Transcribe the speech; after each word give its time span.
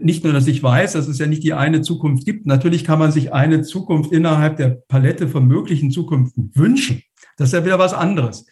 nicht 0.00 0.24
nur, 0.24 0.32
dass 0.32 0.46
ich 0.46 0.62
weiß, 0.62 0.92
dass 0.92 1.08
es 1.08 1.18
ja 1.18 1.26
nicht 1.26 1.42
die 1.42 1.52
eine 1.52 1.82
Zukunft 1.82 2.24
gibt. 2.24 2.46
Natürlich 2.46 2.84
kann 2.84 2.98
man 2.98 3.12
sich 3.12 3.32
eine 3.32 3.62
Zukunft 3.62 4.12
innerhalb 4.12 4.56
der 4.56 4.70
Palette 4.88 5.28
von 5.28 5.46
möglichen 5.46 5.90
Zukunften 5.90 6.50
wünschen. 6.54 7.02
Das 7.36 7.48
ist 7.48 7.54
ja 7.54 7.64
wieder 7.64 7.78
was 7.78 7.94
anderes. 7.94 8.46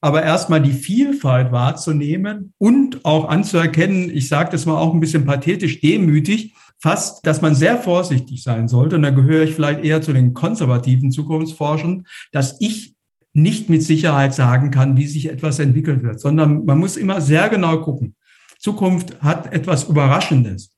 Aber 0.00 0.22
erstmal 0.22 0.62
die 0.62 0.72
Vielfalt 0.72 1.52
wahrzunehmen 1.52 2.54
und 2.58 3.04
auch 3.04 3.28
anzuerkennen, 3.28 4.10
ich 4.10 4.28
sage 4.28 4.50
das 4.50 4.64
mal 4.64 4.78
auch 4.78 4.94
ein 4.94 5.00
bisschen 5.00 5.26
pathetisch, 5.26 5.80
demütig, 5.80 6.54
fast, 6.78 7.26
dass 7.26 7.42
man 7.42 7.54
sehr 7.54 7.76
vorsichtig 7.76 8.42
sein 8.42 8.68
sollte. 8.68 8.96
Und 8.96 9.02
da 9.02 9.10
gehöre 9.10 9.44
ich 9.44 9.54
vielleicht 9.54 9.84
eher 9.84 10.00
zu 10.00 10.12
den 10.12 10.32
konservativen 10.32 11.12
Zukunftsforschern, 11.12 12.06
dass 12.32 12.56
ich 12.60 12.94
nicht 13.32 13.68
mit 13.68 13.82
Sicherheit 13.82 14.34
sagen 14.34 14.70
kann, 14.70 14.96
wie 14.96 15.06
sich 15.06 15.28
etwas 15.28 15.58
entwickeln 15.58 16.02
wird, 16.02 16.18
sondern 16.18 16.64
man 16.64 16.78
muss 16.78 16.96
immer 16.96 17.20
sehr 17.20 17.48
genau 17.48 17.78
gucken. 17.82 18.16
Zukunft 18.58 19.22
hat 19.22 19.52
etwas 19.52 19.84
Überraschendes. 19.84 20.72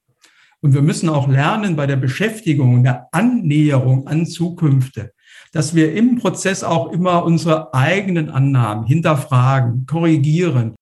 Und 0.65 0.75
wir 0.75 0.83
müssen 0.83 1.09
auch 1.09 1.27
lernen 1.27 1.75
bei 1.75 1.89
der 1.89 1.97
Beschäftigung 1.97 2.75
und 2.75 2.85
der 2.85 3.09
Annäherung 3.11 4.07
an 4.07 4.27
Zukünfte, 4.27 5.11
dass 5.51 5.75
wir 5.75 5.93
im 5.93 6.19
Prozess 6.19 6.63
auch 6.63 6.93
immer 6.93 7.25
unsere 7.25 7.75
eigenen 7.75 8.31
Annahmen 8.31 8.87
hinterfragen, 8.87 9.87
korrigieren. 9.87 10.77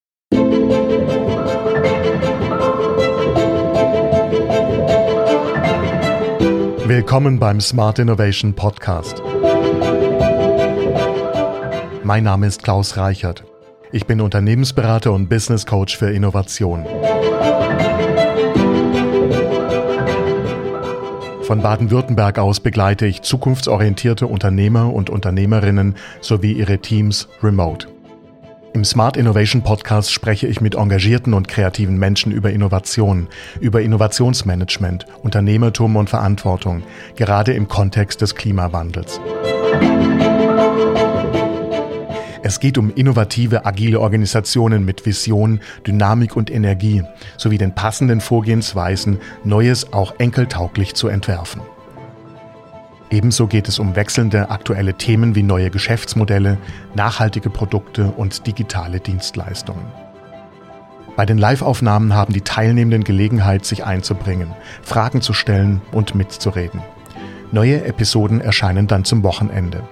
Willkommen 6.87 7.38
beim 7.38 7.62
Smart 7.62 7.99
Innovation 8.01 8.52
Podcast. 8.52 9.23
Mein 12.05 12.24
Name 12.24 12.47
ist 12.49 12.62
Klaus 12.62 12.99
Reichert. 12.99 13.45
Ich 13.93 14.05
bin 14.07 14.21
Unternehmensberater 14.21 15.10
und 15.10 15.30
Business 15.30 15.65
Coach 15.65 15.97
für 15.97 16.10
Innovation. 16.10 16.85
Von 21.51 21.63
Baden-Württemberg 21.63 22.39
aus 22.39 22.61
begleite 22.61 23.07
ich 23.07 23.23
zukunftsorientierte 23.23 24.29
Unternehmer 24.29 24.95
und 24.95 25.11
Unternehmerinnen 25.11 25.97
sowie 26.21 26.52
ihre 26.52 26.79
Teams 26.79 27.27
remote. 27.43 27.88
Im 28.73 28.85
Smart 28.85 29.16
Innovation 29.16 29.65
Podcast 29.65 30.13
spreche 30.13 30.47
ich 30.47 30.61
mit 30.61 30.77
engagierten 30.77 31.35
und 31.35 31.49
kreativen 31.49 31.99
Menschen 31.99 32.30
über 32.30 32.52
Innovation, 32.52 33.27
über 33.59 33.83
Innovationsmanagement, 33.83 35.07
Unternehmertum 35.24 35.97
und 35.97 36.09
Verantwortung, 36.09 36.85
gerade 37.16 37.52
im 37.52 37.67
Kontext 37.67 38.21
des 38.21 38.37
Klimawandels. 38.37 39.21
Es 42.51 42.59
geht 42.59 42.79
um 42.79 42.93
innovative, 42.93 43.65
agile 43.65 44.01
Organisationen 44.01 44.84
mit 44.84 45.06
Vision, 45.06 45.60
Dynamik 45.87 46.34
und 46.34 46.51
Energie 46.51 47.04
sowie 47.37 47.59
den 47.59 47.76
passenden 47.76 48.20
Vorgehensweisen, 48.20 49.20
Neues 49.45 49.93
auch 49.93 50.15
enkeltauglich 50.18 50.95
zu 50.95 51.06
entwerfen. 51.06 51.62
Ebenso 53.09 53.46
geht 53.46 53.68
es 53.68 53.78
um 53.78 53.95
wechselnde 53.95 54.51
aktuelle 54.51 54.95
Themen 54.95 55.37
wie 55.37 55.45
neue 55.45 55.71
Geschäftsmodelle, 55.71 56.59
nachhaltige 56.96 57.51
Produkte 57.51 58.06
und 58.10 58.48
digitale 58.48 58.98
Dienstleistungen. 58.98 59.84
Bei 61.15 61.26
den 61.26 61.38
Live-Aufnahmen 61.38 62.15
haben 62.15 62.32
die 62.32 62.40
Teilnehmenden 62.40 63.04
Gelegenheit, 63.04 63.65
sich 63.65 63.84
einzubringen, 63.84 64.56
Fragen 64.82 65.21
zu 65.21 65.34
stellen 65.34 65.82
und 65.93 66.16
mitzureden. 66.16 66.82
Neue 67.53 67.84
Episoden 67.84 68.41
erscheinen 68.41 68.88
dann 68.88 69.04
zum 69.04 69.22
Wochenende. 69.22 69.84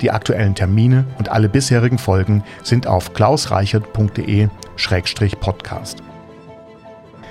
Die 0.00 0.10
aktuellen 0.10 0.54
Termine 0.54 1.04
und 1.18 1.30
alle 1.30 1.48
bisherigen 1.48 1.98
Folgen 1.98 2.44
sind 2.62 2.86
auf 2.86 3.14
klausreichert.de-podcast. 3.14 6.02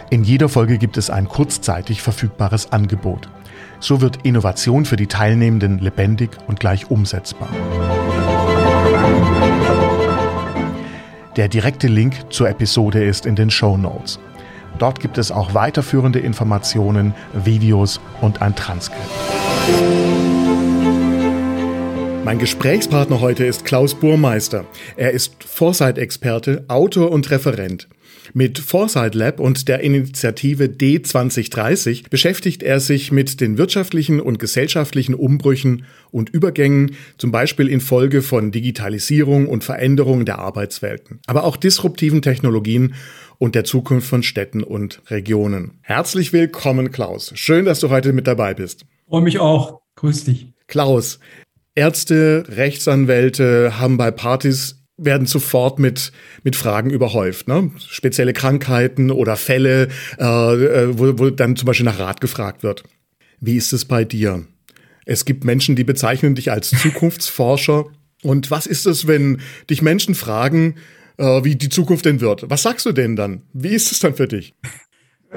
In 0.10 0.24
jeder 0.24 0.50
Folge 0.50 0.78
gibt 0.78 0.98
es 0.98 1.10
ein 1.10 1.28
kurzzeitig 1.28 2.02
verfügbares 2.02 2.72
Angebot. 2.72 3.28
So 3.80 4.00
wird 4.00 4.20
Innovation 4.24 4.86
für 4.86 4.96
die 4.96 5.08
Teilnehmenden 5.08 5.80
lebendig 5.80 6.30
und 6.48 6.60
gleich 6.60 6.92
umsetzbar. 6.92 7.50
Der 11.36 11.48
direkte 11.48 11.88
Link 11.88 12.32
zur 12.32 12.48
Episode 12.48 13.04
ist 13.04 13.26
in 13.26 13.36
den 13.36 13.50
Show 13.50 13.76
Notes. 13.76 14.20
Dort 14.78 15.00
gibt 15.00 15.18
es 15.18 15.32
auch 15.32 15.54
weiterführende 15.54 16.20
Informationen, 16.20 17.14
Videos 17.34 18.00
und 18.22 18.42
ein 18.42 18.56
Transkript. 18.56 19.10
Mein 22.26 22.40
Gesprächspartner 22.40 23.20
heute 23.20 23.44
ist 23.46 23.66
Klaus 23.66 23.96
Burmeister. 23.96 24.66
Er 24.96 25.12
ist 25.12 25.44
Foresight-Experte, 25.44 26.64
Autor 26.70 27.12
und 27.12 27.30
Referent. 27.30 27.90
Mit 28.34 28.60
Foresight 28.60 29.14
Lab 29.14 29.42
und 29.42 29.68
der 29.68 29.82
Initiative 29.82 30.64
D2030 30.64 32.10
beschäftigt 32.10 32.64
er 32.64 32.80
sich 32.80 33.12
mit 33.12 33.42
den 33.42 33.58
wirtschaftlichen 33.58 34.22
und 34.22 34.40
gesellschaftlichen 34.40 35.16
Umbrüchen 35.16 35.84
und 36.12 36.30
Übergängen, 36.30 36.96
zum 37.18 37.32
Beispiel 37.32 37.68
infolge 37.68 38.22
von 38.22 38.54
Digitalisierung 38.54 39.48
und 39.48 39.66
Veränderung 39.66 40.24
der 40.24 40.40
Arbeitswelten, 40.40 41.20
aber 41.28 41.44
auch 41.44 41.58
disruptiven 41.58 42.22
Technologien 42.22 42.94
und 43.38 43.54
der 43.54 43.66
Zukunft 43.66 44.08
von 44.08 44.24
Städten 44.24 44.64
und 44.64 45.02
Regionen. 45.10 45.80
Herzlich 45.82 46.32
willkommen, 46.32 46.94
Klaus. 46.94 47.34
Schön, 47.36 47.66
dass 47.66 47.82
du 47.82 47.90
heute 47.90 48.14
mit 48.14 48.28
dabei 48.28 48.54
bist. 48.54 48.86
Freue 49.10 49.24
mich 49.24 49.40
auch. 49.40 49.82
Grüß 49.98 50.24
dich. 50.24 50.54
Klaus, 50.68 51.20
Ärzte, 51.76 52.46
Rechtsanwälte 52.50 53.80
haben 53.80 53.98
bei 53.98 54.12
Partys 54.12 54.84
werden 54.98 55.26
sofort 55.26 55.80
mit, 55.80 56.12
mit 56.44 56.56
Fragen 56.56 56.92
überhäuft. 56.92 57.48
Ne? 57.48 57.72
Spezielle 57.80 58.34
Krankheiten 58.34 59.10
oder 59.12 59.36
Fälle, 59.36 59.88
äh, 60.20 60.24
äh, 60.24 61.00
wo, 61.00 61.18
wo 61.18 61.30
dann 61.30 61.56
zum 61.56 61.66
Beispiel 61.66 61.86
nach 61.86 62.00
Rat 62.00 62.22
gefragt 62.22 62.64
wird. 62.64 62.84
Wie 63.40 63.58
ist 63.58 63.74
es 63.74 63.86
bei 63.86 64.06
dir? 64.06 64.46
Es 65.06 65.26
gibt 65.26 65.44
Menschen, 65.44 65.76
die 65.76 65.84
bezeichnen 65.84 66.36
dich 66.36 66.52
als 66.52 66.70
Zukunftsforscher. 66.70 67.86
Und 68.22 68.52
was 68.52 68.68
ist 68.68 68.86
es, 68.86 69.08
wenn 69.08 69.42
dich 69.70 69.82
Menschen 69.82 70.16
fragen, 70.16 70.76
äh, 71.18 71.44
wie 71.44 71.56
die 71.56 71.70
Zukunft 71.70 72.06
denn 72.06 72.22
wird? 72.22 72.50
Was 72.50 72.64
sagst 72.64 72.86
du 72.86 72.92
denn 72.92 73.16
dann? 73.16 73.42
Wie 73.52 73.70
ist 73.70 73.92
es 73.92 74.00
dann 74.00 74.16
für 74.16 74.28
dich? 74.28 74.54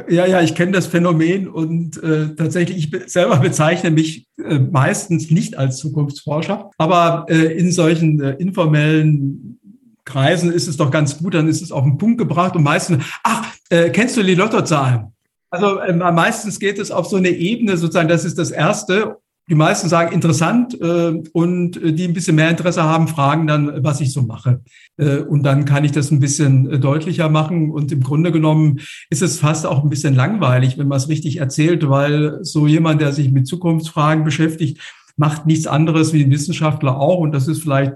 Ja, 0.09 0.27
ja, 0.27 0.43
ich 0.43 0.55
kenne 0.55 0.73
das 0.73 0.87
Phänomen 0.87 1.49
und 1.49 2.03
äh, 2.03 2.35
tatsächlich, 2.35 2.77
ich 2.77 2.91
be 2.91 3.03
selber 3.07 3.37
bezeichne 3.39 3.91
mich 3.91 4.27
äh, 4.43 4.59
meistens 4.59 5.31
nicht 5.31 5.57
als 5.57 5.79
Zukunftsforscher, 5.79 6.71
aber 6.77 7.27
äh, 7.29 7.57
in 7.59 7.73
solchen 7.73 8.21
äh, 8.21 8.33
informellen 8.33 9.59
Kreisen 10.05 10.53
ist 10.53 10.69
es 10.69 10.77
doch 10.77 10.91
ganz 10.91 11.19
gut, 11.19 11.35
dann 11.35 11.49
ist 11.49 11.63
es 11.63 11.73
auf 11.73 11.85
den 11.85 11.99
Punkt 11.99 12.19
gebracht 12.19 12.55
und 12.57 12.63
meistens, 12.63 13.05
ach, 13.23 13.55
äh, 13.71 13.91
kennst 13.91 14.17
du 14.17 14.23
die 14.23 14.35
Lottozahlen? 14.35 15.13
Also 15.51 15.79
äh, 15.79 15.93
meistens 15.93 16.59
geht 16.59 16.79
es 16.79 16.91
auf 16.91 17.07
so 17.07 17.17
eine 17.17 17.31
Ebene 17.31 17.77
sozusagen, 17.77 18.09
das 18.09 18.25
ist 18.25 18.39
das 18.39 18.51
Erste 18.51 19.17
die 19.49 19.55
meisten 19.55 19.89
sagen 19.89 20.13
interessant 20.13 20.79
äh, 20.81 21.23
und 21.33 21.81
äh, 21.81 21.93
die 21.93 22.05
ein 22.05 22.15
bisschen 22.15 22.35
mehr 22.35 22.51
Interesse 22.51 22.83
haben, 22.83 23.07
fragen 23.07 23.47
dann, 23.47 23.85
was 23.85 24.01
ich 24.01 24.13
so 24.13 24.23
mache. 24.23 24.61
Äh, 24.97 25.19
und 25.19 25.45
dann 25.45 25.65
kann 25.65 25.85
ich 25.85 25.93
das 25.93 26.11
ein 26.11 26.19
bisschen 26.19 26.69
äh, 26.69 26.79
deutlicher 26.81 27.29
machen. 27.29 27.71
Und 27.71 27.93
im 27.93 28.03
Grunde 28.03 28.33
genommen 28.33 28.81
ist 29.09 29.23
es 29.23 29.39
fast 29.39 29.65
auch 29.65 29.85
ein 29.85 29.91
bisschen 29.91 30.15
langweilig, 30.15 30.79
wenn 30.79 30.89
man 30.89 30.99
es 30.99 31.09
richtig 31.09 31.37
erzählt, 31.37 31.89
weil 31.89 32.41
so 32.43 32.67
jemand, 32.67 33.01
der 33.01 33.13
sich 33.13 33.31
mit 33.31 33.47
Zukunftsfragen 33.47 34.25
beschäftigt, 34.25 34.81
macht 35.17 35.47
nichts 35.47 35.69
anderes 35.69 36.13
wie 36.13 36.25
ein 36.25 36.31
Wissenschaftler 36.33 36.99
auch. 36.99 37.19
Und 37.19 37.33
das 37.33 37.47
ist 37.47 37.63
vielleicht 37.63 37.93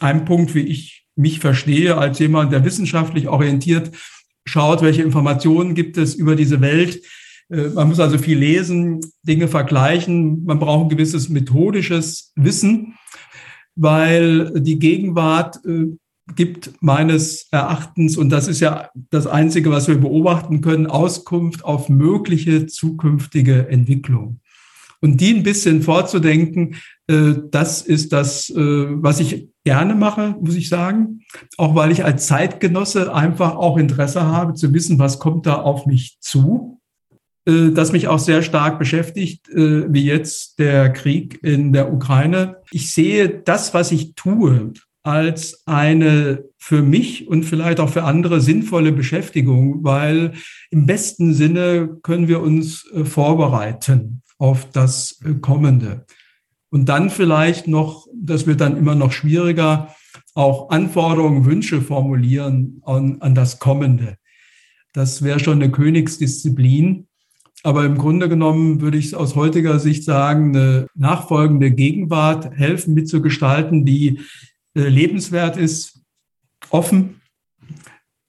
ein 0.00 0.24
Punkt, 0.24 0.54
wie 0.54 0.60
ich 0.60 1.04
mich 1.16 1.38
verstehe, 1.38 1.98
als 1.98 2.18
jemand, 2.18 2.50
der 2.50 2.64
wissenschaftlich 2.64 3.28
orientiert 3.28 3.90
schaut, 4.46 4.82
welche 4.82 5.02
Informationen 5.02 5.74
gibt 5.74 5.96
es 5.96 6.14
über 6.14 6.34
diese 6.34 6.60
Welt 6.60 7.00
man 7.48 7.88
muss 7.88 8.00
also 8.00 8.18
viel 8.18 8.38
lesen, 8.38 9.00
Dinge 9.22 9.48
vergleichen. 9.48 10.44
Man 10.44 10.58
braucht 10.58 10.86
ein 10.86 10.88
gewisses 10.88 11.28
methodisches 11.28 12.32
Wissen, 12.36 12.94
weil 13.76 14.60
die 14.60 14.78
Gegenwart 14.78 15.60
äh, 15.66 15.96
gibt 16.34 16.72
meines 16.80 17.48
Erachtens, 17.50 18.16
und 18.16 18.30
das 18.30 18.48
ist 18.48 18.60
ja 18.60 18.88
das 19.10 19.26
Einzige, 19.26 19.70
was 19.70 19.88
wir 19.88 19.98
beobachten 19.98 20.62
können, 20.62 20.86
Auskunft 20.86 21.64
auf 21.64 21.88
mögliche 21.88 22.66
zukünftige 22.66 23.68
Entwicklung. 23.68 24.40
Und 25.02 25.20
die 25.20 25.34
ein 25.34 25.42
bisschen 25.42 25.82
vorzudenken, 25.82 26.76
äh, 27.08 27.34
das 27.50 27.82
ist 27.82 28.12
das, 28.14 28.50
was 28.54 29.20
ich 29.20 29.48
gerne 29.64 29.94
mache, 29.94 30.36
muss 30.40 30.54
ich 30.54 30.68
sagen. 30.68 31.20
Auch 31.56 31.74
weil 31.74 31.90
ich 31.90 32.04
als 32.04 32.26
Zeitgenosse 32.26 33.12
einfach 33.12 33.56
auch 33.56 33.76
Interesse 33.76 34.22
habe 34.22 34.54
zu 34.54 34.72
wissen, 34.72 34.98
was 34.98 35.18
kommt 35.18 35.46
da 35.46 35.56
auf 35.56 35.86
mich 35.86 36.16
zu. 36.20 36.80
Äh, 37.46 37.70
das 37.72 37.92
mich 37.92 38.08
auch 38.08 38.18
sehr 38.18 38.42
stark 38.42 38.78
beschäftigt, 38.78 39.48
äh, 39.50 39.92
wie 39.92 40.04
jetzt 40.04 40.58
der 40.58 40.92
Krieg 40.92 41.38
in 41.42 41.72
der 41.72 41.92
Ukraine. 41.92 42.56
Ich 42.70 42.92
sehe 42.92 43.28
das, 43.28 43.74
was 43.74 43.92
ich 43.92 44.14
tue, 44.14 44.72
als 45.02 45.62
eine 45.66 46.44
für 46.56 46.82
mich 46.82 47.28
und 47.28 47.44
vielleicht 47.44 47.78
auch 47.80 47.90
für 47.90 48.04
andere 48.04 48.40
sinnvolle 48.40 48.92
Beschäftigung, 48.92 49.84
weil 49.84 50.32
im 50.70 50.86
besten 50.86 51.34
Sinne 51.34 51.98
können 52.02 52.28
wir 52.28 52.40
uns 52.40 52.90
äh, 52.92 53.04
vorbereiten 53.04 54.22
auf 54.38 54.70
das 54.70 55.20
Kommende. 55.42 56.06
Und 56.70 56.88
dann 56.88 57.08
vielleicht 57.08 57.68
noch, 57.68 58.08
das 58.12 58.46
wird 58.46 58.60
dann 58.60 58.76
immer 58.76 58.96
noch 58.96 59.12
schwieriger, 59.12 59.94
auch 60.34 60.70
Anforderungen, 60.70 61.44
Wünsche 61.44 61.80
formulieren 61.80 62.80
an, 62.84 63.18
an 63.20 63.34
das 63.34 63.60
Kommende. 63.60 64.16
Das 64.92 65.22
wäre 65.22 65.38
schon 65.38 65.62
eine 65.62 65.70
Königsdisziplin. 65.70 67.06
Aber 67.64 67.86
im 67.86 67.96
Grunde 67.96 68.28
genommen 68.28 68.82
würde 68.82 68.98
ich 68.98 69.16
aus 69.16 69.36
heutiger 69.36 69.78
Sicht 69.78 70.04
sagen, 70.04 70.54
eine 70.54 70.86
nachfolgende 70.94 71.70
Gegenwart 71.70 72.54
helfen 72.54 72.92
mitzugestalten, 72.92 73.86
die 73.86 74.20
äh, 74.74 74.82
lebenswert 74.82 75.56
ist, 75.56 76.02
offen 76.68 77.22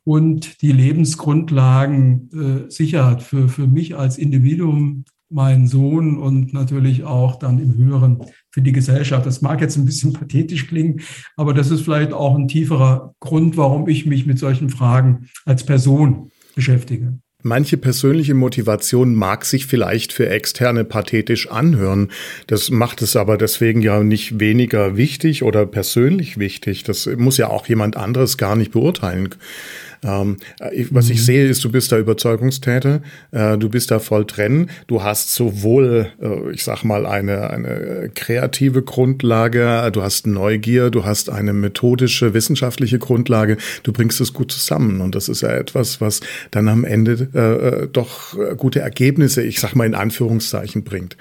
und 0.05 0.61
die 0.61 0.71
Lebensgrundlagen 0.71 2.29
äh, 2.67 2.71
sichert 2.71 3.23
für, 3.23 3.49
für 3.49 3.67
mich 3.67 3.97
als 3.97 4.17
Individuum, 4.17 5.03
meinen 5.29 5.67
Sohn 5.67 6.17
und 6.17 6.53
natürlich 6.53 7.03
auch 7.03 7.37
dann 7.37 7.59
im 7.59 7.75
Höheren 7.75 8.23
für 8.51 8.61
die 8.61 8.71
Gesellschaft. 8.71 9.25
Das 9.25 9.41
mag 9.41 9.59
jetzt 9.59 9.75
ein 9.75 9.85
bisschen 9.85 10.13
pathetisch 10.13 10.67
klingen, 10.67 11.01
aber 11.35 11.53
das 11.53 11.71
ist 11.71 11.81
vielleicht 11.81 12.13
auch 12.13 12.35
ein 12.35 12.47
tieferer 12.47 13.13
Grund, 13.19 13.57
warum 13.57 13.89
ich 13.89 14.05
mich 14.05 14.25
mit 14.25 14.39
solchen 14.39 14.69
Fragen 14.69 15.27
als 15.43 15.65
Person 15.65 16.31
beschäftige. 16.55 17.19
Manche 17.47 17.77
persönliche 17.77 18.33
Motivation 18.33 19.13
mag 19.13 19.45
sich 19.45 19.67
vielleicht 19.67 20.11
für 20.13 20.27
Externe 20.27 20.83
pathetisch 20.83 21.51
anhören. 21.51 22.09
Das 22.47 22.71
macht 22.71 23.03
es 23.03 23.15
aber 23.15 23.37
deswegen 23.37 23.83
ja 23.83 24.01
nicht 24.01 24.39
weniger 24.39 24.97
wichtig 24.97 25.43
oder 25.43 25.67
persönlich 25.67 26.39
wichtig. 26.39 26.85
Das 26.85 27.05
muss 27.05 27.37
ja 27.37 27.49
auch 27.49 27.67
jemand 27.67 27.97
anderes 27.97 28.39
gar 28.39 28.55
nicht 28.55 28.71
beurteilen. 28.71 29.29
Ähm, 30.03 30.37
was 30.91 31.09
ich 31.09 31.19
mhm. 31.19 31.23
sehe, 31.23 31.47
ist, 31.47 31.63
du 31.63 31.71
bist 31.71 31.91
da 31.91 31.97
Überzeugungstäter, 31.97 33.01
äh, 33.31 33.57
du 33.57 33.69
bist 33.69 33.91
da 33.91 33.99
voll 33.99 34.25
drin, 34.25 34.69
du 34.87 35.03
hast 35.03 35.33
sowohl, 35.33 36.07
äh, 36.21 36.51
ich 36.51 36.63
sag 36.63 36.83
mal, 36.83 37.05
eine, 37.05 37.49
eine 37.49 38.09
kreative 38.13 38.81
Grundlage, 38.81 39.89
du 39.91 40.01
hast 40.01 40.27
Neugier, 40.27 40.89
du 40.89 41.05
hast 41.05 41.29
eine 41.29 41.53
methodische, 41.53 42.33
wissenschaftliche 42.33 42.99
Grundlage, 42.99 43.57
du 43.83 43.91
bringst 43.91 44.21
es 44.21 44.33
gut 44.33 44.51
zusammen 44.51 45.01
und 45.01 45.15
das 45.15 45.29
ist 45.29 45.41
ja 45.41 45.49
etwas, 45.49 46.01
was 46.01 46.21
dann 46.51 46.67
am 46.67 46.83
Ende 46.83 47.29
äh, 47.33 47.83
äh 47.83 47.87
doch 47.91 48.35
gute 48.57 48.79
Ergebnisse, 48.79 49.43
ich 49.43 49.59
sag 49.59 49.75
mal 49.75 49.85
in 49.85 49.95
Anführungszeichen, 49.95 50.83
bringt. 50.83 51.17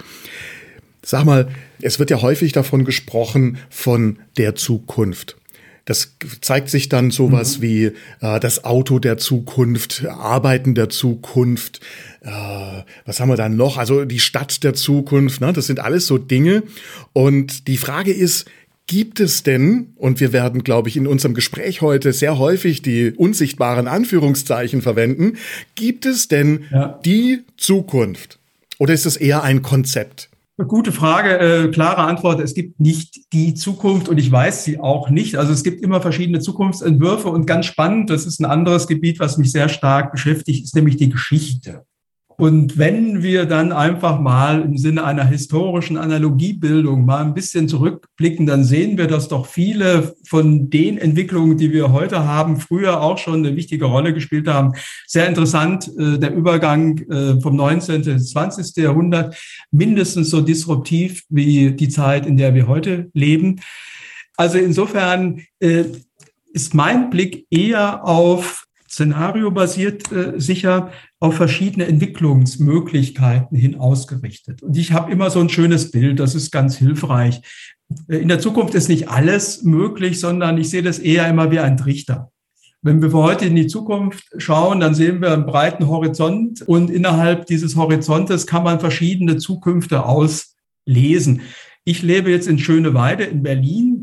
Sag 1.05 1.25
mal, 1.25 1.49
es 1.82 1.99
wird 1.99 2.11
ja 2.11 2.23
häufig 2.23 2.53
davon 2.53 2.85
gesprochen 2.85 3.59
von 3.69 4.19
der 4.38 4.55
Zukunft. 4.55 5.37
Das 5.85 6.17
zeigt 6.41 6.71
sich 6.71 6.89
dann 6.89 7.11
sowas 7.11 7.59
mhm. 7.59 7.63
wie 7.63 7.85
äh, 8.21 8.41
das 8.41 8.65
Auto 8.65 8.99
der 8.99 9.19
Zukunft, 9.19 10.07
Arbeiten 10.07 10.75
der 10.75 10.89
Zukunft. 10.89 11.81
Äh, 12.23 12.31
was 13.05 13.21
haben 13.21 13.29
wir 13.29 13.37
dann 13.37 13.57
noch? 13.57 13.77
Also 13.77 14.05
die 14.05 14.21
Stadt 14.21 14.65
der 14.65 14.75
Zukunft. 14.75 15.41
Ne? 15.41 15.53
Das 15.53 15.67
sind 15.67 15.81
alles 15.81 16.07
so 16.07 16.17
Dinge. 16.19 16.63
Und 17.13 17.69
die 17.69 17.77
Frage 17.77 18.13
ist, 18.13 18.47
Gibt 18.87 19.19
es 19.19 19.43
denn, 19.43 19.95
und 19.97 20.21
wir 20.21 20.35
werden, 20.35 20.63
glaube 20.63 20.91
ich, 20.91 20.99
in 20.99 21.07
unserem 21.07 21.33
Gespräch 21.33 21.81
heute 21.81 22.13
sehr 22.13 22.39
häufig 22.39 22.83
die 22.83 23.13
unsichtbaren 23.13 23.89
Anführungszeichen 23.89 24.83
verwenden, 24.83 25.39
gibt 25.75 26.05
es 26.05 26.29
denn 26.29 26.65
ja. 26.71 27.01
die 27.03 27.45
Zukunft? 27.57 28.39
Oder 28.79 28.93
ist 28.93 29.07
es 29.07 29.17
eher 29.17 29.43
ein 29.43 29.63
Konzept? 29.63 30.29
Gute 30.56 30.93
Frage, 30.93 31.39
äh, 31.41 31.69
klare 31.73 32.03
Antwort. 32.03 32.41
Es 32.41 32.55
gibt 32.55 32.79
nicht 32.79 33.33
die 33.33 33.55
Zukunft 33.55 34.09
und 34.09 34.19
ich 34.19 34.31
weiß 34.31 34.62
sie 34.62 34.79
auch 34.79 35.11
nicht. 35.11 35.35
Also 35.35 35.53
es 35.53 35.65
gibt 35.65 35.83
immer 35.83 36.01
verschiedene 36.01 36.39
Zukunftsentwürfe 36.39 37.29
und 37.29 37.45
ganz 37.45 37.67
spannend, 37.67 38.09
das 38.09 38.25
ist 38.25 38.41
ein 38.41 38.45
anderes 38.45 38.87
Gebiet, 38.87 39.19
was 39.19 39.37
mich 39.37 39.51
sehr 39.51 39.69
stark 39.69 40.12
beschäftigt, 40.12 40.62
ist 40.62 40.77
nämlich 40.77 40.97
die 40.97 41.09
Geschichte. 41.09 41.85
Und 42.37 42.79
wenn 42.79 43.23
wir 43.23 43.47
dann 43.47 43.71
einfach 43.71 44.19
mal 44.19 44.63
im 44.63 44.77
Sinne 44.77 45.05
einer 45.05 45.25
historischen 45.25 45.97
Analogiebildung 45.97 47.05
mal 47.05 47.25
ein 47.25 47.35
bisschen 47.35 47.69
zurückblicken, 47.69 48.47
dann 48.47 48.65
sehen 48.65 48.99
wir, 48.99 49.07
dass 49.07 49.29
doch 49.29 49.47
viele 49.47 50.15
von 50.27 50.69
den 50.69 50.99
Entwicklungen, 50.99 51.57
die 51.57 51.73
wir 51.73 51.93
heute 51.93 52.27
haben, 52.27 52.57
früher 52.57 53.01
auch 53.01 53.19
schon 53.19 53.47
eine 53.47 53.57
wichtige 53.57 53.85
Rolle 53.85 54.13
gespielt 54.13 54.49
haben. 54.49 54.73
Sehr 55.07 55.29
interessant, 55.29 55.89
äh, 55.97 56.19
der 56.19 56.35
Übergang 56.35 56.99
äh, 57.09 57.41
vom 57.41 57.55
19. 57.55 58.03
ins 58.03 58.31
20. 58.31 58.77
Jahrhundert, 58.77 59.37
mindestens 59.71 60.31
so 60.31 60.41
disruptiv 60.41 61.25
wie 61.29 61.71
die 61.71 61.89
Zeit, 61.89 62.27
in 62.27 62.37
der 62.37 62.55
wir 62.55 62.67
heute 62.67 63.11
leben. 63.15 63.61
Also 64.37 64.59
insofern 64.59 65.43
äh, 65.61 65.85
ist 66.53 66.75
mein 66.75 67.11
Blick 67.11 67.47
eher 67.51 68.05
auf 68.05 68.65
Szenario 68.95 69.51
basiert 69.51 70.13
äh, 70.13 70.35
sicher 70.37 70.93
auf 71.25 71.37
verschiedene 71.37 71.87
Entwicklungsmöglichkeiten 71.87 73.56
hin 73.56 73.76
ausgerichtet. 73.76 74.62
Und 74.62 74.76
ich 74.76 74.93
habe 74.93 75.11
immer 75.11 75.31
so 75.31 75.41
ein 75.41 75.49
schönes 75.49 75.91
Bild, 75.91 76.21
das 76.21 76.35
ist 76.35 76.50
ganz 76.50 76.76
hilfreich. 76.76 77.41
Äh, 78.09 78.19
in 78.19 78.29
der 78.29 78.41
Zukunft 78.41 78.75
ist 78.75 78.88
nicht 78.88 79.09
alles 79.09 79.62
möglich, 79.62 80.21
sondern 80.21 80.59
ich 80.59 80.69
sehe 80.69 80.82
das 80.82 80.99
eher 80.99 81.26
immer 81.26 81.50
wie 81.50 81.61
ein 81.61 81.79
Trichter. 81.79 82.31
Wenn 82.82 83.00
wir 83.00 83.11
heute 83.15 83.47
in 83.47 83.56
die 83.56 83.69
Zukunft 83.69 84.26
schauen, 84.37 84.81
dann 84.81 84.94
sehen 84.94 85.23
wir 85.23 85.32
einen 85.32 85.47
breiten 85.47 85.88
Horizont 85.88 86.61
und 86.61 86.91
innerhalb 86.91 87.47
dieses 87.47 87.75
Horizontes 87.75 88.47
kann 88.47 88.62
man 88.62 88.79
verschiedene 88.79 89.38
Zukünfte 89.38 90.05
auslesen. 90.05 91.41
Ich 91.87 92.03
lebe 92.03 92.31
jetzt 92.31 92.49
in 92.49 92.59
Schöneweide 92.59 93.25
in 93.25 93.43
Berlin. 93.43 93.94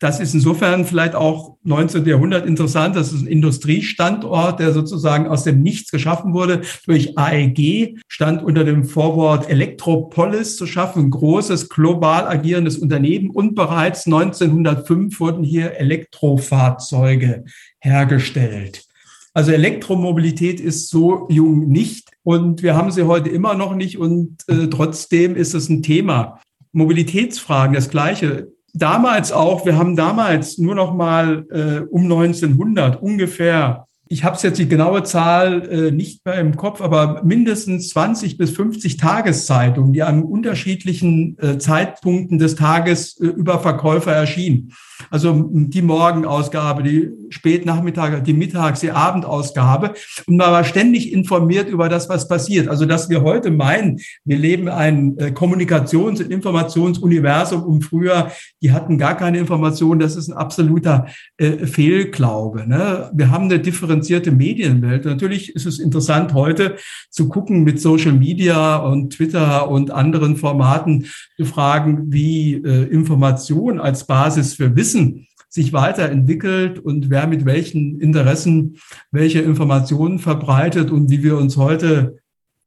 Das 0.00 0.18
ist 0.18 0.32
insofern 0.32 0.86
vielleicht 0.86 1.14
auch 1.14 1.58
19. 1.62 2.06
Jahrhundert 2.06 2.46
interessant. 2.46 2.96
Das 2.96 3.12
ist 3.12 3.20
ein 3.20 3.26
Industriestandort, 3.26 4.58
der 4.58 4.72
sozusagen 4.72 5.26
aus 5.28 5.44
dem 5.44 5.60
Nichts 5.60 5.90
geschaffen 5.90 6.32
wurde 6.32 6.62
durch 6.86 7.18
AEG, 7.18 7.98
stand 8.08 8.42
unter 8.42 8.64
dem 8.64 8.84
Vorwort 8.84 9.50
Elektropolis 9.50 10.56
zu 10.56 10.66
schaffen, 10.66 11.04
ein 11.04 11.10
großes 11.10 11.68
global 11.68 12.26
agierendes 12.26 12.78
Unternehmen. 12.78 13.28
Und 13.28 13.54
bereits 13.54 14.06
1905 14.06 15.20
wurden 15.20 15.44
hier 15.44 15.76
Elektrofahrzeuge 15.76 17.44
hergestellt. 17.78 18.86
Also 19.34 19.52
Elektromobilität 19.52 20.60
ist 20.60 20.88
so 20.88 21.28
jung 21.28 21.68
nicht 21.68 22.08
und 22.22 22.62
wir 22.62 22.74
haben 22.74 22.90
sie 22.90 23.02
heute 23.02 23.28
immer 23.28 23.54
noch 23.54 23.76
nicht 23.76 23.98
und 23.98 24.38
äh, 24.48 24.66
trotzdem 24.66 25.36
ist 25.36 25.54
es 25.54 25.68
ein 25.68 25.82
Thema. 25.82 26.40
Mobilitätsfragen, 26.72 27.74
das 27.74 27.90
Gleiche 27.90 28.48
damals 28.74 29.32
auch, 29.32 29.66
wir 29.66 29.76
haben 29.76 29.96
damals 29.96 30.58
nur 30.58 30.74
noch 30.74 30.94
mal 30.94 31.46
äh, 31.50 31.80
um 31.90 32.02
1900 32.02 33.00
ungefähr, 33.02 33.86
ich 34.08 34.24
habe 34.24 34.36
jetzt 34.42 34.58
die 34.58 34.68
genaue 34.68 35.04
Zahl 35.04 35.68
äh, 35.70 35.90
nicht 35.92 36.24
mehr 36.26 36.40
im 36.40 36.56
Kopf, 36.56 36.80
aber 36.80 37.22
mindestens 37.22 37.90
20 37.90 38.38
bis 38.38 38.50
50 38.50 38.96
Tageszeitungen, 38.96 39.92
die 39.92 40.02
an 40.02 40.24
unterschiedlichen 40.24 41.38
äh, 41.38 41.58
Zeitpunkten 41.58 42.38
des 42.38 42.56
Tages 42.56 43.20
äh, 43.20 43.26
über 43.26 43.60
Verkäufer 43.60 44.12
erschienen. 44.12 44.72
Also 45.10 45.50
die 45.52 45.82
Morgenausgabe, 45.82 46.82
die 46.82 47.10
Spätnachmittag, 47.30 48.22
die 48.22 48.34
Mittags-, 48.34 48.80
die 48.80 48.90
Abendausgabe. 48.90 49.94
Und 50.26 50.36
man 50.36 50.50
war 50.50 50.64
ständig 50.64 51.12
informiert 51.12 51.68
über 51.68 51.88
das, 51.88 52.08
was 52.08 52.28
passiert. 52.28 52.68
Also, 52.68 52.86
dass 52.86 53.08
wir 53.08 53.22
heute 53.22 53.50
meinen, 53.50 54.00
wir 54.24 54.38
leben 54.38 54.68
ein 54.68 55.16
äh, 55.18 55.30
Kommunikations- 55.30 56.20
und 56.20 56.30
Informationsuniversum 56.30 57.62
und 57.62 57.82
früher, 57.82 58.30
die 58.62 58.72
hatten 58.72 58.98
gar 58.98 59.16
keine 59.16 59.38
Informationen, 59.38 60.00
das 60.00 60.16
ist 60.16 60.28
ein 60.28 60.36
absoluter 60.36 61.06
äh, 61.38 61.66
Fehlglaube. 61.66 62.68
Ne? 62.68 63.10
Wir 63.14 63.30
haben 63.30 63.44
eine 63.44 63.60
differenzierte 63.60 64.30
Medienwelt. 64.30 65.04
Natürlich 65.04 65.54
ist 65.54 65.66
es 65.66 65.78
interessant, 65.78 66.34
heute 66.34 66.76
zu 67.10 67.28
gucken 67.28 67.64
mit 67.64 67.80
Social 67.80 68.12
Media 68.12 68.76
und 68.76 69.14
Twitter 69.14 69.70
und 69.70 69.90
anderen 69.90 70.36
Formaten 70.36 71.06
zu 71.36 71.44
fragen, 71.44 72.12
wie 72.12 72.54
äh, 72.54 72.84
Information 72.90 73.80
als 73.80 74.04
Basis 74.04 74.54
für 74.54 74.74
Wissen 74.76 74.89
Wissen 74.90 75.28
sich 75.48 75.72
weiterentwickelt 75.72 76.78
und 76.78 77.10
wer 77.10 77.26
mit 77.26 77.44
welchen 77.44 78.00
Interessen 78.00 78.76
welche 79.12 79.40
Informationen 79.40 80.18
verbreitet 80.18 80.90
und 80.90 81.10
wie 81.10 81.22
wir 81.22 81.36
uns 81.36 81.56
heute 81.56 82.18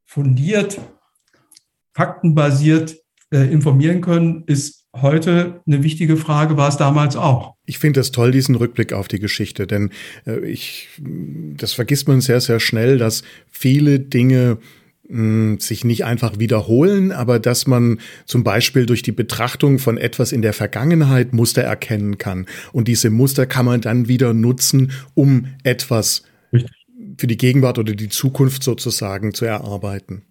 fundiert, 0.04 0.80
faktenbasiert 1.92 2.96
äh, 3.30 3.50
informieren 3.50 4.00
können, 4.00 4.44
ist 4.46 4.86
heute 4.94 5.62
eine 5.66 5.82
wichtige 5.82 6.16
Frage, 6.16 6.56
war 6.56 6.68
es 6.68 6.76
damals 6.76 7.16
auch. 7.16 7.54
Ich 7.66 7.78
finde 7.78 8.00
es 8.00 8.10
toll, 8.10 8.30
diesen 8.32 8.54
Rückblick 8.54 8.92
auf 8.92 9.08
die 9.08 9.18
Geschichte, 9.18 9.66
denn 9.66 9.90
äh, 10.26 10.40
ich, 10.46 10.88
das 11.56 11.72
vergisst 11.74 12.08
man 12.08 12.20
sehr, 12.20 12.40
sehr 12.40 12.60
schnell, 12.60 12.96
dass 12.96 13.22
viele 13.50 14.00
Dinge 14.00 14.58
sich 15.06 15.84
nicht 15.84 16.04
einfach 16.06 16.38
wiederholen, 16.38 17.12
aber 17.12 17.38
dass 17.38 17.66
man 17.66 18.00
zum 18.24 18.42
Beispiel 18.42 18.86
durch 18.86 19.02
die 19.02 19.12
Betrachtung 19.12 19.78
von 19.78 19.98
etwas 19.98 20.32
in 20.32 20.40
der 20.40 20.54
Vergangenheit 20.54 21.34
Muster 21.34 21.62
erkennen 21.62 22.16
kann. 22.16 22.46
Und 22.72 22.88
diese 22.88 23.10
Muster 23.10 23.44
kann 23.44 23.66
man 23.66 23.82
dann 23.82 24.08
wieder 24.08 24.32
nutzen, 24.32 24.92
um 25.12 25.46
etwas 25.62 26.22
für 27.18 27.26
die 27.26 27.36
Gegenwart 27.36 27.78
oder 27.78 27.94
die 27.94 28.08
Zukunft 28.08 28.62
sozusagen 28.62 29.34
zu 29.34 29.44
erarbeiten. 29.44 30.22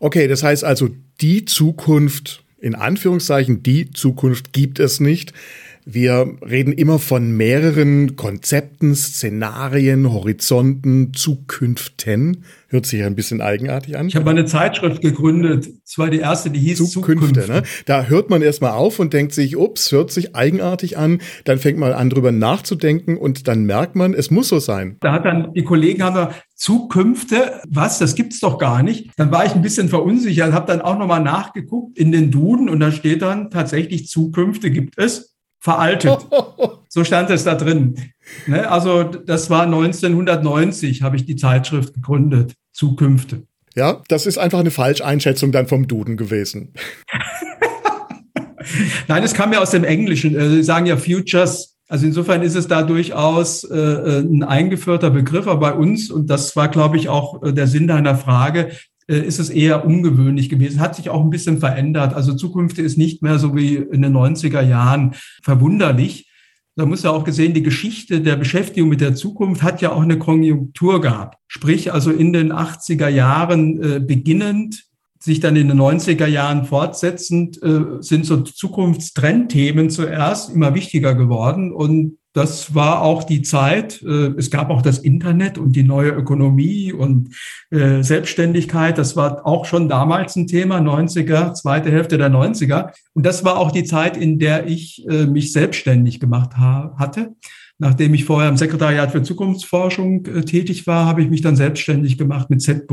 Okay, 0.00 0.26
das 0.26 0.42
heißt 0.42 0.64
also, 0.64 0.90
die 1.20 1.44
Zukunft, 1.44 2.44
in 2.58 2.74
Anführungszeichen, 2.74 3.62
die 3.62 3.90
Zukunft 3.90 4.52
gibt 4.52 4.80
es 4.80 4.98
nicht. 4.98 5.32
Wir 5.88 6.34
reden 6.42 6.72
immer 6.72 6.98
von 6.98 7.36
mehreren 7.36 8.16
Konzepten, 8.16 8.96
Szenarien, 8.96 10.12
Horizonten, 10.12 11.14
Zukünften. 11.14 12.42
Hört 12.66 12.86
sich 12.86 12.98
ja 12.98 13.06
ein 13.06 13.14
bisschen 13.14 13.40
eigenartig 13.40 13.96
an. 13.96 14.08
Ich 14.08 14.16
habe 14.16 14.24
mal 14.24 14.32
eine 14.32 14.46
Zeitschrift 14.46 15.00
gegründet. 15.00 15.68
Es 15.84 15.96
war 15.96 16.10
die 16.10 16.18
erste, 16.18 16.50
die 16.50 16.58
hieß 16.58 16.90
Zukünfte. 16.90 17.28
Zukünfte. 17.28 17.52
Ne? 17.52 17.62
Da 17.84 18.06
hört 18.06 18.30
man 18.30 18.42
erstmal 18.42 18.72
auf 18.72 18.98
und 18.98 19.12
denkt 19.12 19.32
sich, 19.32 19.56
ups, 19.56 19.92
hört 19.92 20.10
sich 20.10 20.34
eigenartig 20.34 20.98
an. 20.98 21.20
Dann 21.44 21.58
fängt 21.60 21.78
man 21.78 21.92
an, 21.92 22.10
drüber 22.10 22.32
nachzudenken 22.32 23.16
und 23.16 23.46
dann 23.46 23.62
merkt 23.62 23.94
man, 23.94 24.12
es 24.12 24.32
muss 24.32 24.48
so 24.48 24.58
sein. 24.58 24.96
Da 24.98 25.12
hat 25.12 25.24
dann 25.24 25.54
die 25.54 25.62
Kollegen 25.62 26.02
haben 26.02 26.16
da 26.16 26.34
Zukünfte, 26.56 27.60
was, 27.68 28.00
das 28.00 28.16
gibt's 28.16 28.40
doch 28.40 28.58
gar 28.58 28.82
nicht. 28.82 29.12
Dann 29.18 29.30
war 29.30 29.46
ich 29.46 29.52
ein 29.52 29.62
bisschen 29.62 29.88
verunsichert, 29.88 30.52
habe 30.52 30.66
dann 30.66 30.80
auch 30.80 30.98
nochmal 30.98 31.22
nachgeguckt 31.22 31.96
in 31.96 32.10
den 32.10 32.32
Duden 32.32 32.68
und 32.68 32.80
da 32.80 32.90
steht 32.90 33.22
dann 33.22 33.50
tatsächlich 33.50 34.08
Zukünfte 34.08 34.72
gibt 34.72 34.98
es 34.98 35.35
veraltet. 35.58 36.26
So 36.88 37.04
stand 37.04 37.28
es 37.28 37.44
da 37.44 37.54
drin. 37.54 37.96
Ne? 38.46 38.70
Also 38.70 39.02
das 39.04 39.50
war 39.50 39.64
1990, 39.64 41.02
habe 41.02 41.16
ich 41.16 41.26
die 41.26 41.36
Zeitschrift 41.36 41.92
gegründet, 41.92 42.54
Zukünfte. 42.72 43.42
Ja, 43.74 44.02
das 44.08 44.24
ist 44.24 44.38
einfach 44.38 44.60
eine 44.60 44.70
Falscheinschätzung 44.70 45.52
dann 45.52 45.66
vom 45.66 45.86
Duden 45.86 46.16
gewesen. 46.16 46.72
Nein, 49.08 49.22
es 49.22 49.34
kam 49.34 49.52
ja 49.52 49.60
aus 49.60 49.72
dem 49.72 49.84
Englischen. 49.84 50.34
Äh, 50.34 50.48
Sie 50.48 50.62
sagen 50.62 50.86
ja 50.86 50.96
Futures. 50.96 51.76
Also 51.88 52.06
insofern 52.06 52.40
ist 52.40 52.54
es 52.54 52.66
da 52.66 52.82
durchaus 52.82 53.62
äh, 53.64 53.76
äh, 53.76 54.20
ein 54.20 54.42
eingeführter 54.42 55.10
Begriff, 55.10 55.46
aber 55.46 55.72
bei 55.72 55.76
uns, 55.76 56.10
und 56.10 56.30
das 56.30 56.56
war, 56.56 56.68
glaube 56.68 56.96
ich, 56.96 57.10
auch 57.10 57.42
der 57.44 57.66
Sinn 57.66 57.86
deiner 57.86 58.16
Frage, 58.16 58.70
äh, 58.70 58.74
ist 59.14 59.38
es 59.38 59.50
eher 59.50 59.86
ungewöhnlich 59.86 60.48
gewesen. 60.48 60.80
Hat 60.80 60.96
sich 60.96 61.10
auch 61.10 61.22
ein 61.22 61.30
bisschen 61.30 61.58
verändert. 61.58 62.14
Also 62.14 62.34
Zukunft 62.34 62.78
ist 62.78 62.98
nicht 62.98 63.22
mehr 63.22 63.38
so 63.38 63.54
wie 63.54 63.76
in 63.76 64.02
den 64.02 64.16
90er 64.16 64.62
Jahren 64.62 65.14
verwunderlich. 65.42 66.28
Da 66.74 66.84
muss 66.84 67.04
ja 67.04 67.10
auch 67.10 67.24
gesehen, 67.24 67.54
die 67.54 67.62
Geschichte 67.62 68.20
der 68.20 68.36
Beschäftigung 68.36 68.90
mit 68.90 69.00
der 69.00 69.14
Zukunft 69.14 69.62
hat 69.62 69.80
ja 69.80 69.92
auch 69.92 70.02
eine 70.02 70.18
Konjunktur 70.18 71.00
gehabt. 71.00 71.38
Sprich, 71.46 71.92
also 71.92 72.10
in 72.10 72.34
den 72.34 72.52
80er 72.52 73.08
Jahren 73.08 73.82
äh, 73.82 74.00
beginnend, 74.00 74.84
sich 75.18 75.40
dann 75.40 75.56
in 75.56 75.68
den 75.68 75.80
90er 75.80 76.26
Jahren 76.26 76.66
fortsetzend, 76.66 77.62
äh, 77.62 78.00
sind 78.00 78.26
so 78.26 78.42
Zukunftstrendthemen 78.42 79.88
zuerst 79.88 80.54
immer 80.54 80.74
wichtiger 80.74 81.14
geworden. 81.14 81.72
Und 81.72 82.18
das 82.36 82.74
war 82.74 83.00
auch 83.00 83.24
die 83.24 83.40
Zeit. 83.40 84.02
Äh, 84.02 84.34
es 84.36 84.50
gab 84.50 84.68
auch 84.68 84.82
das 84.82 84.98
Internet 84.98 85.56
und 85.56 85.74
die 85.74 85.82
neue 85.82 86.10
Ökonomie 86.10 86.92
und 86.92 87.34
äh, 87.70 88.02
Selbstständigkeit. 88.02 88.98
Das 88.98 89.16
war 89.16 89.46
auch 89.46 89.64
schon 89.64 89.88
damals 89.88 90.36
ein 90.36 90.46
Thema, 90.46 90.78
90er, 90.78 91.54
zweite 91.54 91.90
Hälfte 91.90 92.18
der 92.18 92.30
90er. 92.30 92.92
Und 93.14 93.24
das 93.24 93.42
war 93.42 93.56
auch 93.56 93.70
die 93.70 93.84
Zeit, 93.84 94.18
in 94.18 94.38
der 94.38 94.66
ich 94.66 95.06
äh, 95.08 95.24
mich 95.24 95.50
selbstständig 95.52 96.20
gemacht 96.20 96.58
hatte. 96.58 97.34
Nachdem 97.78 98.12
ich 98.12 98.26
vorher 98.26 98.50
im 98.50 98.58
Sekretariat 98.58 99.12
für 99.12 99.22
Zukunftsforschung 99.22 100.24
tätig 100.44 100.86
war, 100.86 101.06
habe 101.06 101.22
ich 101.22 101.28
mich 101.28 101.42
dann 101.42 101.56
selbstständig 101.56 102.16
gemacht 102.16 102.48
mit 102.48 102.62
Z. 102.62 102.86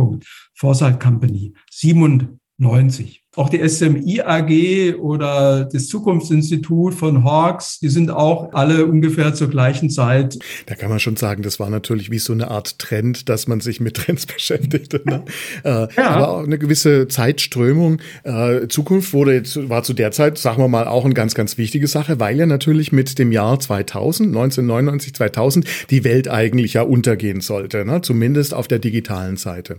Foresight 0.56 1.00
Company. 1.00 1.54
97. 1.72 3.23
Auch 3.36 3.50
die 3.50 3.68
SMI 3.68 4.22
AG 4.22 4.96
oder 5.00 5.66
das 5.66 5.88
Zukunftsinstitut 5.88 6.94
von 6.94 7.24
Hawks, 7.24 7.80
die 7.80 7.90
sind 7.90 8.12
auch 8.12 8.54
alle 8.54 8.86
ungefähr 8.86 9.34
zur 9.34 9.50
gleichen 9.50 9.90
Zeit. 9.90 10.38
Da 10.68 10.76
kann 10.76 10.92
man 10.92 11.00
schon 11.00 11.16
sagen, 11.16 11.42
das 11.42 11.60
war 11.60 11.72
natürlich 11.72 12.12
wie 12.12 12.20
so 12.20 12.32
eine 12.32 12.52
Art 12.52 12.78
Trend, 12.78 13.30
dass 13.30 13.48
man 13.48 13.60
sich 13.60 13.80
mit 13.80 13.96
Trends 13.96 14.26
beschäftigte. 14.34 15.02
Ne? 15.06 15.24
äh, 15.64 15.88
ja. 15.98 16.10
Aber 16.10 16.30
auch 16.30 16.44
eine 16.44 16.60
gewisse 16.60 17.08
Zeitströmung. 17.08 18.00
Äh, 18.24 18.68
Zukunft 18.68 19.14
wurde 19.14 19.34
jetzt, 19.34 19.68
war 19.68 19.82
zu 19.82 19.94
der 19.94 20.12
Zeit, 20.12 20.38
sagen 20.38 20.62
wir 20.62 20.68
mal, 20.68 20.88
auch 20.88 21.04
eine 21.04 21.16
ganz, 21.16 21.34
ganz 21.34 21.58
wichtige 21.58 21.88
Sache, 21.88 22.20
weil 22.20 22.38
ja 22.38 22.46
natürlich 22.46 22.92
mit 22.92 23.18
dem 23.18 23.32
Jahr 23.32 23.60
2000, 23.60 24.28
1999, 24.28 25.16
2000, 25.16 25.66
die 25.90 26.04
Welt 26.04 26.28
eigentlich 26.28 26.74
ja 26.74 26.84
untergehen 26.84 27.42
sollte, 27.42 27.84
ne? 27.84 28.02
zumindest 28.04 28.54
auf 28.54 28.68
der 28.68 28.78
digitalen 28.78 29.38
Seite. 29.38 29.78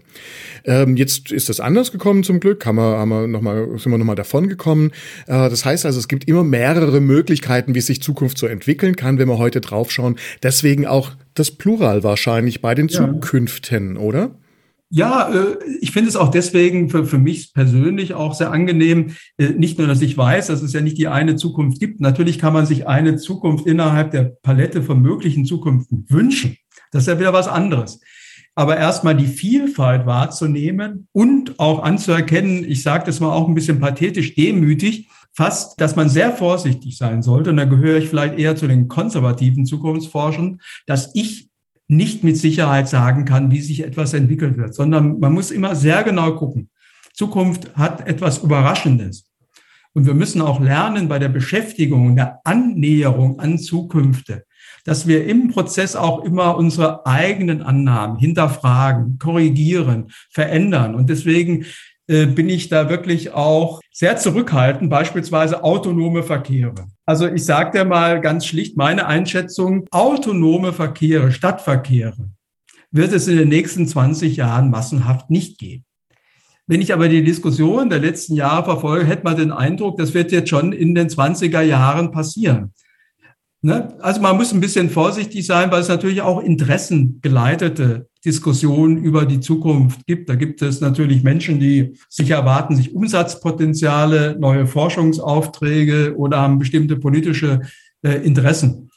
Ähm, 0.65 0.97
jetzt 0.97 1.31
ist 1.31 1.49
das 1.49 1.61
anders 1.61 1.93
gekommen 1.93 2.25
zum 2.25 2.41
Glück, 2.41 2.67
haben 2.67 2.79
wir, 2.79 2.99
haben 2.99 3.11
wir 3.11 3.29
noch 3.29 3.44
mal, 3.45 3.79
sind 3.79 3.93
wir 3.93 3.99
nochmal 3.99 4.17
davon 4.17 4.49
gekommen. 4.49 4.91
Äh, 5.27 5.49
das 5.49 5.65
heißt 5.65 5.87
also, 5.87 5.99
es 5.99 6.09
gibt 6.09 6.27
immer 6.27 6.45
mehrere 6.45 7.01
Möglichkeiten, 7.01 7.75
wie 7.75 7.81
sich 7.81 8.03
Zukunft 8.03 8.39
so 8.39 8.47
entwickeln 8.47 8.97
kann, 8.97 9.19
wenn 9.19 9.29
wir 9.29 9.39
heute 9.39 9.61
draufschauen. 9.61 10.17
Deswegen 10.43 10.87
auch 10.87 11.13
das 11.35 11.51
Plural 11.53 12.03
wahrscheinlich 12.03 12.61
bei 12.61 12.75
den 12.75 12.89
ja. 12.89 12.99
Zukünften, 12.99 13.97
oder? 13.97 14.33
Ja, 14.91 15.33
äh, 15.33 15.57
ich 15.81 15.93
finde 15.93 16.09
es 16.09 16.17
auch 16.17 16.31
deswegen 16.31 16.91
für, 16.91 17.05
für 17.05 17.19
mich 17.19 17.53
persönlich 17.53 18.15
auch 18.15 18.35
sehr 18.35 18.53
angenehm, 18.53 19.17
äh, 19.39 19.51
nicht 19.51 19.79
nur, 19.79 19.87
dass 19.87 20.03
ich 20.03 20.17
weiß, 20.17 20.49
dass 20.49 20.63
es 20.63 20.73
ja 20.73 20.81
nicht 20.81 20.99
die 20.99 21.09
eine 21.09 21.37
Zukunft 21.37 21.81
gibt. 21.81 22.01
Natürlich 22.01 22.39
kann 22.39 22.53
man 22.53 22.67
sich 22.67 22.87
eine 22.87 23.17
Zukunft 23.17 23.67
innerhalb 23.67 24.11
der 24.13 24.37
Palette 24.43 24.83
von 24.83 25.01
möglichen 25.03 25.45
Zukunften 25.45 26.07
wünschen. 26.09 26.57
Das 26.93 27.03
ist 27.03 27.09
ja 27.09 27.19
wieder 27.19 27.33
was 27.33 27.49
anderes 27.49 28.01
aber 28.55 28.77
erstmal 28.77 29.17
die 29.17 29.27
Vielfalt 29.27 30.07
wahrzunehmen 30.07 31.09
und 31.13 31.59
auch 31.59 31.83
anzuerkennen, 31.83 32.65
ich 32.65 32.83
sage 32.83 33.05
das 33.07 33.21
mal 33.21 33.33
auch 33.33 33.49
ein 33.49 33.55
bisschen 33.55 33.81
pathetisch, 33.81 34.35
demütig, 34.35 35.09
fast, 35.33 35.81
dass 35.81 35.97
man 35.97 36.09
sehr 36.09 36.33
vorsichtig 36.33 36.97
sein 36.97 37.23
sollte, 37.23 37.51
und 37.51 37.57
da 37.57 37.65
gehöre 37.65 37.99
ich 37.99 38.09
vielleicht 38.09 38.39
eher 38.39 38.55
zu 38.55 38.69
den 38.69 38.89
konservativen 38.89 39.67
Zukunftsforschern, 39.67 40.61
dass 40.87 41.11
ich 41.15 41.49
nicht 41.89 42.25
mit 42.25 42.37
Sicherheit 42.37 42.89
sagen 42.89 43.25
kann, 43.25 43.51
wie 43.51 43.61
sich 43.61 43.85
etwas 43.85 44.15
entwickelt 44.15 44.57
wird, 44.57 44.75
sondern 44.75 45.19
man 45.19 45.33
muss 45.33 45.51
immer 45.51 45.75
sehr 45.75 46.03
genau 46.03 46.35
gucken. 46.37 46.71
Zukunft 47.13 47.77
hat 47.77 48.07
etwas 48.07 48.39
Überraschendes. 48.39 49.31
Und 49.93 50.07
wir 50.07 50.15
müssen 50.15 50.41
auch 50.41 50.61
lernen 50.61 51.09
bei 51.09 51.21
der 51.21 51.29
Beschäftigung, 51.29 52.17
der 52.17 52.41
Annäherung 52.45 53.39
an 53.39 53.59
Zukünfte, 53.59 54.45
dass 54.85 55.07
wir 55.07 55.27
im 55.27 55.49
Prozess 55.49 55.97
auch 55.97 56.25
immer 56.25 56.57
unsere 56.57 57.07
eigenen 57.07 57.63
Annahmen 57.63 58.19
hinterfragen, 58.19 59.19
korrigieren, 59.19 60.13
verändern. 60.31 60.95
Und 60.95 61.11
deswegen 61.11 61.65
äh, 62.07 62.27
bin 62.27 62.49
ich 62.49 62.69
da 62.69 62.89
wirklich 62.89 63.33
auch 63.33 63.81
sehr 63.91 64.17
zurückhaltend, 64.17 64.91
beispielsweise 64.91 65.65
autonome 65.65 66.23
Verkehre. 66.23 66.87
Also 67.07 67.27
ich 67.27 67.45
sage 67.45 67.79
dir 67.79 67.85
mal 67.85 68.21
ganz 68.21 68.47
schlicht 68.47 68.77
meine 68.77 69.07
Einschätzung, 69.07 69.87
autonome 69.91 70.73
Verkehre, 70.73 71.33
Stadtverkehre 71.33 72.29
wird 72.95 73.13
es 73.13 73.27
in 73.27 73.37
den 73.37 73.49
nächsten 73.49 73.89
20 73.89 74.37
Jahren 74.37 74.71
massenhaft 74.71 75.29
nicht 75.29 75.59
geben. 75.59 75.85
Wenn 76.67 76.81
ich 76.81 76.93
aber 76.93 77.09
die 77.09 77.25
Diskussion 77.25 77.91
der 77.91 77.99
letzten 77.99 78.37
Jahre 78.37 78.65
verfolge, 78.65 79.05
hätte 79.05 79.25
man 79.25 79.37
den 79.37 79.51
Eindruck, 79.51 79.99
das 79.99 80.15
wird 80.15 80.31
jetzt 80.31 80.49
schon 80.49 80.73
in 80.73 80.95
den 80.95 81.09
20er 81.09 81.61
Jahren 81.61 82.13
passieren. 82.13 82.73
Ne? 83.65 83.97
Also 84.03 84.21
man 84.21 84.37
muss 84.37 84.53
ein 84.53 84.61
bisschen 84.61 84.91
vorsichtig 84.91 85.47
sein, 85.47 85.73
weil 85.73 85.81
es 85.81 85.89
natürlich 85.89 86.21
auch 86.21 86.43
interessengeleitete 86.43 88.11
Diskussionen 88.23 88.99
über 88.99 89.25
die 89.25 89.41
Zukunft 89.41 90.07
gibt. 90.07 90.29
Da 90.29 90.35
gibt 90.35 90.61
es 90.61 90.83
natürlich 90.83 91.23
Menschen, 91.23 91.61
die 91.61 91.97
sich 92.11 92.29
erwarten, 92.29 92.77
sich 92.77 92.95
Umsatzpotenziale, 92.95 94.37
neue 94.39 94.67
Forschungsaufträge 94.67 96.15
oder 96.15 96.41
haben 96.41 96.59
bestimmte 96.59 96.97
politische 96.97 97.63
äh, 98.03 98.17
Interessen. 98.17 98.91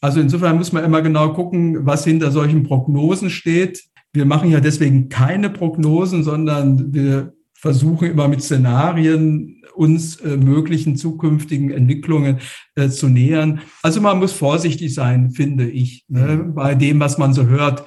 Also 0.00 0.18
insofern 0.18 0.56
muss 0.56 0.72
man 0.72 0.82
immer 0.82 1.00
genau 1.00 1.32
gucken, 1.32 1.86
was 1.86 2.02
hinter 2.02 2.32
solchen 2.32 2.64
Prognosen 2.64 3.30
steht. 3.30 3.84
Wir 4.12 4.24
machen 4.24 4.50
ja 4.50 4.58
deswegen 4.58 5.08
keine 5.08 5.48
Prognosen, 5.48 6.24
sondern 6.24 6.92
wir 6.92 7.34
versuchen 7.60 8.10
immer 8.10 8.28
mit 8.28 8.42
Szenarien 8.42 9.62
uns 9.74 10.16
äh, 10.16 10.36
möglichen 10.36 10.96
zukünftigen 10.96 11.70
Entwicklungen 11.70 12.38
äh, 12.74 12.88
zu 12.88 13.08
nähern. 13.08 13.60
Also 13.82 14.00
man 14.00 14.18
muss 14.18 14.32
vorsichtig 14.32 14.94
sein, 14.94 15.30
finde 15.30 15.68
ich, 15.68 16.04
ne, 16.08 16.36
mhm. 16.36 16.54
bei 16.54 16.74
dem, 16.74 17.00
was 17.00 17.18
man 17.18 17.32
so 17.32 17.46
hört. 17.46 17.84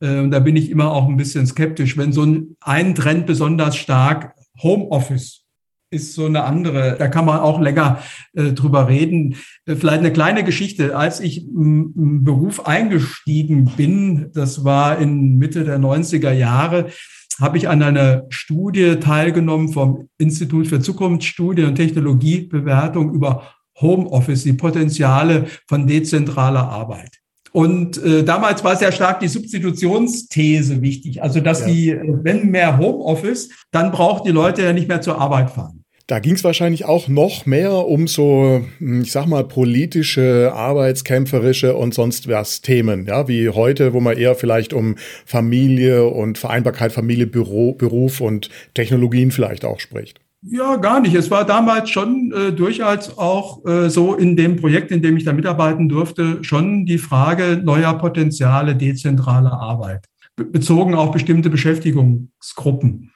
Äh, 0.00 0.20
und 0.20 0.30
da 0.30 0.38
bin 0.38 0.56
ich 0.56 0.70
immer 0.70 0.92
auch 0.92 1.08
ein 1.08 1.16
bisschen 1.16 1.46
skeptisch, 1.46 1.96
wenn 1.96 2.12
so 2.12 2.24
ein, 2.24 2.56
ein 2.60 2.94
Trend 2.94 3.26
besonders 3.26 3.76
stark 3.76 4.34
Homeoffice 4.62 5.46
ist 5.90 6.14
so 6.14 6.26
eine 6.26 6.42
andere, 6.42 6.96
da 6.98 7.06
kann 7.06 7.24
man 7.24 7.38
auch 7.38 7.60
länger 7.60 8.02
äh, 8.34 8.52
drüber 8.52 8.88
reden. 8.88 9.36
Äh, 9.66 9.76
vielleicht 9.76 10.00
eine 10.00 10.12
kleine 10.12 10.42
Geschichte. 10.42 10.96
Als 10.96 11.20
ich 11.20 11.46
im 11.46 12.24
Beruf 12.24 12.66
eingestiegen 12.66 13.66
bin, 13.76 14.30
das 14.34 14.64
war 14.64 14.98
in 14.98 15.36
Mitte 15.36 15.64
der 15.64 15.78
90er 15.78 16.32
Jahre, 16.32 16.88
habe 17.40 17.58
ich 17.58 17.68
an 17.68 17.82
einer 17.82 18.24
Studie 18.28 18.96
teilgenommen 18.96 19.70
vom 19.72 20.08
Institut 20.18 20.66
für 20.66 20.80
Zukunftsstudien 20.80 21.68
und 21.68 21.74
Technologiebewertung 21.74 23.12
über 23.12 23.52
Homeoffice, 23.80 24.44
die 24.44 24.54
Potenziale 24.54 25.46
von 25.66 25.86
dezentraler 25.86 26.68
Arbeit. 26.68 27.20
Und 27.52 28.02
äh, 28.04 28.22
damals 28.22 28.62
war 28.64 28.76
sehr 28.76 28.92
stark 28.92 29.20
die 29.20 29.28
Substitutionsthese 29.28 30.82
wichtig. 30.82 31.22
Also, 31.22 31.40
dass 31.40 31.60
ja. 31.60 31.66
die, 31.68 32.00
wenn 32.22 32.50
mehr 32.50 32.76
Homeoffice, 32.76 33.48
dann 33.70 33.92
braucht 33.92 34.26
die 34.26 34.30
Leute 34.30 34.62
ja 34.62 34.74
nicht 34.74 34.88
mehr 34.88 35.00
zur 35.00 35.18
Arbeit 35.18 35.50
fahren. 35.50 35.82
Da 36.08 36.20
ging 36.20 36.34
es 36.34 36.44
wahrscheinlich 36.44 36.84
auch 36.84 37.08
noch 37.08 37.46
mehr 37.46 37.72
um 37.72 38.06
so, 38.06 38.64
hm, 38.78 39.02
ich 39.02 39.10
sag 39.10 39.26
mal, 39.26 39.42
politische, 39.42 40.52
arbeitskämpferische 40.54 41.74
und 41.74 41.94
sonst 41.94 42.28
was 42.28 42.60
Themen, 42.60 43.06
ja, 43.06 43.26
wie 43.26 43.48
heute, 43.48 43.92
wo 43.92 44.00
man 44.00 44.16
eher 44.16 44.36
vielleicht 44.36 44.72
um 44.72 44.94
Familie 45.24 46.06
und 46.06 46.38
Vereinbarkeit 46.38 46.92
Familie, 46.92 47.26
Büro, 47.26 47.72
Beruf 47.72 48.20
und 48.20 48.50
Technologien 48.74 49.32
vielleicht 49.32 49.64
auch 49.64 49.80
spricht. 49.80 50.20
Ja, 50.42 50.76
gar 50.76 51.00
nicht. 51.00 51.16
Es 51.16 51.28
war 51.32 51.44
damals 51.44 51.90
schon 51.90 52.32
äh, 52.32 52.52
durchaus 52.52 53.18
auch 53.18 53.66
äh, 53.66 53.90
so 53.90 54.14
in 54.14 54.36
dem 54.36 54.54
Projekt, 54.54 54.92
in 54.92 55.02
dem 55.02 55.16
ich 55.16 55.24
da 55.24 55.32
mitarbeiten 55.32 55.88
durfte, 55.88 56.38
schon 56.44 56.86
die 56.86 56.98
Frage 56.98 57.60
neuer 57.64 57.94
Potenziale 57.94 58.76
dezentraler 58.76 59.54
Arbeit, 59.54 60.04
bezogen 60.36 60.94
auf 60.94 61.10
bestimmte 61.10 61.50
Beschäftigungsgruppen. 61.50 63.10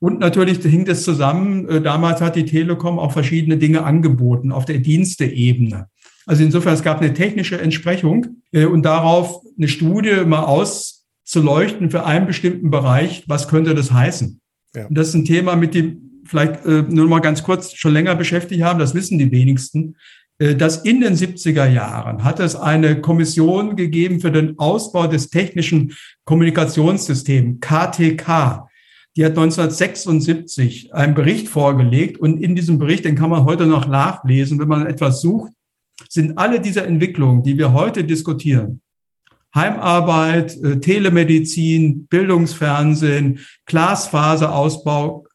Und 0.00 0.20
natürlich 0.20 0.58
hing 0.58 0.84
das 0.84 1.02
zusammen, 1.02 1.68
äh, 1.68 1.80
damals 1.80 2.20
hat 2.20 2.36
die 2.36 2.44
Telekom 2.44 2.98
auch 2.98 3.12
verschiedene 3.12 3.56
Dinge 3.56 3.82
angeboten 3.82 4.52
auf 4.52 4.64
der 4.64 4.78
Diensteebene. 4.78 5.88
Also 6.26 6.44
insofern, 6.44 6.74
es 6.74 6.82
gab 6.82 7.00
eine 7.00 7.14
technische 7.14 7.60
Entsprechung 7.60 8.42
äh, 8.52 8.66
und 8.66 8.84
darauf 8.84 9.42
eine 9.56 9.66
Studie 9.66 10.24
mal 10.24 10.44
auszuleuchten 10.44 11.90
für 11.90 12.04
einen 12.04 12.26
bestimmten 12.26 12.70
Bereich, 12.70 13.24
was 13.26 13.48
könnte 13.48 13.74
das 13.74 13.92
heißen. 13.92 14.40
Ja. 14.74 14.86
Und 14.86 14.96
das 14.96 15.08
ist 15.08 15.14
ein 15.14 15.24
Thema, 15.24 15.56
mit 15.56 15.74
dem 15.74 16.22
vielleicht 16.24 16.64
äh, 16.64 16.84
nur 16.88 17.08
mal 17.08 17.20
ganz 17.20 17.42
kurz 17.42 17.74
schon 17.74 17.92
länger 17.92 18.14
beschäftigt 18.14 18.62
haben, 18.62 18.78
das 18.78 18.94
wissen 18.94 19.18
die 19.18 19.32
wenigsten, 19.32 19.96
dass 20.40 20.84
in 20.84 21.00
den 21.00 21.14
70er 21.14 21.66
Jahren 21.66 22.22
hat 22.22 22.38
es 22.38 22.54
eine 22.54 23.00
Kommission 23.00 23.74
gegeben 23.74 24.20
für 24.20 24.30
den 24.30 24.56
Ausbau 24.56 25.08
des 25.08 25.30
technischen 25.30 25.94
Kommunikationssystems, 26.26 27.58
KTK. 27.60 28.67
Die 29.18 29.24
hat 29.24 29.32
1976 29.32 30.94
einen 30.94 31.16
Bericht 31.16 31.48
vorgelegt 31.48 32.18
und 32.18 32.40
in 32.40 32.54
diesem 32.54 32.78
Bericht, 32.78 33.04
den 33.04 33.16
kann 33.16 33.30
man 33.30 33.46
heute 33.46 33.66
noch 33.66 33.88
nachlesen, 33.88 34.60
wenn 34.60 34.68
man 34.68 34.86
etwas 34.86 35.20
sucht, 35.20 35.50
sind 36.08 36.38
alle 36.38 36.60
diese 36.60 36.84
Entwicklungen, 36.84 37.42
die 37.42 37.58
wir 37.58 37.72
heute 37.72 38.04
diskutieren, 38.04 38.80
Heimarbeit, 39.52 40.56
äh, 40.62 40.78
Telemedizin, 40.78 42.06
Bildungsfernsehen, 42.06 43.40
Glasfaserausbau, 43.66 45.26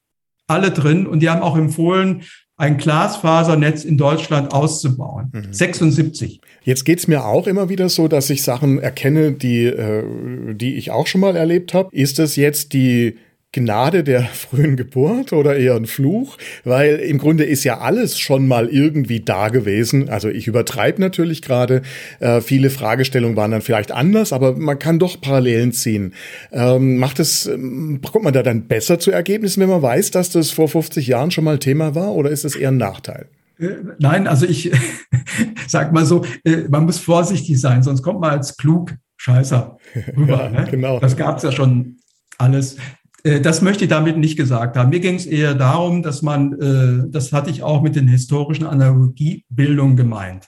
alle 0.48 0.72
drin 0.72 1.06
und 1.06 1.20
die 1.20 1.30
haben 1.30 1.42
auch 1.42 1.58
empfohlen, 1.58 2.22
ein 2.56 2.78
Glasfasernetz 2.78 3.84
in 3.84 3.98
Deutschland 3.98 4.54
auszubauen. 4.54 5.30
Mhm. 5.34 5.52
76. 5.52 6.40
Jetzt 6.64 6.86
geht's 6.86 7.10
mir 7.10 7.26
auch 7.26 7.48
immer 7.48 7.68
wieder 7.68 7.90
so, 7.90 8.08
dass 8.08 8.30
ich 8.30 8.44
Sachen 8.44 8.80
erkenne, 8.80 9.34
die, 9.34 9.66
äh, 9.66 10.54
die 10.54 10.76
ich 10.76 10.92
auch 10.92 11.08
schon 11.08 11.20
mal 11.20 11.36
erlebt 11.36 11.74
habe. 11.74 11.90
Ist 11.92 12.18
das 12.18 12.38
jetzt 12.38 12.72
die 12.72 13.18
Gnade 13.54 14.04
der 14.04 14.24
frühen 14.24 14.76
Geburt 14.76 15.32
oder 15.32 15.56
eher 15.56 15.76
ein 15.76 15.86
Fluch? 15.86 16.38
Weil 16.66 16.96
im 16.96 17.20
Grunde 17.20 17.46
ist 17.46 17.64
ja 17.64 17.80
alles 17.80 18.20
schon 18.20 18.48
mal 18.48 18.68
irgendwie 18.68 19.22
da 19.22 19.50
gewesen. 19.50 20.10
Also 20.10 20.28
ich 20.28 20.48
übertreibe 20.48 21.00
natürlich 21.00 21.42
gerade. 21.42 21.84
Äh, 22.20 22.42
viele 22.42 22.70
Fragestellungen 22.70 23.38
waren 23.38 23.52
dann 23.52 23.62
vielleicht 23.62 23.92
anders, 23.92 24.34
aber 24.34 24.58
man 24.58 24.80
kann 24.80 25.00
doch 25.00 25.22
Parallelen 25.22 25.72
ziehen. 25.72 26.14
Ähm, 26.52 26.98
macht 26.98 27.20
es, 27.20 27.46
ähm, 27.46 28.02
kommt 28.02 28.26
man 28.26 28.34
da 28.34 28.44
dann 28.44 28.68
besser 28.68 29.00
zu 29.00 29.12
Ergebnissen, 29.12 29.62
wenn 29.62 29.70
man 29.70 29.82
weiß, 29.82 30.12
dass 30.12 30.32
das 30.32 30.52
vor 30.52 30.68
50 30.68 31.08
Jahren 31.08 31.32
schon 31.32 31.44
mal 31.44 31.60
Thema 31.60 31.96
war, 31.96 32.14
oder 32.14 32.32
ist 32.32 32.44
das 32.44 32.56
eher 32.56 32.70
ein 32.70 32.78
Nachteil? 32.78 33.28
Äh, 33.60 33.76
nein, 34.00 34.28
also 34.28 34.46
ich 34.48 34.72
sag 35.68 35.94
mal 35.94 36.06
so, 36.06 36.26
äh, 36.44 36.68
man 36.70 36.86
muss 36.86 36.98
vorsichtig 36.98 37.62
sein, 37.62 37.84
sonst 37.84 38.02
kommt 38.02 38.20
man 38.20 38.32
als 38.32 38.58
klug 38.58 38.94
Scheißer 39.18 39.78
rüber. 40.18 40.50
ne? 40.50 40.68
Genau. 40.70 41.00
Das 41.00 41.16
gab 41.16 41.38
es 41.38 41.44
ja 41.44 41.52
schon 41.52 41.98
alles. 42.38 42.78
Äh, 43.24 43.42
das 43.42 43.62
möchte 43.62 43.86
ich 43.86 43.90
damit 43.90 44.18
nicht 44.18 44.38
gesagt 44.38 44.78
haben. 44.78 44.90
Mir 44.90 45.00
ging 45.00 45.16
es 45.16 45.26
eher 45.26 45.56
darum, 45.56 46.04
dass 46.04 46.22
man, 46.22 46.54
äh, 46.60 47.10
das 47.10 47.34
hatte 47.34 47.50
ich 47.50 47.64
auch 47.64 47.82
mit 47.82 47.96
den 47.96 48.08
historischen 48.08 48.66
Analogiebildungen 48.66 49.96
gemeint. 49.96 50.48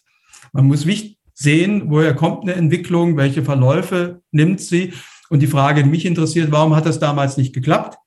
Man 0.54 0.66
muss 0.66 0.86
sehen, 1.34 1.84
woher 1.88 2.14
kommt 2.14 2.44
eine 2.44 2.54
Entwicklung, 2.54 3.18
welche 3.18 3.44
Verläufe 3.44 4.22
nimmt 4.32 4.62
sie. 4.62 4.94
Und 5.30 5.42
die 5.42 5.48
Frage, 5.48 5.84
die 5.84 5.90
mich 5.90 6.06
interessiert, 6.06 6.52
warum 6.52 6.76
hat 6.76 6.86
das 6.86 7.00
damals 7.00 7.36
nicht 7.36 7.54
geklappt? 7.54 7.98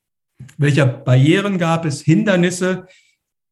Welche 0.57 0.87
Barrieren 0.87 1.59
gab 1.59 1.85
es, 1.85 2.01
Hindernisse? 2.01 2.87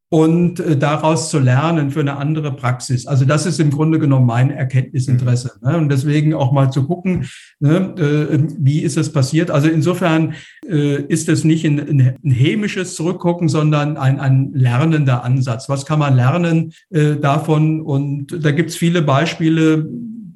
Und 0.09 0.61
äh, 0.61 0.77
daraus 0.77 1.31
zu 1.31 1.39
lernen 1.39 1.91
für 1.91 2.01
eine 2.01 2.17
andere 2.17 2.55
Praxis. 2.55 3.07
Also 3.07 3.25
das 3.25 3.45
ist 3.45 3.59
im 3.59 3.71
Grunde 3.71 3.99
genommen 3.99 4.27
mein 4.27 4.51
Erkenntnisinteresse. 4.51 5.53
Mhm. 5.61 5.69
Ne? 5.69 5.77
Und 5.79 5.89
deswegen 5.89 6.35
auch 6.35 6.53
mal 6.53 6.71
zu 6.71 6.85
gucken, 6.85 7.27
ne, 7.59 7.95
äh, 7.99 8.39
wie 8.59 8.83
ist 8.83 8.97
es 8.97 9.13
passiert. 9.13 9.51
Also 9.51 9.69
insofern 9.69 10.35
äh, 10.69 11.03
ist 11.03 11.29
es 11.29 11.43
nicht 11.43 11.65
ein, 11.65 11.79
ein 12.25 12.31
hämisches 12.31 12.95
Zurückgucken, 12.95 13.49
sondern 13.49 13.97
ein, 13.97 14.21
ein 14.21 14.53
lernender 14.55 15.25
Ansatz. 15.25 15.69
Was 15.69 15.87
kann 15.87 15.99
man 15.99 16.15
lernen 16.15 16.73
äh, 16.91 17.17
davon? 17.17 17.81
Und 17.81 18.45
da 18.45 18.53
gibt's 18.53 18.77
viele 18.77 19.03
Beispiele, 19.03 19.89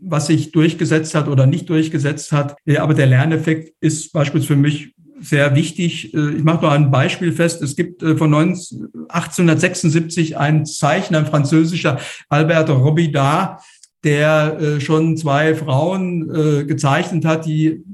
was 0.03 0.27
sich 0.27 0.50
durchgesetzt 0.50 1.15
hat 1.15 1.29
oder 1.29 1.47
nicht 1.47 1.69
durchgesetzt 1.69 2.33
hat. 2.33 2.57
Aber 2.79 2.95
der 2.95 3.07
Lerneffekt 3.07 3.75
ist 3.81 4.12
beispielsweise 4.12 4.55
für 4.55 4.57
mich 4.57 4.95
sehr 5.21 5.55
wichtig. 5.55 6.15
Äh, 6.15 6.37
ich 6.37 6.45
mache 6.45 6.62
nur 6.62 6.73
ein 6.73 6.91
Beispiel 6.91 7.33
fest. 7.33 7.62
Es 7.62 7.77
gibt 7.77 8.03
äh, 8.03 8.17
von 8.17 8.35
1876 8.35 10.37
einen 10.37 10.67
Zeichner, 10.67 11.19
ein 11.19 11.27
französischer 11.27 12.00
Albert 12.28 12.71
Robida, 12.71 13.61
der 14.02 14.59
äh, 14.59 14.80
schon 14.80 15.17
zwei 15.17 15.54
Frauen 15.54 16.67
gezeichnet 16.67 17.25
hat, 17.25 17.47
die 17.47 17.85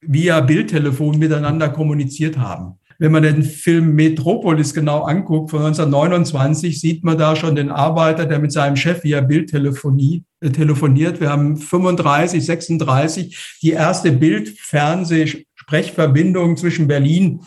via 0.00 0.40
Bildtelefon 0.40 1.18
miteinander 1.18 1.68
kommuniziert 1.68 2.38
haben. 2.38 2.78
Wenn 2.98 3.12
man 3.12 3.24
den 3.24 3.42
Film 3.42 3.94
Metropolis 3.94 4.72
genau 4.72 5.02
anguckt 5.02 5.50
von 5.50 5.58
1929, 5.60 6.80
sieht 6.80 7.04
man 7.04 7.18
da 7.18 7.36
schon 7.36 7.54
den 7.54 7.70
Arbeiter, 7.70 8.24
der 8.24 8.38
mit 8.38 8.52
seinem 8.52 8.76
Chef 8.76 9.04
via 9.04 9.20
Bildtelefonie 9.20 10.24
telefoniert. 10.40 11.20
Wir 11.20 11.28
haben 11.28 11.58
35, 11.58 12.44
36 12.44 13.58
die 13.62 13.72
erste 13.72 14.12
Bildfernseh 14.12 15.45
Sprechverbindung 15.66 16.56
zwischen 16.56 16.86
Berlin 16.86 17.40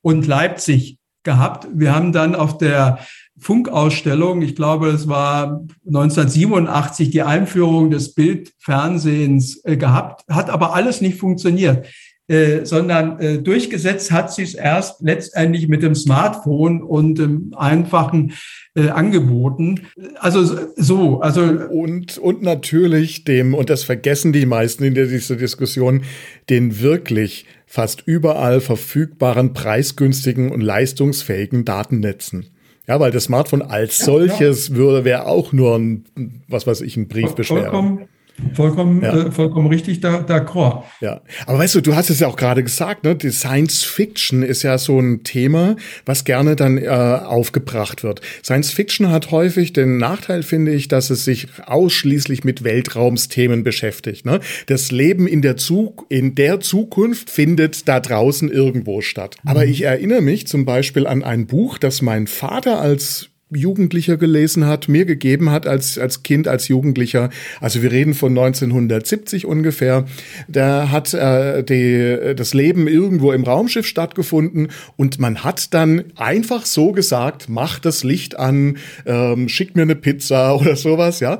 und 0.00 0.26
Leipzig 0.26 0.98
gehabt. 1.24 1.66
Wir 1.74 1.94
haben 1.94 2.12
dann 2.12 2.36
auf 2.36 2.58
der 2.58 3.00
Funkausstellung, 3.36 4.42
ich 4.42 4.54
glaube, 4.54 4.88
es 4.88 5.08
war 5.08 5.64
1987 5.86 7.10
die 7.10 7.22
Einführung 7.22 7.90
des 7.90 8.14
Bildfernsehens 8.14 9.60
äh, 9.64 9.76
gehabt, 9.76 10.24
hat 10.28 10.50
aber 10.50 10.74
alles 10.74 11.00
nicht 11.00 11.18
funktioniert. 11.18 11.86
Äh, 12.26 12.64
sondern 12.64 13.20
äh, 13.20 13.42
durchgesetzt 13.42 14.10
hat 14.10 14.32
sich 14.32 14.50
es 14.50 14.54
erst 14.54 15.02
letztendlich 15.02 15.68
mit 15.68 15.82
dem 15.82 15.94
Smartphone 15.94 16.82
und 16.82 17.18
dem 17.18 17.52
einfachen 17.54 18.32
Angeboten. 18.76 19.82
Also 20.18 20.58
so, 20.74 21.20
also 21.20 21.42
und 21.42 22.18
und 22.18 22.42
natürlich 22.42 23.22
dem 23.22 23.54
und 23.54 23.70
das 23.70 23.84
vergessen 23.84 24.32
die 24.32 24.46
meisten 24.46 24.82
in 24.82 24.94
dieser 24.94 25.36
Diskussion 25.36 26.02
den 26.50 26.80
wirklich 26.80 27.46
fast 27.74 28.04
überall 28.06 28.60
verfügbaren 28.60 29.52
preisgünstigen 29.52 30.52
und 30.52 30.60
leistungsfähigen 30.60 31.64
Datennetzen. 31.64 32.46
Ja, 32.86 33.00
weil 33.00 33.10
das 33.10 33.24
Smartphone 33.24 33.62
als 33.62 33.98
solches 33.98 34.68
ja, 34.68 34.76
würde 34.76 35.04
wäre 35.04 35.26
auch 35.26 35.52
nur 35.52 35.74
ein 35.76 36.04
was 36.46 36.68
weiß 36.68 36.82
ich 36.82 36.96
ein 36.96 37.08
Briefbeschwerer. 37.08 37.62
Vollkommen, 37.62 38.08
Vollkommen, 38.54 39.02
ja. 39.02 39.26
äh, 39.26 39.30
vollkommen 39.30 39.68
richtig, 39.68 40.00
d'accord. 40.00 40.82
Ja, 41.00 41.20
aber 41.46 41.58
weißt 41.58 41.76
du, 41.76 41.80
du 41.80 41.94
hast 41.94 42.10
es 42.10 42.18
ja 42.18 42.26
auch 42.26 42.36
gerade 42.36 42.64
gesagt, 42.64 43.04
ne? 43.04 43.14
Die 43.14 43.30
Science 43.30 43.84
Fiction 43.84 44.42
ist 44.42 44.64
ja 44.64 44.76
so 44.76 44.98
ein 44.98 45.22
Thema, 45.22 45.76
was 46.04 46.24
gerne 46.24 46.56
dann 46.56 46.78
äh, 46.78 46.88
aufgebracht 46.88 48.02
wird. 48.02 48.20
Science 48.42 48.72
Fiction 48.72 49.10
hat 49.10 49.30
häufig 49.30 49.72
den 49.72 49.98
Nachteil, 49.98 50.42
finde 50.42 50.72
ich, 50.72 50.88
dass 50.88 51.10
es 51.10 51.24
sich 51.24 51.46
ausschließlich 51.64 52.42
mit 52.42 52.64
Weltraumsthemen 52.64 53.62
beschäftigt. 53.62 54.26
Ne? 54.26 54.40
Das 54.66 54.90
Leben 54.90 55.28
in 55.28 55.40
der, 55.40 55.56
Zug 55.56 56.06
in 56.08 56.34
der 56.34 56.58
Zukunft 56.60 57.30
findet 57.30 57.88
da 57.88 58.00
draußen 58.00 58.50
irgendwo 58.50 59.00
statt. 59.00 59.36
Mhm. 59.42 59.50
Aber 59.50 59.64
ich 59.64 59.82
erinnere 59.82 60.22
mich 60.22 60.48
zum 60.48 60.64
Beispiel 60.64 61.06
an 61.06 61.22
ein 61.22 61.46
Buch, 61.46 61.78
das 61.78 62.02
mein 62.02 62.26
Vater 62.26 62.80
als 62.80 63.30
Jugendlicher 63.54 64.16
gelesen 64.16 64.66
hat, 64.66 64.88
mir 64.88 65.04
gegeben 65.04 65.50
hat 65.50 65.66
als, 65.66 65.98
als 65.98 66.22
Kind, 66.22 66.48
als 66.48 66.68
Jugendlicher. 66.68 67.30
Also 67.60 67.82
wir 67.82 67.92
reden 67.92 68.14
von 68.14 68.32
1970 68.32 69.46
ungefähr. 69.46 70.04
Da 70.48 70.90
hat 70.90 71.14
äh, 71.14 71.62
die, 71.62 72.34
das 72.34 72.54
Leben 72.54 72.88
irgendwo 72.88 73.32
im 73.32 73.44
Raumschiff 73.44 73.86
stattgefunden 73.86 74.68
und 74.96 75.18
man 75.18 75.44
hat 75.44 75.74
dann 75.74 76.04
einfach 76.16 76.66
so 76.66 76.92
gesagt, 76.92 77.48
mach 77.48 77.78
das 77.78 78.04
Licht 78.04 78.38
an, 78.38 78.78
ähm, 79.06 79.48
schick 79.48 79.76
mir 79.76 79.82
eine 79.82 79.96
Pizza 79.96 80.56
oder 80.60 80.76
sowas, 80.76 81.20
ja. 81.20 81.38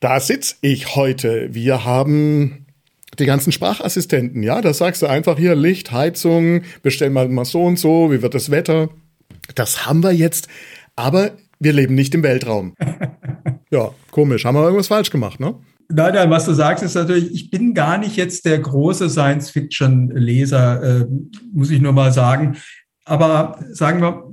Da 0.00 0.20
sitz 0.20 0.58
ich 0.60 0.94
heute. 0.94 1.48
Wir 1.52 1.84
haben 1.84 2.66
die 3.18 3.26
ganzen 3.26 3.52
Sprachassistenten, 3.52 4.42
ja, 4.42 4.60
da 4.60 4.72
sagst 4.72 5.02
du 5.02 5.06
einfach 5.06 5.38
hier 5.38 5.54
Licht, 5.56 5.90
Heizung, 5.90 6.62
bestell 6.82 7.10
mal 7.10 7.28
mal 7.28 7.44
so 7.44 7.64
und 7.64 7.78
so, 7.78 8.12
wie 8.12 8.22
wird 8.22 8.34
das 8.34 8.50
Wetter? 8.50 8.90
Das 9.54 9.86
haben 9.86 10.02
wir 10.02 10.12
jetzt, 10.12 10.48
aber 10.94 11.32
wir 11.58 11.72
leben 11.72 11.94
nicht 11.94 12.14
im 12.14 12.22
Weltraum. 12.22 12.74
ja, 13.70 13.90
komisch. 14.10 14.44
Haben 14.44 14.56
wir 14.56 14.64
irgendwas 14.64 14.88
falsch 14.88 15.10
gemacht, 15.10 15.40
ne? 15.40 15.54
Nein, 15.90 16.14
nein, 16.14 16.30
was 16.30 16.44
du 16.44 16.52
sagst, 16.52 16.84
ist 16.84 16.94
natürlich, 16.94 17.32
ich 17.32 17.50
bin 17.50 17.72
gar 17.72 17.96
nicht 17.96 18.16
jetzt 18.16 18.44
der 18.44 18.58
große 18.58 19.08
Science-Fiction-Leser, 19.08 20.82
äh, 20.82 21.06
muss 21.50 21.70
ich 21.70 21.80
nur 21.80 21.92
mal 21.92 22.12
sagen. 22.12 22.58
Aber 23.06 23.58
sagen 23.72 24.02
wir, 24.02 24.30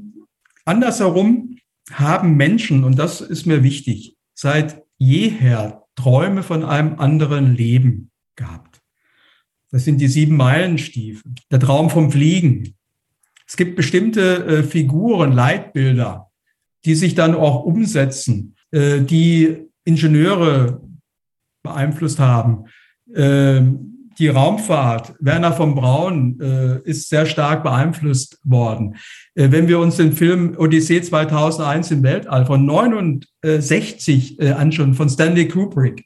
andersherum 0.65 1.57
haben 1.91 2.35
Menschen, 2.35 2.83
und 2.83 2.99
das 2.99 3.21
ist 3.21 3.45
mir 3.45 3.63
wichtig, 3.63 4.17
seit 4.33 4.83
jeher 4.97 5.83
Träume 5.95 6.43
von 6.43 6.65
einem 6.65 6.99
anderen 6.99 7.55
Leben 7.55 8.11
gehabt. 8.35 8.81
Das 9.71 9.85
sind 9.85 9.99
die 9.99 10.07
sieben 10.07 10.35
Meilenstiefel, 10.35 11.31
der 11.51 11.59
Traum 11.59 11.89
vom 11.89 12.11
Fliegen, 12.11 12.75
Es 13.47 13.55
gibt 13.55 13.75
bestimmte 13.75 14.45
äh, 14.45 14.63
Figuren, 14.63 15.31
Leitbilder, 15.31 16.24
die 16.85 16.95
sich 16.95 17.15
dann 17.15 17.35
auch 17.35 17.65
umsetzen, 17.65 18.55
äh, 18.71 19.01
die 19.01 19.67
Ingenieure 19.83 20.81
beeinflusst 21.63 22.19
haben. 22.19 22.65
Ähm, 23.13 23.91
die 24.17 24.29
Raumfahrt, 24.29 25.13
Werner 25.19 25.51
von 25.51 25.75
Braun, 25.75 26.39
äh, 26.39 26.79
ist 26.89 27.09
sehr 27.09 27.25
stark 27.25 27.63
beeinflusst 27.63 28.39
worden. 28.43 28.95
Äh, 29.33 29.51
wenn 29.51 29.67
wir 29.67 29.79
uns 29.79 29.97
den 29.97 30.13
Film 30.13 30.55
Odyssee 30.57 31.01
2001 31.01 31.91
im 31.91 32.03
Weltall 32.03 32.45
von 32.45 32.65
69 32.65 34.39
äh, 34.39 34.51
anschauen, 34.51 34.93
von 34.93 35.09
Stanley 35.09 35.47
Kubrick, 35.47 36.05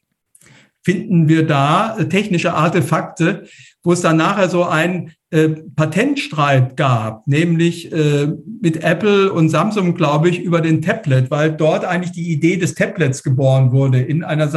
finden 0.90 1.28
wir 1.28 1.46
da 1.46 1.98
äh, 2.00 2.10
technische 2.10 2.56
Artefakte, 2.56 3.46
wo 3.84 3.94
es 3.94 4.02
dann 4.02 4.18
nachher 4.18 4.50
so 4.50 4.64
ein 4.64 5.12
äh, 5.30 5.50
Patentstreit 5.76 6.76
gab, 6.78 7.28
nämlich 7.28 7.92
äh, 7.92 8.30
mit 8.60 8.84
Apple 8.84 9.32
und 9.32 9.50
Samsung, 9.50 9.94
glaube 9.94 10.30
ich, 10.30 10.42
über 10.42 10.62
den 10.62 10.82
Tablet, 10.82 11.30
weil 11.30 11.52
dort 11.52 11.86
eigentlich 11.86 12.14
die 12.14 12.32
Idee 12.32 12.58
des 12.58 12.74
Tablets 12.74 13.22
geboren 13.22 13.72
wurde 13.72 14.02
in 14.02 14.24
einer 14.24 14.50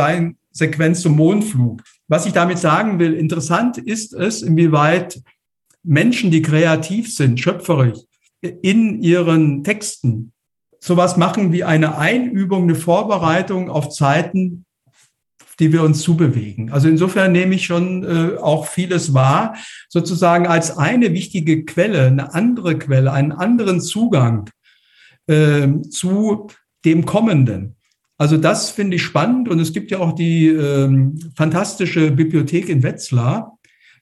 Sequenz 0.52 1.02
zum 1.02 1.16
Mondflug. 1.16 1.82
Was 2.08 2.24
ich 2.24 2.32
damit 2.32 2.56
sagen 2.58 2.98
will, 2.98 3.12
interessant 3.12 3.76
ist 3.76 4.14
es, 4.14 4.40
inwieweit 4.40 5.20
Menschen, 5.82 6.30
die 6.30 6.40
kreativ 6.40 7.14
sind, 7.14 7.40
schöpferisch, 7.40 7.98
in 8.40 9.02
ihren 9.02 9.64
Texten 9.64 10.32
sowas 10.80 11.18
machen 11.18 11.52
wie 11.52 11.62
eine 11.62 11.98
Einübung, 11.98 12.62
eine 12.62 12.74
Vorbereitung 12.74 13.68
auf 13.68 13.90
Zeiten, 13.90 14.64
die 15.62 15.72
wir 15.72 15.84
uns 15.84 16.00
zubewegen. 16.02 16.72
Also 16.72 16.88
insofern 16.88 17.30
nehme 17.30 17.54
ich 17.54 17.66
schon 17.66 18.02
äh, 18.02 18.36
auch 18.36 18.66
vieles 18.66 19.14
wahr, 19.14 19.54
sozusagen 19.88 20.48
als 20.48 20.76
eine 20.76 21.12
wichtige 21.12 21.64
Quelle, 21.64 22.06
eine 22.06 22.34
andere 22.34 22.76
Quelle, 22.76 23.12
einen 23.12 23.30
anderen 23.30 23.80
Zugang 23.80 24.50
äh, 25.28 25.68
zu 25.88 26.48
dem 26.84 27.06
Kommenden. 27.06 27.76
Also 28.18 28.38
das 28.38 28.70
finde 28.70 28.96
ich 28.96 29.04
spannend 29.04 29.48
und 29.48 29.60
es 29.60 29.72
gibt 29.72 29.92
ja 29.92 30.00
auch 30.00 30.16
die 30.16 30.48
ähm, 30.48 31.16
fantastische 31.36 32.10
Bibliothek 32.10 32.68
in 32.68 32.82
Wetzlar, 32.82 33.56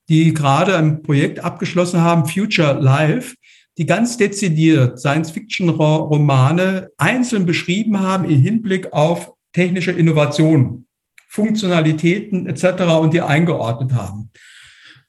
die 0.09 0.33
gerade 0.33 0.79
ein 0.79 1.03
Projekt 1.03 1.40
abgeschlossen 1.40 2.01
haben, 2.01 2.27
Future 2.27 2.81
Life, 2.81 3.35
die 3.77 3.85
ganz 3.85 4.16
dezidiert 4.16 4.99
Science-Fiction-Romane 4.99 6.88
einzeln 6.96 7.44
beschrieben 7.44 8.01
haben 8.01 8.25
im 8.25 8.40
Hinblick 8.40 8.94
auf 8.94 9.35
technische 9.53 9.92
Innovationen, 9.92 10.87
Funktionalitäten 11.31 12.47
etc. 12.49 12.83
und 13.01 13.14
die 13.14 13.21
eingeordnet 13.21 13.95
haben. 13.95 14.31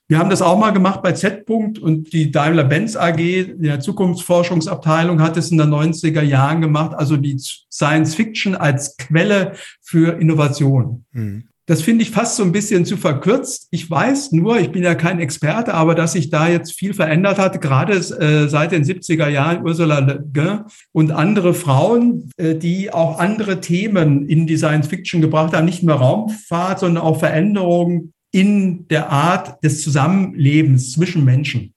Wir 0.08 0.20
haben 0.20 0.30
das 0.30 0.42
auch 0.42 0.60
mal 0.60 0.72
gemacht 0.72 1.02
bei 1.02 1.14
Z-Punkt 1.14 1.80
und 1.80 2.14
die 2.14 2.32
Daimler-Benz 2.32 2.96
AG, 2.96 3.56
der 3.56 3.80
Zukunftsforschungsabteilung, 3.80 5.22
hat 5.22 5.36
es 5.38 5.52
in 5.52 5.58
den 5.58 5.70
90er 5.70 6.22
Jahren 6.22 6.62
gemacht, 6.62 6.94
also 6.94 7.18
die 7.18 7.38
Science 7.40 8.14
Fiction 8.14 8.54
als 8.54 8.98
Quelle 8.98 9.54
für 9.82 10.20
Innovation. 10.20 11.06
Mhm. 11.12 11.48
Das 11.68 11.82
finde 11.82 12.04
ich 12.04 12.12
fast 12.12 12.36
so 12.36 12.44
ein 12.44 12.52
bisschen 12.52 12.86
zu 12.86 12.98
verkürzt. 12.98 13.68
Ich 13.72 13.90
weiß 13.90 14.32
nur, 14.32 14.60
ich 14.60 14.72
bin 14.72 14.84
ja 14.84 14.96
kein 14.96 15.20
Experte, 15.20 15.74
aber 15.74 15.96
dass 15.96 16.14
sich 16.14 16.30
da 16.30 16.50
jetzt 16.50 16.74
viel 16.74 16.94
verändert 16.94 17.38
hat, 17.38 17.62
gerade 17.62 17.94
äh, 17.94 18.48
seit 18.50 18.72
den 18.72 18.84
70er 18.84 19.30
Jahren 19.30 19.64
Ursula 19.64 20.00
Le 20.00 20.24
Guin 20.34 20.62
und 20.92 21.12
andere 21.12 21.54
Frauen, 21.54 22.32
äh, 22.38 22.56
die 22.56 22.92
auch 22.92 23.20
andere 23.20 23.62
Themen 23.62 24.28
in 24.28 24.48
die 24.48 24.58
Science 24.58 24.88
Fiction 24.88 25.22
gebracht 25.22 25.54
haben, 25.54 25.66
nicht 25.66 25.84
nur 25.84 25.96
Raumfahrt, 25.96 26.80
sondern 26.80 27.04
auch 27.04 27.20
Veränderungen 27.20 28.14
in 28.32 28.88
der 28.88 29.10
Art 29.10 29.64
des 29.64 29.84
Zusammenlebens 29.84 30.94
zwischen 30.94 31.24
Menschen 31.24 31.74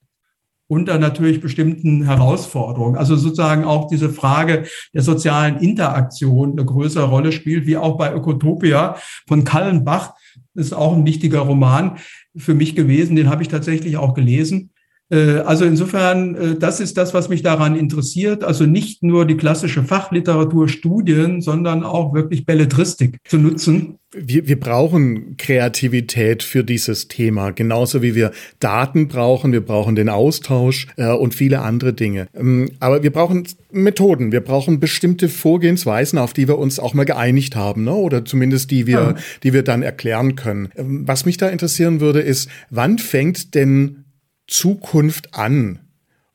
unter 0.67 0.97
natürlich 0.97 1.41
bestimmten 1.41 2.03
Herausforderungen. 2.03 2.95
Also 2.95 3.15
sozusagen 3.15 3.65
auch 3.65 3.87
diese 3.87 4.09
Frage 4.09 4.65
der 4.93 5.01
sozialen 5.01 5.57
Interaktion 5.57 6.53
eine 6.53 6.65
größere 6.65 7.05
Rolle 7.05 7.31
spielt, 7.31 7.67
wie 7.67 7.77
auch 7.77 7.97
bei 7.97 8.13
Ökotopia 8.13 8.97
von 9.27 9.43
Kallenbach. 9.43 10.13
Das 10.53 10.67
ist 10.67 10.73
auch 10.73 10.95
ein 10.95 11.05
wichtiger 11.05 11.41
Roman 11.41 11.97
für 12.35 12.55
mich 12.55 12.75
gewesen. 12.75 13.15
Den 13.15 13.29
habe 13.29 13.43
ich 13.43 13.49
tatsächlich 13.49 13.97
auch 13.97 14.13
gelesen. 14.13 14.71
Äh, 15.09 15.39
also 15.39 15.65
insofern, 15.65 16.35
äh, 16.35 16.55
das 16.55 16.79
ist 16.79 16.97
das, 16.97 17.13
was 17.13 17.29
mich 17.29 17.43
daran 17.43 17.75
interessiert. 17.75 18.43
Also 18.43 18.65
nicht 18.65 19.03
nur 19.03 19.25
die 19.25 19.37
klassische 19.37 19.83
Fachliteratur, 19.83 20.67
Studien, 20.67 21.41
sondern 21.41 21.83
auch 21.83 22.13
wirklich 22.13 22.45
Belletristik 22.45 23.17
zu 23.27 23.37
nutzen. 23.37 23.99
Wir, 24.17 24.47
wir 24.47 24.59
brauchen 24.59 25.35
Kreativität 25.37 26.41
für 26.41 26.63
dieses 26.63 27.09
Thema, 27.09 27.51
genauso 27.51 28.01
wie 28.01 28.15
wir 28.15 28.31
Daten 28.59 29.09
brauchen, 29.09 29.51
wir 29.51 29.63
brauchen 29.63 29.95
den 29.95 30.07
Austausch 30.07 30.87
äh, 30.95 31.11
und 31.11 31.35
viele 31.35 31.61
andere 31.61 31.93
Dinge. 31.93 32.27
Ähm, 32.33 32.71
aber 32.79 33.03
wir 33.03 33.11
brauchen 33.11 33.45
Methoden, 33.71 34.31
wir 34.31 34.39
brauchen 34.39 34.79
bestimmte 34.79 35.27
Vorgehensweisen, 35.27 36.17
auf 36.17 36.31
die 36.33 36.47
wir 36.47 36.57
uns 36.57 36.79
auch 36.79 36.93
mal 36.93 37.03
geeinigt 37.03 37.57
haben, 37.57 37.83
ne? 37.83 37.93
oder 37.93 38.23
zumindest 38.23 38.71
die 38.71 38.87
wir, 38.87 38.93
ja. 38.93 39.15
die 39.43 39.51
wir 39.51 39.63
dann 39.63 39.83
erklären 39.83 40.35
können. 40.35 40.69
Ähm, 40.77 41.03
was 41.05 41.25
mich 41.25 41.35
da 41.35 41.49
interessieren 41.49 41.99
würde, 41.99 42.21
ist, 42.21 42.49
wann 42.69 42.97
fängt 42.97 43.53
denn 43.53 44.04
Zukunft 44.47 45.33
an? 45.33 45.79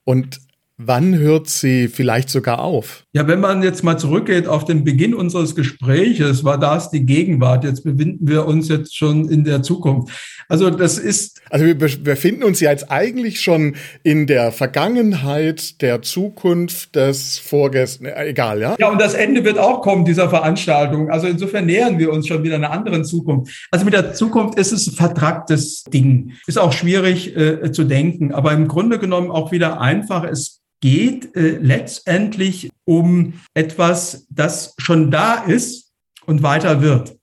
Und 0.04 0.40
Wann 0.82 1.18
hört 1.18 1.46
sie 1.46 1.88
vielleicht 1.88 2.30
sogar 2.30 2.60
auf? 2.60 3.04
Ja, 3.12 3.28
wenn 3.28 3.38
man 3.38 3.62
jetzt 3.62 3.84
mal 3.84 3.98
zurückgeht 3.98 4.46
auf 4.46 4.64
den 4.64 4.82
Beginn 4.82 5.12
unseres 5.12 5.54
Gespräches, 5.54 6.42
war 6.42 6.58
das 6.58 6.90
die 6.90 7.04
Gegenwart. 7.04 7.64
Jetzt 7.64 7.84
befinden 7.84 8.26
wir 8.26 8.46
uns 8.46 8.68
jetzt 8.68 8.96
schon 8.96 9.28
in 9.28 9.44
der 9.44 9.62
Zukunft. 9.62 10.10
Also 10.48 10.70
das 10.70 10.98
ist. 10.98 11.42
Also 11.50 11.66
wir 11.66 11.74
befinden 11.74 12.44
uns 12.44 12.60
ja 12.60 12.70
jetzt 12.70 12.90
eigentlich 12.90 13.42
schon 13.42 13.76
in 14.04 14.26
der 14.26 14.52
Vergangenheit, 14.52 15.82
der 15.82 16.00
Zukunft 16.00 16.96
des 16.96 17.36
Vorgestern, 17.36 18.06
äh, 18.06 18.28
egal, 18.28 18.62
ja? 18.62 18.76
Ja, 18.78 18.88
und 18.88 19.02
das 19.02 19.12
Ende 19.12 19.44
wird 19.44 19.58
auch 19.58 19.82
kommen 19.82 20.06
dieser 20.06 20.30
Veranstaltung. 20.30 21.10
Also 21.10 21.26
insofern 21.26 21.66
nähern 21.66 21.98
wir 21.98 22.10
uns 22.10 22.26
schon 22.26 22.42
wieder 22.42 22.54
einer 22.54 22.70
anderen 22.70 23.04
Zukunft. 23.04 23.68
Also 23.70 23.84
mit 23.84 23.92
der 23.92 24.14
Zukunft 24.14 24.58
ist 24.58 24.72
es 24.72 24.86
ein 24.86 24.94
vertragtes 24.94 25.84
Ding. 25.84 26.32
Ist 26.46 26.58
auch 26.58 26.72
schwierig 26.72 27.36
äh, 27.36 27.70
zu 27.70 27.84
denken, 27.84 28.32
aber 28.32 28.52
im 28.52 28.66
Grunde 28.66 28.98
genommen 28.98 29.30
auch 29.30 29.52
wieder 29.52 29.78
einfach. 29.78 30.24
Es 30.24 30.60
geht 30.80 31.36
äh, 31.36 31.58
letztendlich 31.60 32.70
um 32.84 33.34
etwas, 33.54 34.26
das 34.30 34.74
schon 34.78 35.10
da 35.10 35.34
ist 35.44 35.92
und 36.26 36.42
weiter 36.42 36.80
wird. 36.80 37.16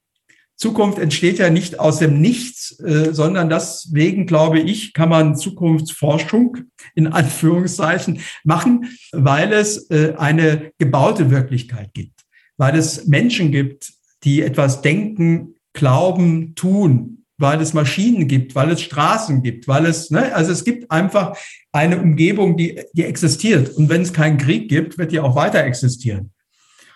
Zukunft 0.58 0.98
entsteht 0.98 1.38
ja 1.38 1.52
nicht 1.52 1.80
aus 1.80 2.00
dem 2.00 2.20
Nichts, 2.20 2.80
äh, 2.80 3.14
sondern 3.14 3.50
deswegen 3.50 4.26
glaube 4.26 4.60
ich, 4.60 4.94
kann 4.94 5.10
man 5.10 5.36
Zukunftsforschung 5.36 6.58
in 6.96 7.08
Anführungszeichen 7.08 8.22
machen, 8.44 8.90
weil 9.12 9.54
es 9.54 9.90
äh, 9.92 10.16
eine 10.18 10.72
gebaute 10.80 11.30
Wirklichkeit 11.30 11.94
gibt, 11.94 12.22
weil 12.58 12.76
es 12.76 13.06
Menschen 13.06 13.52
gibt, 13.52 13.94
die 14.24 14.42
etwas 14.42 14.82
denken, 14.82 15.56
glauben, 15.74 16.56
tun, 16.56 17.17
weil 17.38 17.62
es 17.62 17.74
Maschinen 17.74 18.28
gibt, 18.28 18.56
weil 18.56 18.72
es 18.72 18.82
Straßen 18.82 19.44
gibt, 19.44 19.68
weil 19.68 19.86
es, 19.86 20.10
ne, 20.10 20.34
also 20.34 20.52
es 20.52 20.64
gibt 20.64 20.92
einfach 20.92 21.38
eine 21.72 22.00
Umgebung, 22.00 22.58
die, 22.58 22.82
die 22.94 23.04
existiert. 23.04 23.70
Und 23.70 23.90
wenn 23.90 24.02
es 24.02 24.14
keinen 24.14 24.38
Krieg 24.38 24.70
gibt, 24.70 24.98
wird 24.98 25.12
die 25.12 25.20
auch 25.20 25.36
weiter 25.36 25.64
existieren. 25.64 26.32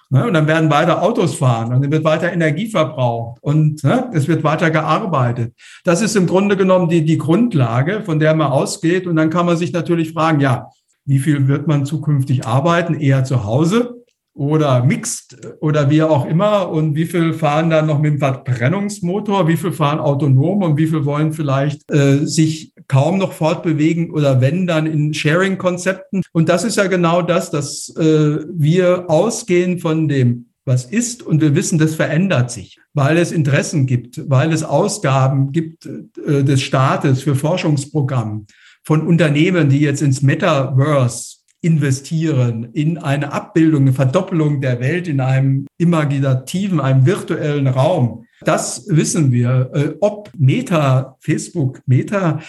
Ne, 0.09 0.27
und 0.27 0.33
dann 0.33 0.47
werden 0.47 0.69
weiter 0.69 1.01
Autos 1.01 1.35
fahren 1.35 1.73
und 1.73 1.83
dann 1.83 1.91
wird 1.91 2.03
weiter 2.03 2.33
Energie 2.33 2.67
verbraucht 2.67 3.37
und 3.41 3.81
ne, 3.85 4.09
es 4.13 4.27
wird 4.27 4.43
weiter 4.43 4.69
gearbeitet. 4.69 5.53
Das 5.85 6.01
ist 6.01 6.17
im 6.17 6.27
Grunde 6.27 6.57
genommen 6.57 6.89
die, 6.89 7.05
die 7.05 7.17
Grundlage, 7.17 8.01
von 8.03 8.19
der 8.19 8.33
man 8.33 8.51
ausgeht. 8.51 9.07
Und 9.07 9.15
dann 9.15 9.29
kann 9.29 9.45
man 9.45 9.55
sich 9.55 9.71
natürlich 9.71 10.11
fragen, 10.11 10.41
ja, 10.41 10.67
wie 11.05 11.19
viel 11.19 11.47
wird 11.47 11.67
man 11.67 11.85
zukünftig 11.85 12.45
arbeiten? 12.45 12.95
Eher 12.95 13.23
zu 13.23 13.45
Hause 13.45 14.00
oder 14.33 14.83
Mixed 14.83 15.37
oder 15.59 15.89
wie 15.89 16.03
auch 16.03 16.25
immer? 16.25 16.69
Und 16.69 16.95
wie 16.95 17.05
viel 17.05 17.33
fahren 17.33 17.69
dann 17.69 17.87
noch 17.87 17.99
mit 17.99 18.13
dem 18.13 18.19
Verbrennungsmotor, 18.19 19.47
wie 19.47 19.57
viel 19.57 19.71
fahren 19.71 19.99
autonom? 19.99 20.63
Und 20.63 20.77
wie 20.77 20.87
viel 20.87 21.05
wollen 21.05 21.33
vielleicht 21.33 21.89
äh, 21.91 22.25
sich 22.25 22.73
kaum 22.87 23.17
noch 23.17 23.33
fortbewegen 23.33 24.11
oder 24.11 24.41
wenn 24.41 24.67
dann 24.67 24.85
in 24.85 25.13
Sharing-Konzepten. 25.13 26.21
Und 26.33 26.49
das 26.49 26.63
ist 26.63 26.77
ja 26.77 26.87
genau 26.87 27.21
das, 27.21 27.51
dass 27.51 27.93
äh, 27.97 28.39
wir 28.53 29.09
ausgehen 29.09 29.79
von 29.79 30.07
dem 30.07 30.47
was 30.65 30.85
ist 30.85 31.23
und 31.23 31.41
wir 31.41 31.55
wissen, 31.55 31.79
das 31.79 31.95
verändert 31.95 32.51
sich, 32.51 32.79
weil 32.93 33.17
es 33.17 33.31
Interessen 33.31 33.87
gibt, 33.87 34.29
weil 34.29 34.53
es 34.53 34.63
Ausgaben 34.63 35.51
gibt 35.51 35.87
äh, 35.87 36.43
des 36.43 36.61
Staates 36.61 37.23
für 37.23 37.35
Forschungsprogramme 37.35 38.45
von 38.83 39.07
Unternehmen, 39.07 39.69
die 39.69 39.79
jetzt 39.79 40.01
ins 40.01 40.21
Metaverse 40.21 41.37
investieren 41.61 42.69
in 42.73 42.97
eine 42.97 43.31
Abbildung, 43.31 43.83
eine 43.83 43.93
Verdoppelung 43.93 44.61
der 44.61 44.79
Welt 44.79 45.07
in 45.07 45.19
einem 45.19 45.67
imaginativen, 45.77 46.79
einem 46.79 47.05
virtuellen 47.05 47.67
Raum. 47.67 48.25
Das 48.41 48.85
wissen 48.89 49.31
wir. 49.31 49.69
Äh, 49.73 49.93
ob 50.01 50.31
Meta, 50.37 51.17
Facebook, 51.19 51.81
Meta 51.85 52.39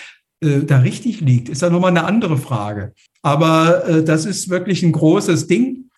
äh, 0.40 0.60
da 0.60 0.78
richtig 0.78 1.20
liegt, 1.20 1.50
ist 1.50 1.60
ja 1.62 1.68
nochmal 1.68 1.90
eine 1.90 2.04
andere 2.04 2.38
Frage. 2.38 2.94
Aber 3.20 3.86
äh, 3.86 4.02
das 4.02 4.24
ist 4.24 4.48
wirklich 4.48 4.82
ein 4.82 4.92
großes 4.92 5.46
Ding. 5.46 5.88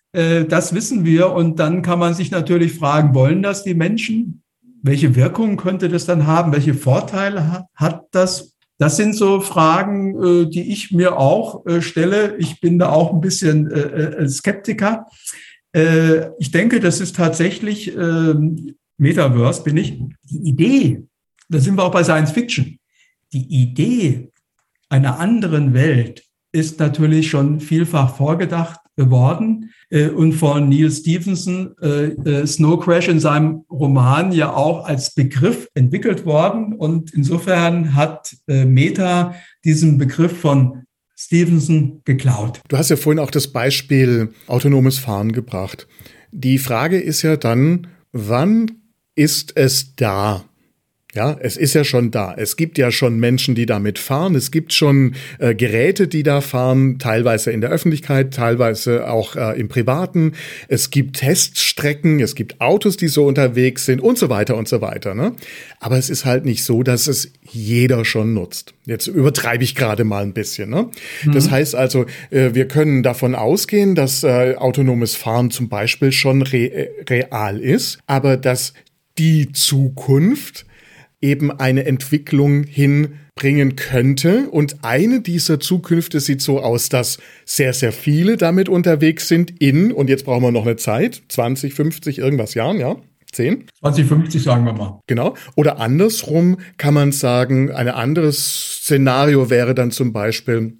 Das 0.47 0.73
wissen 0.73 1.03
wir. 1.03 1.33
Und 1.33 1.59
dann 1.59 1.81
kann 1.81 1.99
man 1.99 2.13
sich 2.13 2.31
natürlich 2.31 2.75
fragen, 2.75 3.13
wollen 3.13 3.43
das 3.43 3.65
die 3.65 3.73
Menschen? 3.73 4.43
Welche 4.81 5.13
Wirkung 5.17 5.57
könnte 5.57 5.89
das 5.89 6.05
dann 6.05 6.25
haben? 6.25 6.53
Welche 6.53 6.73
Vorteile 6.73 7.67
hat 7.75 8.05
das? 8.11 8.54
Das 8.77 8.97
sind 8.97 9.15
so 9.15 9.39
Fragen, 9.39 10.21
äh, 10.21 10.49
die 10.49 10.71
ich 10.71 10.91
mir 10.91 11.17
auch 11.17 11.65
äh, 11.65 11.81
stelle. 11.81 12.35
Ich 12.37 12.59
bin 12.59 12.77
da 12.77 12.89
auch 12.89 13.13
ein 13.13 13.21
bisschen 13.21 13.71
äh, 13.71 14.27
Skeptiker. 14.27 15.07
Ich 16.39 16.51
denke, 16.51 16.79
das 16.79 17.01
ist 17.01 17.17
tatsächlich 17.17 17.93
ähm, 17.97 18.75
Metaverse, 18.97 19.61
bin 19.61 19.75
ich. 19.75 19.99
Die 20.23 20.47
Idee, 20.47 21.03
da 21.49 21.59
sind 21.59 21.75
wir 21.75 21.83
auch 21.83 21.91
bei 21.91 22.01
Science 22.01 22.31
Fiction. 22.31 22.79
Die 23.33 23.45
Idee 23.45 24.31
einer 24.87 25.19
anderen 25.19 25.73
Welt 25.73 26.23
ist 26.53 26.79
natürlich 26.79 27.29
schon 27.29 27.59
vielfach 27.59 28.15
vorgedacht 28.15 28.79
geworden 28.95 29.71
äh, 29.89 30.07
und 30.07 30.33
von 30.33 30.69
Neil 30.69 30.91
Stevenson 30.91 31.75
äh, 31.81 32.05
äh, 32.05 32.47
Snow 32.47 32.79
Crash 32.79 33.07
in 33.07 33.19
seinem 33.19 33.63
Roman 33.69 34.31
ja 34.31 34.53
auch 34.53 34.85
als 34.85 35.13
Begriff 35.13 35.69
entwickelt 35.73 36.25
worden. 36.25 36.73
Und 36.73 37.13
insofern 37.13 37.95
hat 37.95 38.35
Meta 38.47 39.35
diesen 39.63 39.97
Begriff 39.97 40.39
von 40.39 40.83
Stevenson 41.17 42.01
geklaut. 42.05 42.61
Du 42.67 42.77
hast 42.77 42.89
ja 42.89 42.97
vorhin 42.97 43.19
auch 43.19 43.31
das 43.31 43.47
Beispiel 43.47 44.33
autonomes 44.47 44.99
Fahren 44.99 45.31
gebracht. 45.31 45.87
Die 46.31 46.57
Frage 46.57 46.99
ist 46.99 47.21
ja 47.21 47.37
dann, 47.37 47.87
wann 48.11 48.71
ist 49.15 49.55
es 49.55 49.95
da? 49.95 50.43
Ja, 51.15 51.37
es 51.39 51.55
ist 51.55 51.73
ja 51.73 51.85
schon 51.85 52.11
da. 52.11 52.33
Es 52.35 52.57
gibt 52.57 52.77
ja 52.77 52.91
schon 52.91 53.17
Menschen, 53.17 53.55
die 53.55 53.65
damit 53.65 53.99
fahren. 53.99 54.35
Es 54.35 54.51
gibt 54.51 54.73
schon 54.73 55.15
äh, 55.39 55.55
Geräte, 55.55 56.09
die 56.09 56.23
da 56.23 56.41
fahren, 56.41 56.99
teilweise 56.99 57.51
in 57.51 57.61
der 57.61 57.69
Öffentlichkeit, 57.69 58.33
teilweise 58.33 59.09
auch 59.09 59.37
äh, 59.37 59.57
im 59.57 59.69
Privaten. 59.69 60.33
Es 60.67 60.89
gibt 60.89 61.15
Teststrecken, 61.17 62.19
es 62.19 62.35
gibt 62.35 62.59
Autos, 62.59 62.97
die 62.97 63.07
so 63.07 63.25
unterwegs 63.25 63.85
sind 63.85 64.01
und 64.01 64.17
so 64.17 64.29
weiter 64.29 64.57
und 64.57 64.67
so 64.67 64.81
weiter. 64.81 65.15
Ne? 65.15 65.31
Aber 65.79 65.97
es 65.97 66.09
ist 66.09 66.25
halt 66.25 66.43
nicht 66.43 66.65
so, 66.65 66.83
dass 66.83 67.07
es 67.07 67.31
jeder 67.49 68.03
schon 68.03 68.33
nutzt. 68.33 68.73
Jetzt 68.85 69.07
übertreibe 69.07 69.63
ich 69.63 69.73
gerade 69.73 70.03
mal 70.03 70.21
ein 70.21 70.33
bisschen. 70.33 70.69
Ne? 70.69 70.89
Mhm. 71.23 71.31
Das 71.31 71.49
heißt 71.49 71.75
also, 71.75 72.07
äh, 72.29 72.49
wir 72.53 72.67
können 72.67 73.03
davon 73.03 73.35
ausgehen, 73.35 73.95
dass 73.95 74.23
äh, 74.25 74.55
autonomes 74.57 75.15
Fahren 75.15 75.49
zum 75.49 75.69
Beispiel 75.69 76.11
schon 76.11 76.41
re 76.41 76.65
äh, 76.65 76.89
real 77.09 77.61
ist, 77.61 77.99
aber 78.05 78.35
dass 78.35 78.73
die 79.17 79.53
Zukunft 79.53 80.65
eben 81.25 81.51
eine 81.51 81.85
Entwicklung 81.85 82.63
hinbringen 82.63 83.75
könnte. 83.75 84.47
Und 84.49 84.83
eine 84.83 85.21
dieser 85.21 85.59
Zukünfte 85.59 86.19
sieht 86.19 86.41
so 86.41 86.61
aus, 86.61 86.89
dass 86.89 87.17
sehr, 87.45 87.73
sehr 87.73 87.91
viele 87.91 88.37
damit 88.37 88.69
unterwegs 88.69 89.27
sind 89.27 89.61
in, 89.61 89.91
und 89.91 90.09
jetzt 90.09 90.25
brauchen 90.25 90.43
wir 90.43 90.51
noch 90.51 90.65
eine 90.65 90.75
Zeit, 90.75 91.23
20, 91.29 91.73
50, 91.73 92.19
irgendwas 92.19 92.53
Jahren, 92.53 92.79
ja? 92.79 92.95
10? 93.31 93.65
2050 93.81 94.43
sagen 94.43 94.65
wir 94.65 94.73
mal. 94.73 95.01
Genau. 95.07 95.35
Oder 95.55 95.79
andersrum 95.79 96.57
kann 96.77 96.93
man 96.93 97.11
sagen, 97.11 97.71
ein 97.71 97.89
anderes 97.89 98.79
Szenario 98.81 99.49
wäre 99.49 99.75
dann 99.75 99.91
zum 99.91 100.13
Beispiel, 100.13 100.77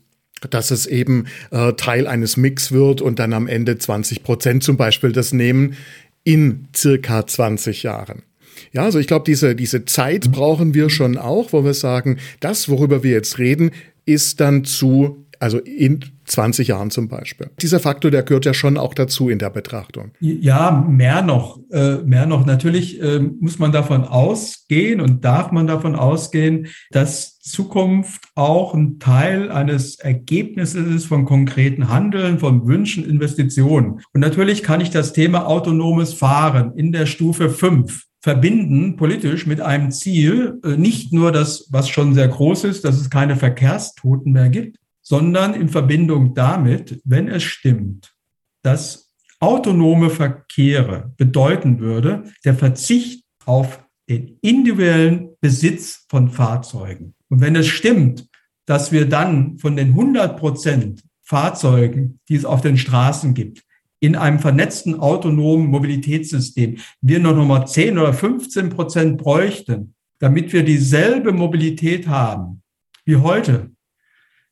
dass 0.49 0.71
es 0.71 0.85
eben 0.85 1.25
äh, 1.51 1.73
Teil 1.73 2.07
eines 2.07 2.37
Mix 2.37 2.71
wird 2.71 3.01
und 3.01 3.19
dann 3.19 3.33
am 3.33 3.47
Ende 3.47 3.77
20 3.77 4.23
Prozent 4.23 4.63
zum 4.63 4.77
Beispiel 4.77 5.11
das 5.11 5.33
nehmen 5.33 5.75
in 6.23 6.67
circa 6.75 7.25
20 7.25 7.83
Jahren. 7.83 8.23
Ja, 8.71 8.83
also 8.83 8.99
ich 8.99 9.07
glaube, 9.07 9.25
diese, 9.25 9.55
diese 9.55 9.85
Zeit 9.85 10.31
brauchen 10.31 10.73
wir 10.73 10.89
schon 10.89 11.17
auch, 11.17 11.53
wo 11.53 11.63
wir 11.63 11.73
sagen, 11.73 12.17
das, 12.39 12.69
worüber 12.69 13.03
wir 13.03 13.11
jetzt 13.11 13.39
reden, 13.39 13.71
ist 14.05 14.39
dann 14.39 14.63
zu, 14.63 15.25
also 15.39 15.57
in 15.59 16.01
20 16.25 16.69
Jahren 16.69 16.91
zum 16.91 17.07
Beispiel. 17.07 17.49
Dieser 17.61 17.79
Faktor, 17.79 18.11
der 18.11 18.23
gehört 18.23 18.45
ja 18.45 18.53
schon 18.53 18.77
auch 18.77 18.93
dazu 18.93 19.29
in 19.29 19.39
der 19.39 19.49
Betrachtung. 19.49 20.11
Ja, 20.19 20.85
mehr 20.87 21.21
noch, 21.21 21.59
äh, 21.71 21.97
mehr 21.97 22.25
noch. 22.25 22.45
Natürlich 22.45 23.01
äh, 23.01 23.19
muss 23.19 23.59
man 23.59 23.71
davon 23.71 24.03
ausgehen 24.03 25.01
und 25.01 25.23
darf 25.23 25.51
man 25.51 25.67
davon 25.67 25.95
ausgehen, 25.95 26.67
dass 26.91 27.39
Zukunft 27.39 28.23
auch 28.33 28.73
ein 28.73 28.97
Teil 28.97 29.51
eines 29.51 29.99
Ergebnisses 29.99 30.87
ist 30.95 31.05
von 31.05 31.25
konkreten 31.25 31.89
Handeln, 31.89 32.39
von 32.39 32.67
Wünschen, 32.67 33.07
Investitionen. 33.07 34.01
Und 34.13 34.21
natürlich 34.21 34.63
kann 34.63 34.81
ich 34.81 34.89
das 34.89 35.13
Thema 35.13 35.45
autonomes 35.45 36.13
Fahren 36.13 36.73
in 36.75 36.91
der 36.91 37.05
Stufe 37.05 37.49
5 37.49 38.03
verbinden 38.25 38.95
politisch 38.95 39.45
mit 39.45 39.61
einem 39.61 39.91
Ziel, 39.91 40.59
äh, 40.63 40.77
nicht 40.77 41.13
nur 41.13 41.31
das, 41.31 41.67
was 41.69 41.89
schon 41.89 42.15
sehr 42.15 42.27
groß 42.27 42.63
ist, 42.63 42.83
dass 42.83 42.99
es 42.99 43.11
keine 43.11 43.35
Verkehrstoten 43.35 44.31
mehr 44.31 44.49
gibt, 44.49 44.79
sondern 45.03 45.53
in 45.53 45.69
Verbindung 45.69 46.33
damit, 46.33 46.99
wenn 47.05 47.27
es 47.27 47.43
stimmt, 47.43 48.15
dass 48.63 49.11
autonome 49.39 50.09
Verkehre 50.09 51.13
bedeuten 51.17 51.79
würde, 51.79 52.23
der 52.43 52.55
Verzicht 52.55 53.23
auf 53.45 53.85
den 54.09 54.39
individuellen 54.41 55.29
Besitz 55.39 56.07
von 56.09 56.29
Fahrzeugen. 56.29 57.13
Und 57.29 57.41
wenn 57.41 57.55
es 57.55 57.67
stimmt, 57.67 58.27
dass 58.65 58.91
wir 58.91 59.07
dann 59.07 59.59
von 59.59 59.75
den 59.75 59.89
100 59.89 60.35
Prozent 60.39 61.03
Fahrzeugen, 61.21 62.19
die 62.27 62.37
es 62.37 62.45
auf 62.45 62.61
den 62.61 62.79
Straßen 62.79 63.35
gibt, 63.35 63.61
in 64.05 64.15
einem 64.15 64.39
vernetzten 64.39 64.99
autonomen 64.99 65.67
Mobilitätssystem 65.67 66.77
wir 67.01 67.19
noch 67.19 67.35
nochmal 67.35 67.67
10 67.67 67.97
oder 67.97 68.13
15 68.13 68.69
Prozent 68.69 69.17
bräuchten, 69.17 69.95
damit 70.19 70.53
wir 70.53 70.63
dieselbe 70.63 71.31
Mobilität 71.31 72.07
haben 72.07 72.61
wie 73.03 73.17
heute. 73.17 73.71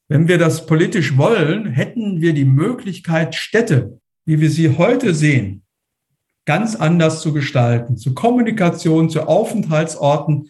Wenn 0.08 0.28
wir 0.28 0.38
das 0.38 0.66
politisch 0.66 1.18
wollen, 1.18 1.68
hätten 1.68 2.20
wir 2.20 2.34
die 2.34 2.46
Möglichkeit, 2.46 3.36
Städte, 3.36 4.00
wie 4.26 4.42
wir 4.42 4.50
sie 4.50 4.78
heute 4.78 5.14
sehen, 5.14 5.64
ganz 6.46 6.76
anders 6.76 7.22
zu 7.22 7.32
gestalten, 7.32 7.98
zu 7.98 8.14
Kommunikation, 8.14 9.10
zu 9.10 9.28
Aufenthaltsorten. 9.28 10.50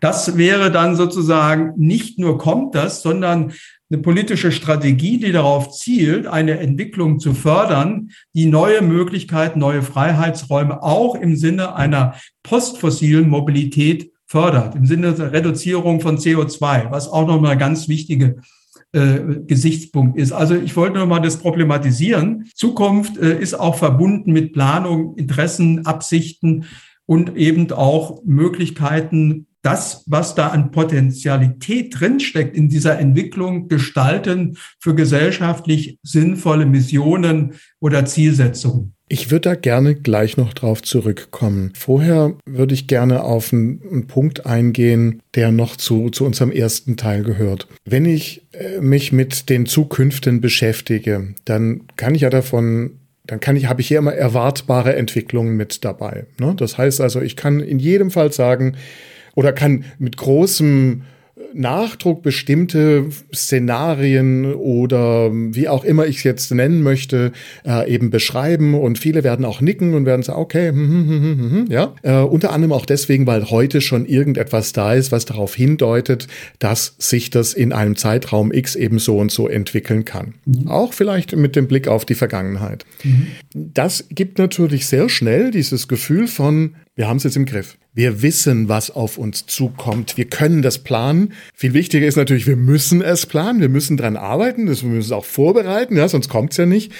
Das 0.00 0.36
wäre 0.36 0.72
dann 0.72 0.96
sozusagen 0.96 1.72
nicht 1.76 2.18
nur 2.18 2.38
kommt 2.38 2.74
das, 2.74 3.02
sondern 3.02 3.52
eine 3.94 4.02
politische 4.02 4.50
Strategie, 4.50 5.18
die 5.18 5.30
darauf 5.30 5.70
zielt, 5.70 6.26
eine 6.26 6.58
Entwicklung 6.58 7.20
zu 7.20 7.32
fördern, 7.32 8.10
die 8.34 8.46
neue 8.46 8.82
Möglichkeiten, 8.82 9.60
neue 9.60 9.82
Freiheitsräume 9.82 10.82
auch 10.82 11.14
im 11.14 11.36
Sinne 11.36 11.76
einer 11.76 12.14
postfossilen 12.42 13.28
Mobilität 13.28 14.10
fördert, 14.26 14.74
im 14.74 14.84
Sinne 14.84 15.12
der 15.12 15.32
Reduzierung 15.32 16.00
von 16.00 16.18
CO2, 16.18 16.90
was 16.90 17.08
auch 17.08 17.26
nochmal 17.26 17.52
ein 17.52 17.58
ganz 17.58 17.88
wichtiger 17.88 18.34
äh, 18.92 19.20
Gesichtspunkt 19.46 20.18
ist. 20.18 20.32
Also 20.32 20.56
ich 20.56 20.74
wollte 20.74 20.98
nochmal 20.98 21.22
das 21.22 21.36
problematisieren. 21.36 22.50
Zukunft 22.54 23.16
äh, 23.18 23.38
ist 23.40 23.54
auch 23.54 23.76
verbunden 23.76 24.32
mit 24.32 24.52
Planung, 24.54 25.14
Interessen, 25.16 25.86
Absichten 25.86 26.64
und 27.06 27.36
eben 27.36 27.70
auch 27.70 28.24
Möglichkeiten, 28.24 29.46
das, 29.64 30.04
was 30.06 30.34
da 30.34 30.48
an 30.48 30.70
Potenzialität 30.70 31.98
drinsteckt 31.98 32.54
in 32.54 32.68
dieser 32.68 32.98
Entwicklung, 32.98 33.68
gestalten 33.68 34.58
für 34.78 34.94
gesellschaftlich 34.94 35.98
sinnvolle 36.02 36.66
Missionen 36.66 37.54
oder 37.80 38.04
Zielsetzungen. 38.04 38.94
Ich 39.08 39.30
würde 39.30 39.50
da 39.50 39.54
gerne 39.54 39.94
gleich 39.94 40.36
noch 40.36 40.52
drauf 40.54 40.82
zurückkommen. 40.82 41.72
Vorher 41.76 42.34
würde 42.46 42.74
ich 42.74 42.86
gerne 42.86 43.22
auf 43.22 43.52
einen, 43.52 43.80
einen, 43.90 44.06
Punkt 44.06 44.46
eingehen, 44.46 45.22
der 45.34 45.50
noch 45.50 45.76
zu, 45.76 46.10
zu 46.10 46.24
unserem 46.24 46.50
ersten 46.50 46.96
Teil 46.96 47.22
gehört. 47.22 47.66
Wenn 47.84 48.06
ich 48.06 48.46
äh, 48.52 48.80
mich 48.80 49.12
mit 49.12 49.48
den 49.48 49.66
Zukünften 49.66 50.40
beschäftige, 50.40 51.34
dann 51.44 51.82
kann 51.96 52.14
ich 52.14 52.22
ja 52.22 52.30
davon 52.30 52.98
dann 53.26 53.40
kann 53.40 53.56
ich, 53.56 53.68
habe 53.70 53.80
ich 53.80 53.88
hier 53.88 53.98
immer 53.98 54.12
erwartbare 54.12 54.96
Entwicklungen 54.96 55.56
mit 55.56 55.82
dabei. 55.82 56.26
Ne? 56.38 56.54
Das 56.58 56.76
heißt 56.76 57.00
also, 57.00 57.22
ich 57.22 57.36
kann 57.36 57.60
in 57.60 57.78
jedem 57.78 58.10
Fall 58.10 58.30
sagen, 58.32 58.76
oder 59.34 59.52
kann 59.52 59.84
mit 59.98 60.16
großem 60.16 61.02
Nachdruck 61.54 62.22
bestimmte 62.22 63.06
Szenarien 63.32 64.54
oder 64.54 65.30
wie 65.32 65.68
auch 65.68 65.84
immer 65.84 66.06
ich 66.06 66.18
es 66.18 66.22
jetzt 66.24 66.52
nennen 66.52 66.82
möchte, 66.82 67.32
äh, 67.64 67.92
eben 67.92 68.10
beschreiben 68.10 68.74
und 68.74 68.98
viele 68.98 69.24
werden 69.24 69.44
auch 69.44 69.60
nicken 69.60 69.94
und 69.94 70.04
werden 70.04 70.22
sagen, 70.22 70.40
okay, 70.40 70.68
hm, 70.68 70.76
hm, 70.76 71.08
hm, 71.08 71.22
hm, 71.22 71.50
hm 71.50 71.66
ja. 71.70 71.94
Äh, 72.02 72.22
unter 72.22 72.52
anderem 72.52 72.72
auch 72.72 72.86
deswegen, 72.86 73.26
weil 73.26 73.50
heute 73.50 73.80
schon 73.80 74.06
irgendetwas 74.06 74.72
da 74.72 74.94
ist, 74.94 75.12
was 75.12 75.24
darauf 75.24 75.54
hindeutet, 75.54 76.26
dass 76.58 76.96
sich 76.98 77.30
das 77.30 77.54
in 77.54 77.72
einem 77.72 77.96
Zeitraum 77.96 78.52
X 78.52 78.74
eben 78.74 78.98
so 78.98 79.18
und 79.18 79.30
so 79.30 79.48
entwickeln 79.48 80.04
kann. 80.04 80.34
Mhm. 80.44 80.68
Auch 80.68 80.92
vielleicht 80.92 81.34
mit 81.36 81.56
dem 81.56 81.68
Blick 81.68 81.88
auf 81.88 82.04
die 82.04 82.14
Vergangenheit. 82.14 82.84
Mhm. 83.02 83.28
Das 83.54 84.06
gibt 84.10 84.38
natürlich 84.38 84.86
sehr 84.86 85.08
schnell 85.08 85.50
dieses 85.50 85.88
Gefühl 85.88 86.26
von, 86.26 86.74
wir 86.96 87.08
haben 87.08 87.16
es 87.16 87.24
jetzt 87.24 87.36
im 87.36 87.46
Griff. 87.46 87.76
Wir 87.94 88.22
wissen, 88.22 88.68
was 88.68 88.90
auf 88.90 89.18
uns 89.18 89.46
zukommt. 89.46 90.16
Wir 90.16 90.24
können 90.24 90.62
das 90.62 90.78
planen. 90.78 91.32
Viel 91.54 91.74
wichtiger 91.74 92.06
ist 92.06 92.16
natürlich, 92.16 92.48
wir 92.48 92.56
müssen 92.56 93.00
es 93.00 93.26
planen. 93.26 93.60
Wir 93.60 93.68
müssen 93.68 93.96
dran 93.96 94.16
arbeiten. 94.16 94.66
Das 94.66 94.82
müssen 94.82 94.92
wir 94.92 94.98
uns 94.98 95.12
auch 95.12 95.24
vorbereiten, 95.24 95.96
ja, 95.96 96.08
sonst 96.08 96.28
kommt's 96.28 96.56
ja 96.56 96.66
nicht. 96.66 96.92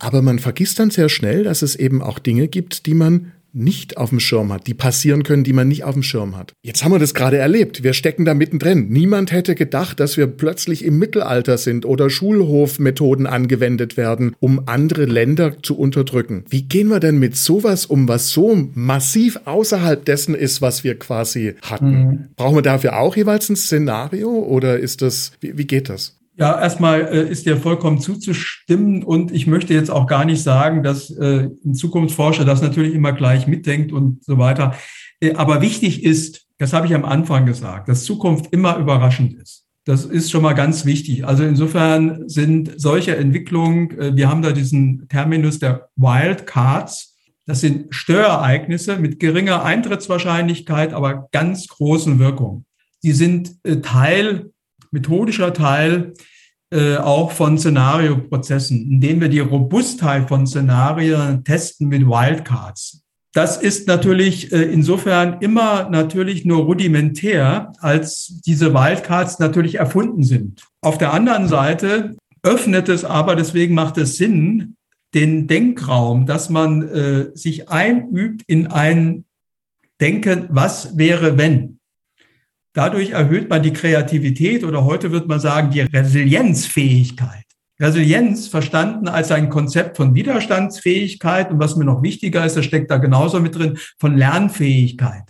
Aber 0.00 0.22
man 0.22 0.40
vergisst 0.40 0.80
dann 0.80 0.90
sehr 0.90 1.08
schnell, 1.08 1.44
dass 1.44 1.62
es 1.62 1.76
eben 1.76 2.02
auch 2.02 2.18
Dinge 2.18 2.48
gibt, 2.48 2.86
die 2.86 2.94
man 2.94 3.32
nicht 3.54 3.96
auf 3.96 4.10
dem 4.10 4.20
Schirm 4.20 4.52
hat, 4.52 4.66
die 4.66 4.74
passieren 4.74 5.22
können, 5.22 5.44
die 5.44 5.52
man 5.52 5.68
nicht 5.68 5.84
auf 5.84 5.94
dem 5.94 6.02
Schirm 6.02 6.36
hat. 6.36 6.54
Jetzt 6.62 6.84
haben 6.84 6.92
wir 6.92 6.98
das 6.98 7.14
gerade 7.14 7.38
erlebt. 7.38 7.82
Wir 7.82 7.92
stecken 7.92 8.24
da 8.24 8.34
mittendrin. 8.34 8.88
Niemand 8.88 9.32
hätte 9.32 9.54
gedacht, 9.54 10.00
dass 10.00 10.16
wir 10.16 10.26
plötzlich 10.26 10.84
im 10.84 10.98
Mittelalter 10.98 11.56
sind 11.58 11.86
oder 11.86 12.10
Schulhofmethoden 12.10 13.26
angewendet 13.26 13.96
werden, 13.96 14.34
um 14.40 14.62
andere 14.66 15.04
Länder 15.04 15.62
zu 15.62 15.78
unterdrücken. 15.78 16.44
Wie 16.48 16.62
gehen 16.62 16.88
wir 16.88 17.00
denn 17.00 17.18
mit 17.18 17.36
sowas 17.36 17.86
um, 17.86 18.08
was 18.08 18.30
so 18.30 18.68
massiv 18.74 19.40
außerhalb 19.44 20.04
dessen 20.04 20.34
ist, 20.34 20.60
was 20.60 20.84
wir 20.84 20.98
quasi 20.98 21.54
hatten? 21.62 21.90
Mhm. 21.90 22.24
Brauchen 22.36 22.56
wir 22.56 22.62
dafür 22.62 22.98
auch 22.98 23.16
jeweils 23.16 23.48
ein 23.48 23.56
Szenario 23.56 24.30
oder 24.30 24.78
ist 24.78 25.02
das, 25.02 25.32
wie, 25.40 25.56
wie 25.56 25.66
geht 25.66 25.88
das? 25.88 26.16
Ja, 26.36 26.60
erstmal 26.60 27.02
äh, 27.02 27.30
ist 27.30 27.46
dir 27.46 27.56
vollkommen 27.56 28.00
zuzustimmen 28.00 29.04
und 29.04 29.30
ich 29.30 29.46
möchte 29.46 29.72
jetzt 29.72 29.90
auch 29.90 30.08
gar 30.08 30.24
nicht 30.24 30.42
sagen, 30.42 30.82
dass 30.82 31.10
äh, 31.10 31.48
ein 31.64 31.74
Zukunftsforscher 31.74 32.44
das 32.44 32.60
natürlich 32.60 32.92
immer 32.92 33.12
gleich 33.12 33.46
mitdenkt 33.46 33.92
und 33.92 34.24
so 34.24 34.36
weiter. 34.36 34.74
Äh, 35.20 35.34
aber 35.34 35.62
wichtig 35.62 36.02
ist, 36.02 36.46
das 36.58 36.72
habe 36.72 36.86
ich 36.86 36.94
am 36.94 37.04
Anfang 37.04 37.46
gesagt, 37.46 37.88
dass 37.88 38.02
Zukunft 38.02 38.52
immer 38.52 38.78
überraschend 38.78 39.34
ist. 39.34 39.64
Das 39.84 40.04
ist 40.04 40.32
schon 40.32 40.42
mal 40.42 40.54
ganz 40.54 40.84
wichtig. 40.84 41.24
Also 41.24 41.44
insofern 41.44 42.28
sind 42.28 42.80
solche 42.80 43.16
Entwicklungen, 43.16 44.16
wir 44.16 44.30
haben 44.30 44.40
da 44.40 44.52
diesen 44.52 45.06
Terminus 45.08 45.58
der 45.58 45.90
Wildcards. 45.96 47.18
Das 47.44 47.60
sind 47.60 47.94
Störereignisse 47.94 48.96
mit 48.96 49.20
geringer 49.20 49.62
Eintrittswahrscheinlichkeit, 49.62 50.94
aber 50.94 51.28
ganz 51.32 51.68
großen 51.68 52.18
Wirkung. 52.18 52.64
Die 53.02 53.12
sind 53.12 53.58
Teil 53.82 54.53
methodischer 54.94 55.52
Teil 55.52 56.14
äh, 56.72 56.96
auch 56.96 57.32
von 57.32 57.58
Szenarioprozessen, 57.58 58.90
indem 58.90 59.20
wir 59.20 59.28
die 59.28 59.40
Robustheit 59.40 60.28
von 60.28 60.46
Szenarien 60.46 61.44
testen 61.44 61.88
mit 61.88 62.06
Wildcards. 62.06 63.02
Das 63.34 63.56
ist 63.56 63.88
natürlich 63.88 64.52
äh, 64.52 64.62
insofern 64.62 65.40
immer 65.40 65.90
natürlich 65.90 66.44
nur 66.44 66.64
rudimentär, 66.64 67.72
als 67.80 68.40
diese 68.46 68.72
Wildcards 68.72 69.40
natürlich 69.40 69.74
erfunden 69.74 70.22
sind. 70.22 70.62
Auf 70.80 70.98
der 70.98 71.12
anderen 71.12 71.48
Seite 71.48 72.16
öffnet 72.42 72.88
es 72.88 73.04
aber, 73.04 73.34
deswegen 73.36 73.74
macht 73.74 73.98
es 73.98 74.16
Sinn, 74.16 74.76
den 75.14 75.46
Denkraum, 75.46 76.26
dass 76.26 76.48
man 76.48 76.82
äh, 76.88 77.26
sich 77.34 77.68
einübt 77.68 78.42
in 78.46 78.68
ein 78.68 79.24
Denken, 80.00 80.46
was 80.50 80.96
wäre 80.96 81.38
wenn. 81.38 81.73
Dadurch 82.74 83.10
erhöht 83.10 83.48
man 83.48 83.62
die 83.62 83.72
Kreativität 83.72 84.64
oder 84.64 84.84
heute 84.84 85.12
wird 85.12 85.28
man 85.28 85.38
sagen, 85.38 85.70
die 85.70 85.80
Resilienzfähigkeit. 85.80 87.44
Resilienz 87.80 88.48
verstanden 88.48 89.08
als 89.08 89.30
ein 89.30 89.48
Konzept 89.48 89.96
von 89.96 90.14
Widerstandsfähigkeit 90.14 91.50
und 91.50 91.60
was 91.60 91.76
mir 91.76 91.84
noch 91.84 92.02
wichtiger 92.02 92.44
ist, 92.44 92.56
das 92.56 92.64
steckt 92.64 92.90
da 92.90 92.98
genauso 92.98 93.40
mit 93.40 93.54
drin, 93.54 93.78
von 93.98 94.16
Lernfähigkeit 94.16 95.22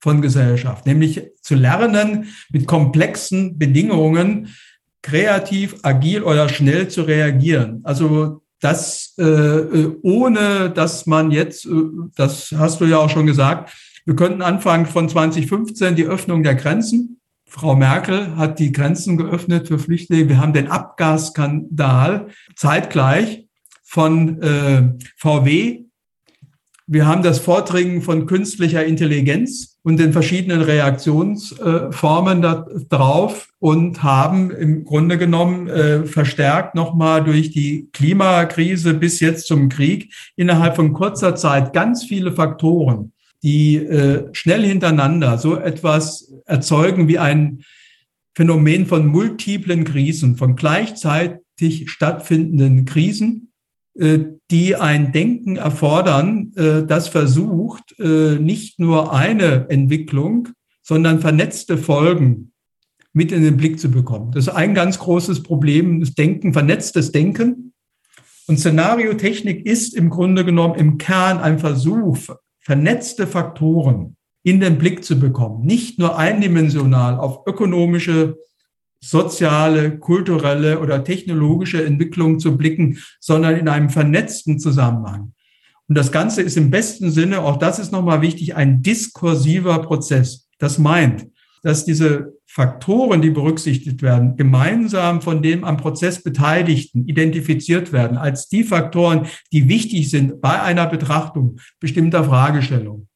von 0.00 0.22
Gesellschaft, 0.22 0.86
nämlich 0.86 1.22
zu 1.40 1.56
lernen, 1.56 2.28
mit 2.50 2.66
komplexen 2.66 3.58
Bedingungen 3.58 4.54
kreativ, 5.02 5.76
agil 5.82 6.22
oder 6.22 6.48
schnell 6.48 6.88
zu 6.88 7.02
reagieren. 7.02 7.80
Also 7.84 8.42
das 8.60 9.14
äh, 9.18 9.24
äh 9.24 9.96
ohne, 10.02 10.70
dass 10.70 11.06
man 11.06 11.30
jetzt, 11.30 11.66
äh, 11.66 11.70
das 12.16 12.54
hast 12.56 12.80
du 12.80 12.84
ja 12.84 12.98
auch 12.98 13.10
schon 13.10 13.26
gesagt, 13.26 13.70
wir 14.04 14.16
könnten 14.16 14.42
anfangen 14.42 14.86
von 14.86 15.08
2015 15.08 15.96
die 15.96 16.04
Öffnung 16.04 16.42
der 16.42 16.54
Grenzen. 16.54 17.20
Frau 17.46 17.74
Merkel 17.74 18.36
hat 18.36 18.58
die 18.58 18.72
Grenzen 18.72 19.16
geöffnet 19.16 19.68
für 19.68 19.78
Flüchtlinge. 19.78 20.28
Wir 20.28 20.40
haben 20.40 20.52
den 20.52 20.68
Abgasskandal 20.68 22.28
zeitgleich 22.56 23.46
von 23.84 24.42
äh, 24.42 24.92
VW. 25.16 25.84
Wir 26.86 27.06
haben 27.06 27.22
das 27.22 27.38
Vordringen 27.38 28.02
von 28.02 28.26
künstlicher 28.26 28.84
Intelligenz 28.84 29.78
und 29.84 29.98
den 29.98 30.12
verschiedenen 30.12 30.60
Reaktionsformen 30.60 32.42
darauf 32.90 33.48
und 33.58 34.02
haben 34.02 34.50
im 34.50 34.84
Grunde 34.84 35.16
genommen 35.16 35.68
äh, 35.68 36.04
verstärkt 36.04 36.74
nochmal 36.74 37.24
durch 37.24 37.52
die 37.52 37.88
Klimakrise 37.94 38.92
bis 38.92 39.20
jetzt 39.20 39.46
zum 39.46 39.70
Krieg 39.70 40.12
innerhalb 40.36 40.76
von 40.76 40.92
kurzer 40.92 41.36
Zeit 41.36 41.72
ganz 41.72 42.04
viele 42.04 42.32
Faktoren, 42.32 43.13
die 43.44 43.76
äh, 43.76 44.30
schnell 44.32 44.64
hintereinander 44.64 45.36
so 45.36 45.56
etwas 45.56 46.32
erzeugen 46.46 47.08
wie 47.08 47.18
ein 47.18 47.62
Phänomen 48.34 48.86
von 48.86 49.06
multiplen 49.06 49.84
Krisen, 49.84 50.36
von 50.36 50.56
gleichzeitig 50.56 51.90
stattfindenden 51.90 52.86
Krisen, 52.86 53.52
äh, 53.96 54.20
die 54.50 54.76
ein 54.76 55.12
Denken 55.12 55.56
erfordern, 55.56 56.52
äh, 56.56 56.84
das 56.84 57.08
versucht, 57.08 57.94
äh, 58.00 58.36
nicht 58.36 58.80
nur 58.80 59.12
eine 59.12 59.68
Entwicklung, 59.68 60.48
sondern 60.82 61.20
vernetzte 61.20 61.76
Folgen 61.76 62.52
mit 63.12 63.30
in 63.30 63.42
den 63.42 63.58
Blick 63.58 63.78
zu 63.78 63.90
bekommen. 63.90 64.32
Das 64.32 64.46
ist 64.46 64.54
ein 64.54 64.74
ganz 64.74 64.98
großes 64.98 65.42
Problem, 65.42 66.00
das 66.00 66.14
Denken, 66.14 66.54
vernetztes 66.54 67.12
Denken. 67.12 67.74
Und 68.46 68.58
Szenariotechnik 68.58 69.66
ist 69.66 69.94
im 69.94 70.08
Grunde 70.08 70.46
genommen 70.46 70.74
im 70.76 70.98
Kern 70.98 71.38
ein 71.38 71.58
Versuch, 71.58 72.18
vernetzte 72.64 73.26
Faktoren 73.26 74.16
in 74.42 74.58
den 74.58 74.78
Blick 74.78 75.04
zu 75.04 75.18
bekommen, 75.18 75.64
nicht 75.64 75.98
nur 75.98 76.18
eindimensional 76.18 77.18
auf 77.18 77.46
ökonomische, 77.46 78.36
soziale, 79.00 79.98
kulturelle 79.98 80.80
oder 80.80 81.04
technologische 81.04 81.84
Entwicklung 81.84 82.40
zu 82.40 82.56
blicken, 82.56 82.98
sondern 83.20 83.56
in 83.56 83.68
einem 83.68 83.90
vernetzten 83.90 84.58
Zusammenhang. 84.58 85.34
Und 85.88 85.98
das 85.98 86.10
Ganze 86.10 86.40
ist 86.40 86.56
im 86.56 86.70
besten 86.70 87.10
Sinne, 87.10 87.42
auch 87.42 87.58
das 87.58 87.78
ist 87.78 87.92
nochmal 87.92 88.22
wichtig, 88.22 88.56
ein 88.56 88.82
diskursiver 88.82 89.80
Prozess. 89.82 90.48
Das 90.58 90.78
meint, 90.78 91.26
dass 91.64 91.84
diese 91.86 92.34
Faktoren, 92.46 93.22
die 93.22 93.30
berücksichtigt 93.30 94.02
werden, 94.02 94.36
gemeinsam 94.36 95.22
von 95.22 95.42
dem 95.42 95.64
am 95.64 95.78
Prozess 95.78 96.22
Beteiligten 96.22 97.08
identifiziert 97.08 97.90
werden 97.90 98.18
als 98.18 98.48
die 98.48 98.64
Faktoren, 98.64 99.26
die 99.50 99.68
wichtig 99.68 100.10
sind 100.10 100.40
bei 100.40 100.60
einer 100.60 100.86
Betrachtung 100.86 101.56
bestimmter 101.80 102.22
Fragestellungen. 102.22 103.08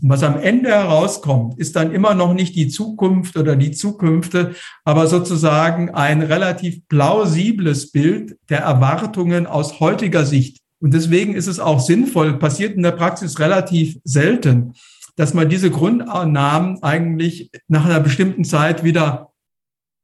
Und 0.00 0.08
was 0.08 0.22
am 0.22 0.38
Ende 0.38 0.70
herauskommt, 0.70 1.58
ist 1.58 1.74
dann 1.74 1.92
immer 1.92 2.14
noch 2.14 2.32
nicht 2.32 2.54
die 2.54 2.68
Zukunft 2.68 3.36
oder 3.36 3.56
die 3.56 3.72
Zukünfte, 3.72 4.54
aber 4.84 5.08
sozusagen 5.08 5.90
ein 5.90 6.22
relativ 6.22 6.86
plausibles 6.88 7.90
Bild 7.90 8.36
der 8.48 8.60
Erwartungen 8.60 9.48
aus 9.48 9.80
heutiger 9.80 10.24
Sicht. 10.24 10.58
Und 10.80 10.94
deswegen 10.94 11.34
ist 11.34 11.48
es 11.48 11.58
auch 11.58 11.80
sinnvoll, 11.80 12.38
passiert 12.38 12.76
in 12.76 12.84
der 12.84 12.92
Praxis 12.92 13.40
relativ 13.40 13.98
selten, 14.04 14.74
dass 15.16 15.34
man 15.34 15.48
diese 15.48 15.70
Grundannahmen 15.70 16.82
eigentlich 16.82 17.50
nach 17.68 17.84
einer 17.84 18.00
bestimmten 18.00 18.44
Zeit 18.44 18.84
wieder 18.84 19.32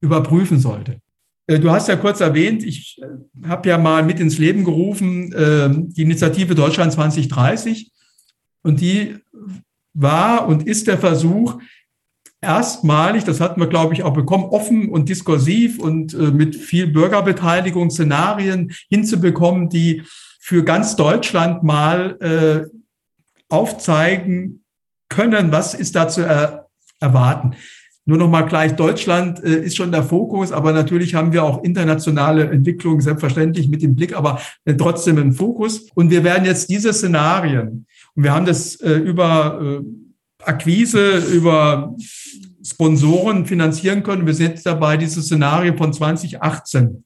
überprüfen 0.00 0.58
sollte. 0.58 1.00
Äh, 1.46 1.60
du 1.60 1.70
hast 1.70 1.88
ja 1.88 1.96
kurz 1.96 2.20
erwähnt, 2.20 2.64
ich 2.64 3.00
äh, 3.02 3.46
habe 3.48 3.68
ja 3.68 3.78
mal 3.78 4.02
mit 4.04 4.20
ins 4.20 4.38
Leben 4.38 4.64
gerufen 4.64 5.34
ähm, 5.36 5.92
die 5.92 6.02
Initiative 6.02 6.54
Deutschland 6.54 6.92
2030 6.92 7.92
und 8.62 8.80
die 8.80 9.16
war 9.94 10.46
und 10.48 10.66
ist 10.66 10.86
der 10.86 10.98
Versuch, 10.98 11.58
erstmalig, 12.40 13.24
das 13.24 13.40
hatten 13.40 13.60
wir, 13.60 13.68
glaube 13.68 13.94
ich, 13.94 14.02
auch 14.02 14.12
bekommen, 14.12 14.44
offen 14.44 14.90
und 14.90 15.08
diskursiv 15.08 15.78
und 15.78 16.14
äh, 16.14 16.30
mit 16.30 16.56
viel 16.56 16.86
Bürgerbeteiligung 16.88 17.90
Szenarien 17.90 18.72
hinzubekommen, 18.88 19.68
die 19.68 20.02
für 20.38 20.62
ganz 20.62 20.94
Deutschland 20.94 21.64
mal 21.64 22.70
aufzeigen, 23.48 24.64
können, 25.08 25.52
was 25.52 25.74
ist 25.74 25.94
da 25.94 26.08
zu 26.08 26.22
er 26.22 26.68
erwarten. 27.00 27.54
Nur 28.08 28.18
noch 28.18 28.30
mal 28.30 28.42
gleich, 28.42 28.76
Deutschland 28.76 29.42
äh, 29.42 29.64
ist 29.64 29.76
schon 29.76 29.90
der 29.90 30.04
Fokus, 30.04 30.52
aber 30.52 30.72
natürlich 30.72 31.16
haben 31.16 31.32
wir 31.32 31.42
auch 31.42 31.64
internationale 31.64 32.48
Entwicklungen, 32.48 33.00
selbstverständlich 33.00 33.68
mit 33.68 33.82
dem 33.82 33.96
Blick, 33.96 34.16
aber 34.16 34.40
äh, 34.64 34.74
trotzdem 34.74 35.18
im 35.18 35.32
Fokus. 35.32 35.90
Und 35.94 36.10
wir 36.10 36.22
werden 36.22 36.44
jetzt 36.44 36.70
diese 36.70 36.92
Szenarien, 36.92 37.86
und 38.14 38.22
wir 38.22 38.32
haben 38.32 38.46
das 38.46 38.76
äh, 38.76 38.92
über 38.92 39.60
äh, 39.60 39.80
Akquise, 40.44 41.18
über 41.32 41.96
Sponsoren 42.62 43.44
finanzieren 43.44 44.04
können. 44.04 44.24
Wir 44.24 44.34
sind 44.34 44.50
jetzt 44.50 44.66
dabei, 44.66 44.96
diese 44.96 45.20
Szenarien 45.20 45.76
von 45.76 45.92
2018 45.92 47.04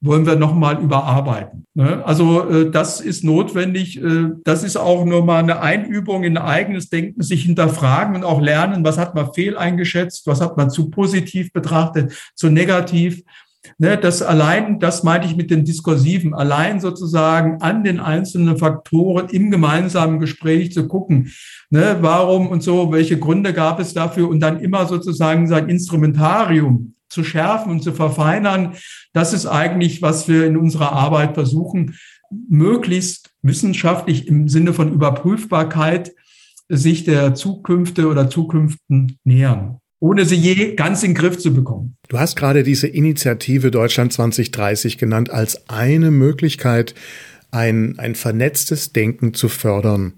wollen 0.00 0.26
wir 0.26 0.36
nochmal 0.36 0.80
überarbeiten. 0.80 1.66
Ne? 1.74 2.04
Also 2.04 2.48
äh, 2.48 2.70
das 2.70 3.00
ist 3.00 3.22
notwendig. 3.22 4.02
Äh, 4.02 4.30
das 4.44 4.64
ist 4.64 4.76
auch 4.76 5.04
nur 5.04 5.24
mal 5.24 5.40
eine 5.40 5.60
Einübung 5.60 6.24
in 6.24 6.38
eigenes 6.38 6.88
Denken, 6.88 7.22
sich 7.22 7.44
hinterfragen 7.44 8.16
und 8.16 8.24
auch 8.24 8.40
lernen, 8.40 8.84
was 8.84 8.98
hat 8.98 9.14
man 9.14 9.32
fehl 9.34 9.56
eingeschätzt, 9.56 10.26
was 10.26 10.40
hat 10.40 10.56
man 10.56 10.70
zu 10.70 10.90
positiv 10.90 11.52
betrachtet, 11.52 12.12
zu 12.34 12.48
negativ. 12.48 13.22
Ne, 13.76 13.98
das 13.98 14.22
allein, 14.22 14.80
das 14.80 15.02
meinte 15.02 15.26
ich 15.26 15.36
mit 15.36 15.50
dem 15.50 15.66
Diskursiven, 15.66 16.32
allein 16.32 16.80
sozusagen 16.80 17.60
an 17.60 17.84
den 17.84 18.00
einzelnen 18.00 18.56
Faktoren 18.56 19.28
im 19.28 19.50
gemeinsamen 19.50 20.18
Gespräch 20.18 20.72
zu 20.72 20.88
gucken, 20.88 21.30
ne, 21.68 21.98
warum 22.00 22.48
und 22.48 22.62
so, 22.62 22.90
welche 22.90 23.18
Gründe 23.18 23.52
gab 23.52 23.78
es 23.78 23.92
dafür 23.92 24.30
und 24.30 24.40
dann 24.40 24.60
immer 24.60 24.86
sozusagen 24.86 25.46
sein 25.46 25.68
Instrumentarium 25.68 26.94
zu 27.10 27.24
schärfen 27.24 27.72
und 27.72 27.82
zu 27.82 27.92
verfeinern. 27.92 28.74
Das 29.12 29.32
ist 29.32 29.46
eigentlich, 29.46 30.00
was 30.00 30.28
wir 30.28 30.46
in 30.46 30.56
unserer 30.56 30.92
Arbeit 30.92 31.34
versuchen, 31.34 31.96
möglichst 32.48 33.30
wissenschaftlich 33.42 34.28
im 34.28 34.48
Sinne 34.48 34.72
von 34.72 34.92
Überprüfbarkeit 34.92 36.12
sich 36.68 37.04
der 37.04 37.34
Zukünfte 37.34 38.06
oder 38.06 38.30
Zukünften 38.30 39.18
nähern, 39.24 39.80
ohne 39.98 40.24
sie 40.24 40.36
je 40.36 40.76
ganz 40.76 41.02
in 41.02 41.10
den 41.10 41.16
Griff 41.16 41.38
zu 41.38 41.52
bekommen. 41.52 41.96
Du 42.08 42.18
hast 42.18 42.36
gerade 42.36 42.62
diese 42.62 42.86
Initiative 42.86 43.72
Deutschland 43.72 44.12
2030 44.12 44.96
genannt 44.96 45.30
als 45.30 45.68
eine 45.68 46.12
Möglichkeit, 46.12 46.94
ein, 47.50 47.98
ein 47.98 48.14
vernetztes 48.14 48.92
Denken 48.92 49.34
zu 49.34 49.48
fördern. 49.48 50.14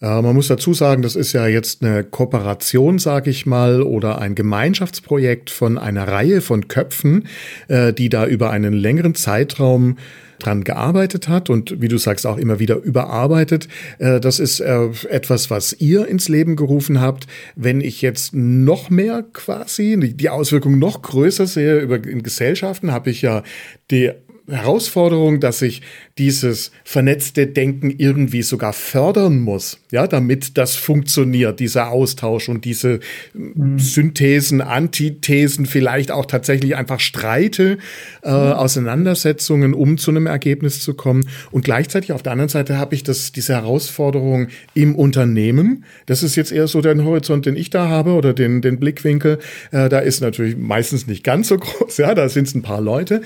Äh, 0.00 0.22
man 0.22 0.34
muss 0.34 0.48
dazu 0.48 0.74
sagen, 0.74 1.02
das 1.02 1.16
ist 1.16 1.32
ja 1.32 1.46
jetzt 1.46 1.82
eine 1.82 2.04
Kooperation, 2.04 2.98
sage 2.98 3.30
ich 3.30 3.46
mal, 3.46 3.82
oder 3.82 4.18
ein 4.18 4.34
Gemeinschaftsprojekt 4.34 5.50
von 5.50 5.78
einer 5.78 6.08
Reihe 6.08 6.40
von 6.40 6.68
Köpfen, 6.68 7.28
äh, 7.68 7.92
die 7.92 8.08
da 8.08 8.26
über 8.26 8.50
einen 8.50 8.72
längeren 8.72 9.14
Zeitraum 9.14 9.96
dran 10.38 10.64
gearbeitet 10.64 11.28
hat 11.28 11.48
und 11.48 11.80
wie 11.80 11.88
du 11.88 11.98
sagst 11.98 12.26
auch 12.26 12.36
immer 12.36 12.58
wieder 12.58 12.76
überarbeitet. 12.76 13.68
Äh, 13.98 14.20
das 14.20 14.40
ist 14.40 14.60
äh, 14.60 14.88
etwas, 15.08 15.50
was 15.50 15.72
ihr 15.80 16.06
ins 16.06 16.28
Leben 16.28 16.56
gerufen 16.56 17.00
habt. 17.00 17.26
Wenn 17.56 17.80
ich 17.80 18.02
jetzt 18.02 18.34
noch 18.34 18.90
mehr 18.90 19.24
quasi 19.32 20.14
die 20.14 20.28
Auswirkungen 20.28 20.78
noch 20.78 21.02
größer 21.02 21.46
sehe 21.46 21.78
über 21.80 21.96
in 21.96 22.22
Gesellschaften, 22.22 22.92
habe 22.92 23.10
ich 23.10 23.22
ja 23.22 23.42
die 23.90 24.12
Herausforderung, 24.48 25.40
dass 25.40 25.62
ich 25.62 25.82
dieses 26.18 26.70
vernetzte 26.84 27.46
Denken 27.46 27.90
irgendwie 27.90 28.42
sogar 28.42 28.72
fördern 28.72 29.40
muss, 29.40 29.80
ja, 29.90 30.06
damit 30.06 30.58
das 30.58 30.76
funktioniert, 30.76 31.60
dieser 31.60 31.88
Austausch 31.88 32.48
und 32.48 32.64
diese 32.64 33.00
mhm. 33.32 33.78
Synthesen, 33.78 34.60
Antithesen, 34.60 35.66
vielleicht 35.66 36.12
auch 36.12 36.26
tatsächlich 36.26 36.76
einfach 36.76 37.00
Streite, 37.00 37.78
äh, 38.22 38.30
mhm. 38.30 38.52
Auseinandersetzungen, 38.52 39.74
um 39.74 39.98
zu 39.98 40.10
einem 40.10 40.26
Ergebnis 40.26 40.80
zu 40.80 40.94
kommen. 40.94 41.26
Und 41.50 41.64
gleichzeitig 41.64 42.12
auf 42.12 42.22
der 42.22 42.32
anderen 42.32 42.50
Seite 42.50 42.76
habe 42.76 42.94
ich 42.94 43.02
das, 43.02 43.32
diese 43.32 43.54
Herausforderung 43.54 44.48
im 44.74 44.94
Unternehmen. 44.94 45.84
Das 46.06 46.22
ist 46.22 46.36
jetzt 46.36 46.52
eher 46.52 46.68
so 46.68 46.80
der 46.80 46.94
Horizont, 47.02 47.46
den 47.46 47.56
ich 47.56 47.70
da 47.70 47.88
habe 47.88 48.12
oder 48.12 48.34
den, 48.34 48.62
den 48.62 48.78
Blickwinkel. 48.78 49.38
Äh, 49.72 49.88
da 49.88 49.98
ist 49.98 50.20
natürlich 50.20 50.56
meistens 50.56 51.06
nicht 51.06 51.24
ganz 51.24 51.48
so 51.48 51.56
groß, 51.58 51.96
ja, 51.96 52.14
da 52.14 52.28
sind 52.28 52.46
es 52.46 52.54
ein 52.54 52.62
paar 52.62 52.80
Leute. 52.80 53.22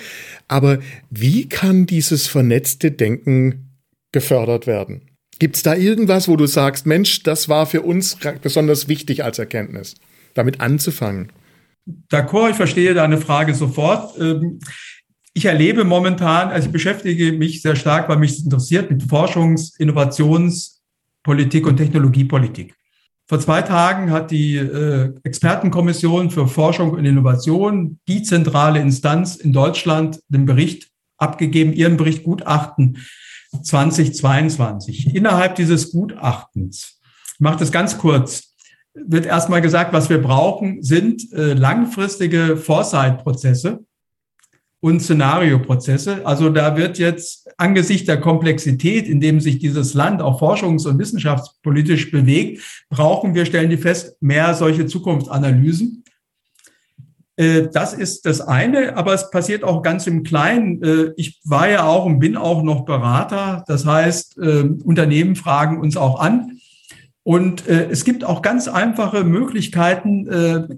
Aber 0.48 0.78
wie 1.10 1.48
kann 1.48 1.86
dieses 1.86 2.26
vernetzte 2.26 2.90
Denken 2.90 3.76
gefördert 4.12 4.66
werden? 4.66 5.02
Gibt 5.38 5.56
es 5.56 5.62
da 5.62 5.74
irgendwas, 5.76 6.26
wo 6.26 6.36
du 6.36 6.46
sagst, 6.46 6.86
Mensch, 6.86 7.22
das 7.22 7.48
war 7.48 7.66
für 7.66 7.82
uns 7.82 8.16
besonders 8.42 8.88
wichtig 8.88 9.22
als 9.22 9.38
Erkenntnis, 9.38 9.94
damit 10.34 10.60
anzufangen? 10.60 11.30
D'accord, 12.10 12.50
ich 12.50 12.56
verstehe 12.56 12.92
deine 12.92 13.18
Frage 13.18 13.54
sofort. 13.54 14.18
Ähm, 14.18 14.58
ich 15.32 15.44
erlebe 15.44 15.84
momentan, 15.84 16.48
also 16.48 16.66
ich 16.66 16.72
beschäftige 16.72 17.32
mich 17.32 17.62
sehr 17.62 17.76
stark, 17.76 18.08
weil 18.08 18.18
mich 18.18 18.42
interessiert, 18.42 18.90
mit 18.90 19.02
Forschungs-, 19.02 19.78
Innovationspolitik 19.78 21.66
und 21.66 21.76
Technologiepolitik. 21.76 22.74
Vor 23.28 23.40
zwei 23.40 23.60
Tagen 23.60 24.10
hat 24.10 24.30
die 24.30 24.56
äh, 24.56 25.12
Expertenkommission 25.22 26.30
für 26.30 26.48
Forschung 26.48 26.92
und 26.92 27.04
Innovation, 27.04 28.00
die 28.08 28.22
zentrale 28.22 28.80
Instanz 28.80 29.36
in 29.36 29.52
Deutschland, 29.52 30.20
den 30.28 30.46
Bericht 30.46 30.88
abgegeben, 31.18 31.74
ihren 31.74 31.98
Bericht 31.98 32.24
Gutachten 32.24 32.96
2022. 33.62 35.14
Innerhalb 35.14 35.56
dieses 35.56 35.92
Gutachtens, 35.92 37.00
ich 37.34 37.40
mache 37.40 37.58
das 37.58 37.70
ganz 37.70 37.98
kurz, 37.98 38.54
wird 38.94 39.26
erstmal 39.26 39.60
gesagt, 39.60 39.92
was 39.92 40.08
wir 40.08 40.22
brauchen, 40.22 40.82
sind 40.82 41.30
äh, 41.34 41.52
langfristige 41.52 42.56
Foresight-Prozesse 42.56 43.80
und 44.80 45.00
Szenarioprozesse. 45.00 46.24
Also 46.24 46.50
da 46.50 46.76
wird 46.76 46.98
jetzt 46.98 47.48
angesichts 47.56 48.06
der 48.06 48.20
Komplexität, 48.20 49.08
in 49.08 49.20
dem 49.20 49.40
sich 49.40 49.58
dieses 49.58 49.94
Land 49.94 50.22
auch 50.22 50.40
forschungs- 50.40 50.86
und 50.86 50.98
wissenschaftspolitisch 50.98 52.10
bewegt, 52.10 52.62
brauchen 52.88 53.34
wir, 53.34 53.44
stellen 53.44 53.70
die 53.70 53.76
fest, 53.76 54.16
mehr 54.20 54.54
solche 54.54 54.86
Zukunftsanalysen. 54.86 56.04
Äh, 57.38 57.68
das 57.72 57.94
ist 57.94 58.26
das 58.26 58.40
eine, 58.40 58.96
aber 58.96 59.14
es 59.14 59.30
passiert 59.30 59.64
auch 59.64 59.82
ganz 59.82 60.06
im 60.06 60.24
Kleinen. 60.24 60.82
Äh, 60.82 61.12
ich 61.16 61.40
war 61.44 61.70
ja 61.70 61.86
auch 61.86 62.04
und 62.04 62.18
bin 62.18 62.36
auch 62.36 62.62
noch 62.62 62.84
Berater. 62.84 63.64
Das 63.66 63.86
heißt, 63.86 64.38
äh, 64.38 64.64
Unternehmen 64.84 65.36
fragen 65.36 65.80
uns 65.80 65.96
auch 65.96 66.20
an. 66.20 66.60
Und 67.24 67.66
es 67.66 68.06
gibt 68.06 68.24
auch 68.24 68.40
ganz 68.40 68.68
einfache 68.68 69.22
Möglichkeiten, 69.22 70.24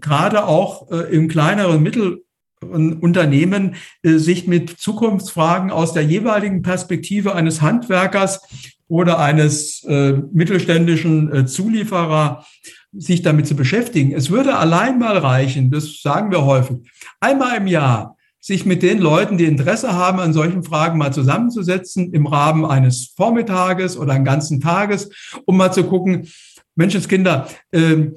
gerade 0.01 0.48
auch 0.48 0.90
im 0.90 1.28
kleineren 1.28 1.80
Mittel 1.80 2.24
Unternehmen 2.62 3.76
äh, 4.02 4.18
sich 4.18 4.46
mit 4.46 4.70
Zukunftsfragen 4.70 5.70
aus 5.70 5.92
der 5.92 6.04
jeweiligen 6.04 6.62
Perspektive 6.62 7.34
eines 7.34 7.62
Handwerkers 7.62 8.42
oder 8.88 9.18
eines 9.18 9.84
äh, 9.84 10.12
mittelständischen 10.32 11.32
äh, 11.32 11.46
Zulieferer 11.46 12.44
sich 12.92 13.22
damit 13.22 13.46
zu 13.46 13.54
beschäftigen. 13.54 14.12
Es 14.12 14.30
würde 14.30 14.56
allein 14.56 14.98
mal 14.98 15.16
reichen, 15.16 15.70
das 15.70 16.02
sagen 16.02 16.30
wir 16.30 16.44
häufig, 16.44 16.78
einmal 17.20 17.56
im 17.56 17.66
Jahr 17.66 18.16
sich 18.40 18.64
mit 18.64 18.82
den 18.82 18.98
Leuten, 18.98 19.38
die 19.38 19.44
Interesse 19.44 19.92
haben, 19.92 20.18
an 20.18 20.32
solchen 20.32 20.64
Fragen 20.64 20.98
mal 20.98 21.12
zusammenzusetzen 21.12 22.12
im 22.12 22.26
Rahmen 22.26 22.64
eines 22.64 23.12
Vormittages 23.16 23.96
oder 23.96 24.14
einen 24.14 24.24
ganzen 24.24 24.61
Tages, 24.61 25.11
um 25.44 25.56
mal 25.56 25.72
zu 25.72 25.84
gucken, 25.84 26.26
Menschenskinder, 26.74 27.48
äh, 27.70 28.08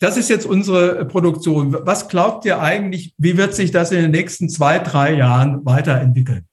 das 0.00 0.16
ist 0.16 0.30
jetzt 0.30 0.46
unsere 0.46 1.04
Produktion. 1.06 1.76
Was 1.82 2.08
glaubt 2.08 2.44
ihr 2.44 2.60
eigentlich, 2.60 3.14
wie 3.18 3.36
wird 3.36 3.54
sich 3.54 3.70
das 3.70 3.90
in 3.90 4.02
den 4.02 4.10
nächsten 4.10 4.48
zwei, 4.48 4.78
drei 4.78 5.14
Jahren 5.14 5.64
weiterentwickeln? 5.64 6.44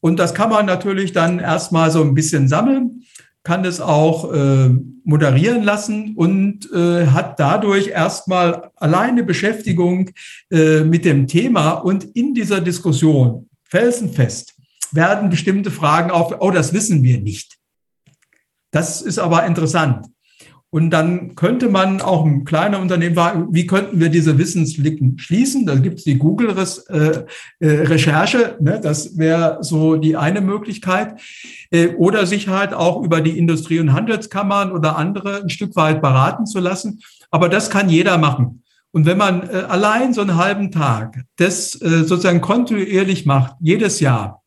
Und 0.00 0.18
das 0.18 0.34
kann 0.34 0.50
man 0.50 0.66
natürlich 0.66 1.12
dann 1.12 1.38
erstmal 1.38 1.90
so 1.90 2.02
ein 2.02 2.14
bisschen 2.14 2.48
sammeln, 2.48 3.04
kann 3.44 3.64
es 3.64 3.80
auch 3.80 4.32
äh, 4.32 4.68
moderieren 5.04 5.64
lassen 5.64 6.14
und 6.14 6.70
äh, 6.72 7.06
hat 7.06 7.40
dadurch 7.40 7.88
erstmal 7.88 8.70
alleine 8.76 9.24
Beschäftigung 9.24 10.10
äh, 10.50 10.84
mit 10.84 11.04
dem 11.04 11.26
Thema 11.26 11.72
und 11.72 12.04
in 12.14 12.34
dieser 12.34 12.60
Diskussion 12.60 13.48
felsenfest 13.64 14.54
werden 14.92 15.30
bestimmte 15.30 15.70
Fragen 15.70 16.10
auf, 16.10 16.34
oh, 16.38 16.50
das 16.50 16.72
wissen 16.72 17.02
wir 17.02 17.20
nicht. 17.20 17.58
Das 18.70 19.02
ist 19.02 19.18
aber 19.18 19.44
interessant. 19.46 20.06
Und 20.74 20.88
dann 20.88 21.34
könnte 21.34 21.68
man 21.68 22.00
auch 22.00 22.24
ein 22.24 22.46
kleiner 22.46 22.80
Unternehmen 22.80 23.14
fragen, 23.14 23.48
wie 23.50 23.66
könnten 23.66 24.00
wir 24.00 24.08
diese 24.08 24.38
Wissenslücken 24.38 25.18
schließen? 25.18 25.66
Da 25.66 25.74
gibt 25.74 25.98
es 25.98 26.04
die 26.04 26.16
Google-Recherche, 26.16 28.38
äh, 28.38 28.54
äh, 28.58 28.62
ne? 28.62 28.80
das 28.82 29.18
wäre 29.18 29.58
so 29.60 29.96
die 29.96 30.16
eine 30.16 30.40
Möglichkeit. 30.40 31.20
Äh, 31.70 31.88
oder 31.88 32.24
sich 32.24 32.48
halt 32.48 32.72
auch 32.72 33.02
über 33.02 33.20
die 33.20 33.36
Industrie- 33.36 33.80
und 33.80 33.92
Handelskammern 33.92 34.72
oder 34.72 34.96
andere 34.96 35.42
ein 35.42 35.50
Stück 35.50 35.76
weit 35.76 36.00
beraten 36.00 36.46
zu 36.46 36.58
lassen. 36.58 37.02
Aber 37.30 37.50
das 37.50 37.68
kann 37.68 37.90
jeder 37.90 38.16
machen. 38.16 38.62
Und 38.92 39.04
wenn 39.04 39.18
man 39.18 39.50
allein 39.50 40.14
so 40.14 40.22
einen 40.22 40.36
halben 40.36 40.70
Tag 40.70 41.24
das 41.36 41.72
sozusagen 41.72 42.42
kontinuierlich 42.42 43.26
macht, 43.26 43.56
jedes 43.60 44.00
Jahr, 44.00 44.42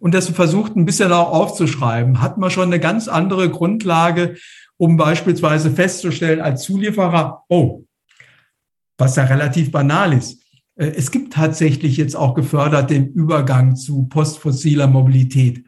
und 0.00 0.14
das 0.14 0.30
versucht 0.30 0.76
ein 0.76 0.86
bisschen 0.86 1.12
auch 1.12 1.30
aufzuschreiben, 1.30 2.22
hat 2.22 2.38
man 2.38 2.50
schon 2.50 2.64
eine 2.64 2.80
ganz 2.80 3.06
andere 3.06 3.50
Grundlage, 3.50 4.36
um 4.80 4.96
beispielsweise 4.96 5.70
festzustellen 5.70 6.40
als 6.40 6.62
Zulieferer, 6.62 7.44
oh, 7.50 7.84
was 8.96 9.16
ja 9.16 9.24
relativ 9.24 9.70
banal 9.70 10.14
ist. 10.14 10.42
Äh, 10.74 10.92
es 10.96 11.10
gibt 11.10 11.34
tatsächlich 11.34 11.98
jetzt 11.98 12.16
auch 12.16 12.34
gefördert 12.34 12.88
den 12.88 13.12
Übergang 13.12 13.76
zu 13.76 14.08
postfossiler 14.08 14.86
Mobilität. 14.86 15.62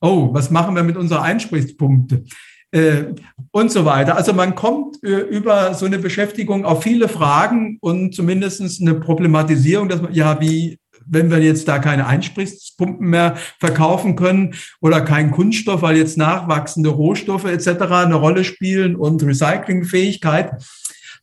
Oh, 0.00 0.32
was 0.32 0.50
machen 0.50 0.74
wir 0.74 0.82
mit 0.82 0.96
unseren 0.96 1.22
Einsprichspunkte? 1.22 2.24
Äh, 2.70 3.12
und 3.50 3.70
so 3.70 3.84
weiter. 3.84 4.16
Also 4.16 4.32
man 4.32 4.54
kommt 4.54 4.96
äh, 5.04 5.08
über 5.08 5.74
so 5.74 5.84
eine 5.84 5.98
Beschäftigung 5.98 6.64
auf 6.64 6.82
viele 6.82 7.08
Fragen 7.08 7.76
und 7.82 8.14
zumindest 8.14 8.80
eine 8.80 8.94
Problematisierung, 8.94 9.90
dass 9.90 10.00
man, 10.00 10.14
ja, 10.14 10.40
wie 10.40 10.78
wenn 11.06 11.30
wir 11.30 11.38
jetzt 11.38 11.68
da 11.68 11.78
keine 11.78 12.06
Einspritzpumpen 12.06 13.08
mehr 13.08 13.36
verkaufen 13.58 14.16
können 14.16 14.54
oder 14.80 15.00
kein 15.00 15.30
Kunststoff, 15.30 15.82
weil 15.82 15.96
jetzt 15.96 16.16
nachwachsende 16.18 16.90
Rohstoffe 16.90 17.44
etc. 17.44 17.68
eine 17.90 18.14
Rolle 18.14 18.44
spielen 18.44 18.96
und 18.96 19.22
Recyclingfähigkeit, 19.22 20.62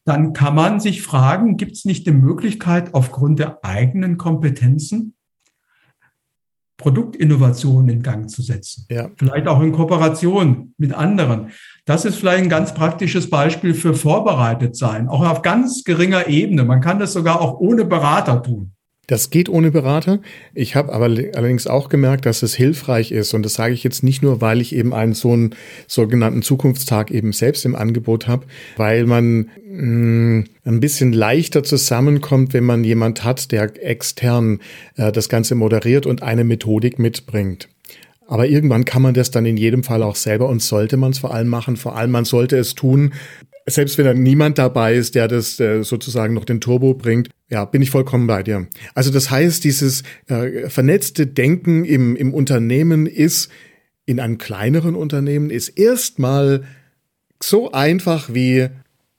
dann 0.05 0.33
kann 0.33 0.55
man 0.55 0.79
sich 0.79 1.01
fragen, 1.01 1.57
gibt 1.57 1.73
es 1.73 1.85
nicht 1.85 2.07
die 2.07 2.11
Möglichkeit, 2.11 2.93
aufgrund 2.93 3.39
der 3.39 3.63
eigenen 3.63 4.17
Kompetenzen 4.17 5.13
Produktinnovationen 6.81 7.89
in 7.89 8.01
Gang 8.01 8.29
zu 8.29 8.41
setzen. 8.41 8.85
Ja. 8.89 9.09
Vielleicht 9.15 9.47
auch 9.47 9.61
in 9.61 9.71
Kooperation 9.71 10.73
mit 10.77 10.93
anderen. 10.93 11.51
Das 11.85 12.05
ist 12.05 12.15
vielleicht 12.15 12.43
ein 12.43 12.49
ganz 12.49 12.73
praktisches 12.73 13.29
Beispiel 13.29 13.75
für 13.75 13.93
vorbereitet 13.93 14.75
sein, 14.75 15.07
auch 15.07 15.23
auf 15.25 15.43
ganz 15.43 15.83
geringer 15.83 16.27
Ebene. 16.27 16.65
Man 16.65 16.81
kann 16.81 16.99
das 16.99 17.13
sogar 17.13 17.39
auch 17.39 17.59
ohne 17.59 17.85
Berater 17.85 18.41
tun. 18.41 18.73
Das 19.11 19.29
geht 19.29 19.49
ohne 19.49 19.71
Berater. 19.71 20.21
Ich 20.53 20.77
habe 20.77 20.93
aber 20.93 21.03
allerdings 21.03 21.67
auch 21.67 21.89
gemerkt, 21.89 22.25
dass 22.25 22.43
es 22.43 22.55
hilfreich 22.55 23.11
ist. 23.11 23.33
Und 23.33 23.43
das 23.43 23.55
sage 23.55 23.73
ich 23.73 23.83
jetzt 23.83 24.03
nicht 24.03 24.23
nur, 24.23 24.39
weil 24.39 24.61
ich 24.61 24.73
eben 24.73 24.93
einen 24.93 25.15
so 25.15 25.33
einen 25.33 25.53
sogenannten 25.85 26.43
Zukunftstag 26.43 27.11
eben 27.11 27.33
selbst 27.33 27.65
im 27.65 27.75
Angebot 27.75 28.29
habe, 28.29 28.45
weil 28.77 29.05
man 29.05 29.49
mh, 29.69 29.81
mm, 29.81 30.45
ein 30.63 30.79
bisschen 30.79 31.11
leichter 31.11 31.61
zusammenkommt, 31.61 32.53
wenn 32.53 32.63
man 32.63 32.85
jemand 32.85 33.25
hat, 33.25 33.51
der 33.51 33.85
extern 33.85 34.61
äh, 34.95 35.11
das 35.11 35.27
Ganze 35.27 35.55
moderiert 35.55 36.05
und 36.05 36.23
eine 36.23 36.45
Methodik 36.45 36.97
mitbringt. 36.97 37.67
Aber 38.27 38.47
irgendwann 38.47 38.85
kann 38.85 39.01
man 39.01 39.13
das 39.13 39.29
dann 39.29 39.45
in 39.45 39.57
jedem 39.57 39.83
Fall 39.83 40.03
auch 40.03 40.15
selber 40.15 40.47
und 40.47 40.61
sollte 40.61 40.95
man 40.95 41.11
es 41.11 41.19
vor 41.19 41.33
allem 41.33 41.49
machen. 41.49 41.75
Vor 41.75 41.97
allem 41.97 42.11
man 42.11 42.23
sollte 42.23 42.57
es 42.57 42.75
tun, 42.75 43.11
selbst 43.65 43.97
wenn 43.97 44.05
da 44.05 44.13
niemand 44.13 44.57
dabei 44.57 44.95
ist, 44.95 45.15
der 45.15 45.27
das 45.27 45.59
äh, 45.59 45.83
sozusagen 45.83 46.33
noch 46.33 46.45
den 46.45 46.61
Turbo 46.61 46.93
bringt. 46.93 47.29
Ja, 47.49 47.65
bin 47.65 47.81
ich 47.81 47.91
vollkommen 47.91 48.27
bei 48.27 48.43
dir. 48.43 48.67
Also 48.95 49.11
das 49.11 49.29
heißt, 49.29 49.63
dieses 49.63 50.03
äh, 50.27 50.69
vernetzte 50.69 51.27
Denken 51.27 51.85
im, 51.85 52.15
im 52.15 52.33
Unternehmen 52.33 53.05
ist, 53.05 53.49
in 54.05 54.19
einem 54.19 54.37
kleineren 54.37 54.95
Unternehmen, 54.95 55.49
ist 55.49 55.69
erstmal 55.69 56.63
so 57.41 57.71
einfach 57.71 58.33
wie 58.33 58.69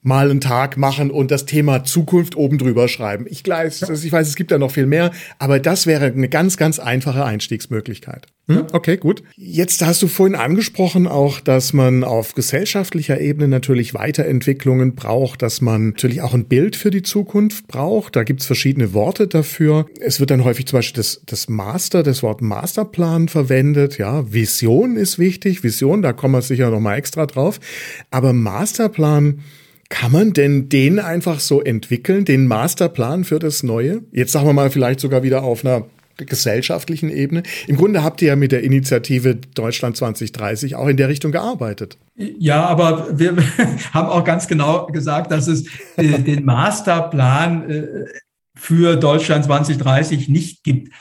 mal 0.03 0.29
einen 0.29 0.41
Tag 0.41 0.77
machen 0.77 1.09
und 1.09 1.31
das 1.31 1.45
Thema 1.45 1.83
Zukunft 1.83 2.35
oben 2.35 2.57
drüber 2.57 2.87
schreiben. 2.87 3.25
Ich, 3.29 3.47
weiß, 3.47 3.89
ich 3.89 4.11
weiß, 4.11 4.27
es 4.27 4.35
gibt 4.35 4.51
da 4.51 4.57
noch 4.57 4.71
viel 4.71 4.85
mehr, 4.85 5.11
aber 5.39 5.59
das 5.59 5.87
wäre 5.87 6.05
eine 6.05 6.29
ganz, 6.29 6.57
ganz 6.57 6.77
einfache 6.77 7.25
Einstiegsmöglichkeit. 7.25 8.27
Hm? 8.47 8.67
Okay, 8.73 8.97
gut. 8.97 9.23
Jetzt 9.37 9.81
hast 9.85 10.01
du 10.01 10.07
vorhin 10.07 10.35
angesprochen 10.35 11.07
auch, 11.07 11.39
dass 11.39 11.71
man 11.71 12.03
auf 12.03 12.33
gesellschaftlicher 12.33 13.21
Ebene 13.21 13.47
natürlich 13.47 13.93
Weiterentwicklungen 13.93 14.95
braucht, 14.95 15.41
dass 15.41 15.61
man 15.61 15.89
natürlich 15.89 16.21
auch 16.21 16.33
ein 16.33 16.45
Bild 16.45 16.75
für 16.75 16.91
die 16.91 17.03
Zukunft 17.03 17.67
braucht. 17.67 18.17
Da 18.17 18.23
gibt's 18.23 18.45
verschiedene 18.45 18.91
Worte 18.91 19.27
dafür. 19.27 19.85
Es 20.01 20.19
wird 20.19 20.29
dann 20.29 20.43
häufig 20.43 20.65
zum 20.65 20.79
Beispiel 20.79 20.97
das, 20.97 21.21
das 21.25 21.47
Master, 21.47 22.03
das 22.03 22.21
Wort 22.21 22.41
Masterplan 22.41 23.29
verwendet. 23.29 23.97
Ja, 23.97 24.33
Vision 24.33 24.97
ist 24.97 25.17
wichtig. 25.17 25.63
Vision, 25.63 26.01
da 26.01 26.11
kommen 26.11 26.33
wir 26.33 26.41
sicher 26.41 26.69
nochmal 26.69 26.97
extra 26.97 27.25
drauf. 27.25 27.61
Aber 28.11 28.33
Masterplan, 28.33 29.39
kann 29.89 30.11
man 30.11 30.33
denn 30.33 30.69
den 30.69 30.99
einfach 30.99 31.39
so 31.39 31.61
entwickeln, 31.61 32.25
den 32.25 32.47
Masterplan 32.47 33.23
für 33.23 33.39
das 33.39 33.63
Neue? 33.63 34.01
Jetzt 34.11 34.31
sagen 34.31 34.47
wir 34.47 34.53
mal 34.53 34.69
vielleicht 34.69 34.99
sogar 34.99 35.23
wieder 35.23 35.43
auf 35.43 35.65
einer 35.65 35.85
gesellschaftlichen 36.17 37.09
Ebene. 37.09 37.43
Im 37.67 37.77
Grunde 37.77 38.03
habt 38.03 38.21
ihr 38.21 38.29
ja 38.29 38.35
mit 38.35 38.51
der 38.51 38.63
Initiative 38.63 39.35
Deutschland 39.35 39.97
2030 39.97 40.75
auch 40.75 40.87
in 40.87 40.97
der 40.97 41.09
Richtung 41.09 41.31
gearbeitet. 41.31 41.97
Ja, 42.15 42.65
aber 42.65 43.17
wir 43.17 43.35
haben 43.93 44.09
auch 44.09 44.23
ganz 44.23 44.47
genau 44.47 44.87
gesagt, 44.87 45.31
dass 45.31 45.47
es 45.47 45.65
äh, 45.97 46.19
den 46.19 46.45
Masterplan 46.45 47.69
äh, 47.69 47.87
für 48.55 48.95
Deutschland 48.95 49.45
2030 49.45 50.29
nicht 50.29 50.63
gibt. 50.63 50.93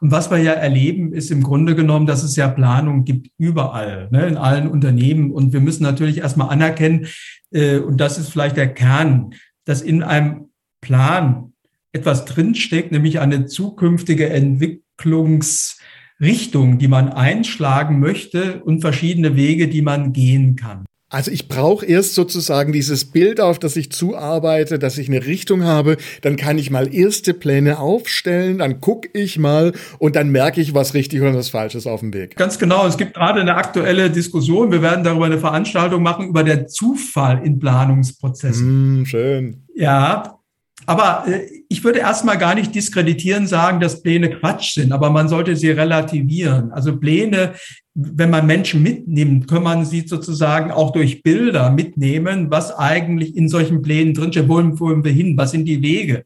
Und 0.00 0.10
was 0.10 0.30
wir 0.30 0.38
ja 0.38 0.52
erleben, 0.52 1.12
ist 1.12 1.30
im 1.30 1.42
Grunde 1.42 1.74
genommen, 1.74 2.06
dass 2.06 2.22
es 2.22 2.36
ja 2.36 2.48
Planung 2.48 3.04
gibt 3.04 3.28
überall, 3.38 4.08
ne, 4.10 4.26
in 4.26 4.36
allen 4.36 4.68
Unternehmen. 4.68 5.30
Und 5.30 5.52
wir 5.52 5.60
müssen 5.60 5.84
natürlich 5.84 6.18
erstmal 6.18 6.50
anerkennen, 6.50 7.06
äh, 7.50 7.78
und 7.78 7.98
das 7.98 8.18
ist 8.18 8.30
vielleicht 8.30 8.56
der 8.56 8.72
Kern, 8.72 9.34
dass 9.64 9.82
in 9.82 10.02
einem 10.02 10.48
Plan 10.80 11.52
etwas 11.92 12.24
drinsteckt, 12.24 12.90
nämlich 12.92 13.20
eine 13.20 13.46
zukünftige 13.46 14.30
Entwicklungsrichtung, 14.30 16.78
die 16.78 16.88
man 16.88 17.10
einschlagen 17.10 18.00
möchte 18.00 18.62
und 18.62 18.80
verschiedene 18.80 19.36
Wege, 19.36 19.68
die 19.68 19.82
man 19.82 20.12
gehen 20.12 20.56
kann. 20.56 20.85
Also 21.08 21.30
ich 21.30 21.46
brauche 21.46 21.86
erst 21.86 22.14
sozusagen 22.14 22.72
dieses 22.72 23.04
Bild, 23.04 23.40
auf 23.40 23.60
das 23.60 23.76
ich 23.76 23.92
zuarbeite, 23.92 24.80
dass 24.80 24.98
ich 24.98 25.08
eine 25.08 25.24
Richtung 25.24 25.62
habe. 25.62 25.98
Dann 26.22 26.36
kann 26.36 26.58
ich 26.58 26.72
mal 26.72 26.92
erste 26.92 27.32
Pläne 27.32 27.78
aufstellen, 27.78 28.58
dann 28.58 28.80
gucke 28.80 29.08
ich 29.12 29.38
mal 29.38 29.72
und 30.00 30.16
dann 30.16 30.30
merke 30.30 30.60
ich, 30.60 30.74
was 30.74 30.94
richtig 30.94 31.20
oder 31.20 31.34
was 31.34 31.50
falsch 31.50 31.76
ist 31.76 31.86
auf 31.86 32.00
dem 32.00 32.12
Weg. 32.12 32.34
Ganz 32.34 32.58
genau. 32.58 32.86
Es 32.88 32.96
gibt 32.96 33.14
gerade 33.14 33.40
eine 33.40 33.54
aktuelle 33.54 34.10
Diskussion. 34.10 34.72
Wir 34.72 34.82
werden 34.82 35.04
darüber 35.04 35.26
eine 35.26 35.38
Veranstaltung 35.38 36.02
machen 36.02 36.26
über 36.28 36.42
den 36.42 36.66
Zufall 36.66 37.40
in 37.44 37.60
Planungsprozessen. 37.60 39.02
Mm, 39.02 39.04
schön. 39.06 39.62
Ja, 39.76 40.40
aber 40.86 41.24
äh, 41.26 41.46
ich 41.68 41.82
würde 41.82 41.98
erstmal 41.98 42.38
gar 42.38 42.54
nicht 42.54 42.74
diskreditieren 42.74 43.46
sagen, 43.46 43.80
dass 43.80 44.02
Pläne 44.02 44.30
Quatsch 44.30 44.74
sind, 44.74 44.92
aber 44.92 45.10
man 45.10 45.28
sollte 45.28 45.56
sie 45.56 45.70
relativieren. 45.70 46.70
Also 46.72 46.96
Pläne, 46.96 47.54
wenn 47.94 48.30
man 48.30 48.46
Menschen 48.46 48.82
mitnimmt, 48.82 49.48
kann 49.48 49.64
man 49.64 49.84
sie 49.84 50.06
sozusagen 50.06 50.70
auch 50.70 50.92
durch 50.92 51.22
Bilder 51.22 51.70
mitnehmen, 51.70 52.50
was 52.50 52.72
eigentlich 52.72 53.36
in 53.36 53.48
solchen 53.48 53.82
Plänen 53.82 54.14
drinsteht. 54.14 54.48
Wo 54.48 54.54
wollen 54.80 55.04
wir 55.04 55.12
hin? 55.12 55.36
Was 55.36 55.50
sind 55.50 55.64
die 55.64 55.82
Wege? 55.82 56.24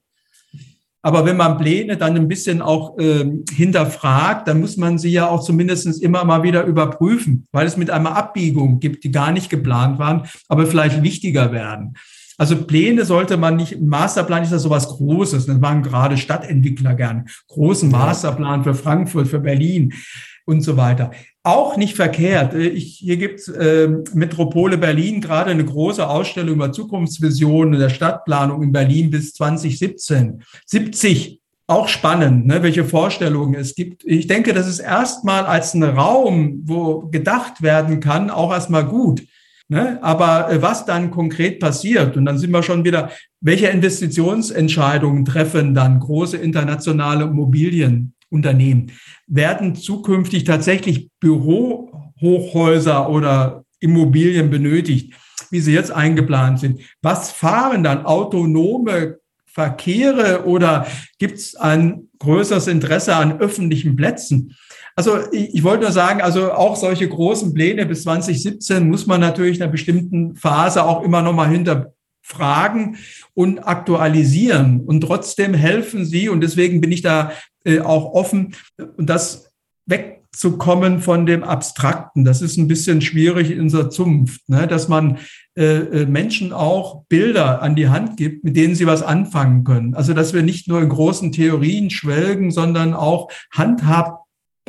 Aber 1.03 1.25
wenn 1.25 1.39
man 1.39 1.57
Pläne 1.57 1.97
dann 1.97 2.15
ein 2.15 2.29
bisschen 2.29 2.61
auch 2.61 2.99
äh, 2.99 3.25
hinterfragt, 3.53 4.47
dann 4.47 4.61
muss 4.61 4.77
man 4.77 4.99
sie 4.99 5.11
ja 5.11 5.29
auch 5.29 5.43
zumindest 5.43 6.03
immer 6.03 6.25
mal 6.25 6.43
wieder 6.43 6.65
überprüfen, 6.65 7.47
weil 7.53 7.67
es 7.67 7.79
mit 7.79 7.91
einer 7.91 8.15
Abbiegung 8.15 8.81
gibt, 8.81 9.05
die 9.05 9.11
gar 9.11 9.33
nicht 9.33 9.49
geplant 9.49 9.99
waren, 9.99 10.29
aber 10.49 10.67
vielleicht 10.67 11.03
wichtiger 11.03 11.53
werden. 11.53 11.95
Also 12.41 12.57
Pläne 12.57 13.05
sollte 13.05 13.37
man 13.37 13.57
nicht, 13.57 13.83
Masterplan 13.83 14.43
ist 14.43 14.51
ja 14.51 14.59
sowas 14.59 14.89
Großes, 14.89 15.45
das 15.45 15.59
machen 15.59 15.83
gerade 15.83 16.17
Stadtentwickler 16.17 16.95
gern. 16.95 17.27
Großen 17.49 17.91
Masterplan 17.91 18.65
für 18.65 18.73
Frankfurt, 18.73 19.29
für 19.29 19.41
Berlin 19.41 19.93
und 20.47 20.63
so 20.63 20.79
weiter. 20.79 21.11
Auch 21.43 21.77
nicht 21.77 21.97
verkehrt. 21.97 22.55
Ich, 22.55 22.97
hier 22.97 23.19
gibt's 23.19 23.47
äh, 23.49 23.91
Metropole 24.15 24.79
Berlin 24.79 25.21
gerade 25.21 25.51
eine 25.51 25.67
große 25.67 26.09
Ausstellung 26.09 26.55
über 26.55 26.73
Zukunftsvisionen 26.73 27.79
der 27.79 27.91
Stadtplanung 27.91 28.63
in 28.63 28.73
Berlin 28.73 29.11
bis 29.11 29.35
2017. 29.35 30.43
70 30.65 31.43
auch 31.67 31.89
spannend, 31.89 32.47
ne, 32.47 32.63
welche 32.63 32.87
Vorstellungen 32.87 33.55
es 33.55 33.75
gibt. 33.75 34.03
Ich 34.07 34.29
denke, 34.29 34.55
das 34.55 34.67
ist 34.67 34.79
erstmal 34.79 35.45
als 35.45 35.75
ein 35.75 35.83
Raum, 35.83 36.63
wo 36.65 37.01
gedacht 37.11 37.61
werden 37.61 38.01
kann, 38.01 38.31
auch 38.31 38.51
erstmal 38.51 38.87
gut. 38.87 39.21
Ne? 39.71 40.03
Aber 40.03 40.51
äh, 40.51 40.61
was 40.61 40.85
dann 40.85 41.13
konkret 41.13 41.61
passiert, 41.61 42.17
und 42.17 42.25
dann 42.25 42.39
sind 42.39 42.51
wir 42.51 42.63
schon 42.65 42.85
wieder, 42.85 43.13
welche 43.41 43.69
Investitionsentscheidungen 43.69 45.25
treffen 45.25 45.75
dann 45.75 46.01
große 46.01 46.37
internationale 46.37 47.27
Immobilienunternehmen? 47.27 48.91
Werden 49.29 49.77
zukünftig 49.77 50.43
tatsächlich 50.43 51.09
Bürohochhäuser 51.21 53.09
oder 53.09 53.63
Immobilien 53.79 54.51
benötigt, 54.51 55.15
wie 55.53 55.61
sie 55.61 55.73
jetzt 55.73 55.93
eingeplant 55.93 56.59
sind? 56.59 56.81
Was 57.01 57.31
fahren 57.31 57.85
dann 57.85 58.05
autonome 58.05 59.19
Verkehre 59.47 60.47
oder 60.47 60.85
gibt 61.21 61.39
es 61.39 61.55
ein 61.55 62.09
größeres 62.19 62.67
Interesse 62.67 63.15
an 63.15 63.39
öffentlichen 63.39 63.95
Plätzen? 63.95 64.57
Also 65.01 65.21
ich, 65.33 65.63
wollte 65.63 65.85
nur 65.85 65.93
sagen, 65.93 66.21
also 66.21 66.53
auch 66.53 66.77
solche 66.77 67.09
großen 67.09 67.55
Pläne 67.55 67.87
bis 67.87 68.03
2017 68.03 68.87
muss 68.87 69.07
man 69.07 69.19
natürlich 69.19 69.57
in 69.57 69.63
einer 69.63 69.73
bestimmten 69.73 70.37
Phase 70.37 70.85
auch 70.85 71.03
immer 71.03 71.23
noch 71.23 71.33
mal 71.33 71.49
hinterfragen 71.49 72.97
und 73.33 73.61
aktualisieren. 73.61 74.83
Und 74.83 75.01
trotzdem 75.01 75.55
helfen 75.55 76.05
sie, 76.05 76.29
und 76.29 76.43
deswegen 76.43 76.83
bin 76.83 76.93
ich 76.93 77.01
da 77.01 77.33
äh, 77.65 77.81
auch 77.81 78.13
offen, 78.13 78.55
und 78.99 79.09
das 79.09 79.55
wegzukommen 79.87 81.01
von 81.01 81.25
dem 81.25 81.45
Abstrakten. 81.45 82.27
Das 82.27 82.43
ist 82.43 82.59
ein 82.59 82.69
bisschen 82.69 83.01
schwierig 83.01 83.51
in 83.51 83.61
unserer 83.63 83.89
Zunft, 83.89 84.47
ne? 84.51 84.67
dass 84.67 84.89
man 84.89 85.17
äh, 85.57 85.79
äh, 85.79 86.05
Menschen 86.05 86.53
auch 86.53 87.05
Bilder 87.09 87.63
an 87.63 87.75
die 87.75 87.89
Hand 87.89 88.19
gibt, 88.19 88.45
mit 88.45 88.55
denen 88.55 88.75
sie 88.75 88.87
was 88.87 89.03
anfangen 89.03 89.65
können. 89.65 89.95
Also 89.95 90.13
dass 90.13 90.35
wir 90.35 90.43
nicht 90.43 90.69
nur 90.69 90.83
in 90.83 90.91
großen 90.91 91.33
Theorien 91.33 91.89
schwelgen, 91.89 92.51
sondern 92.51 92.93
auch 92.93 93.31
handhaben 93.51 94.19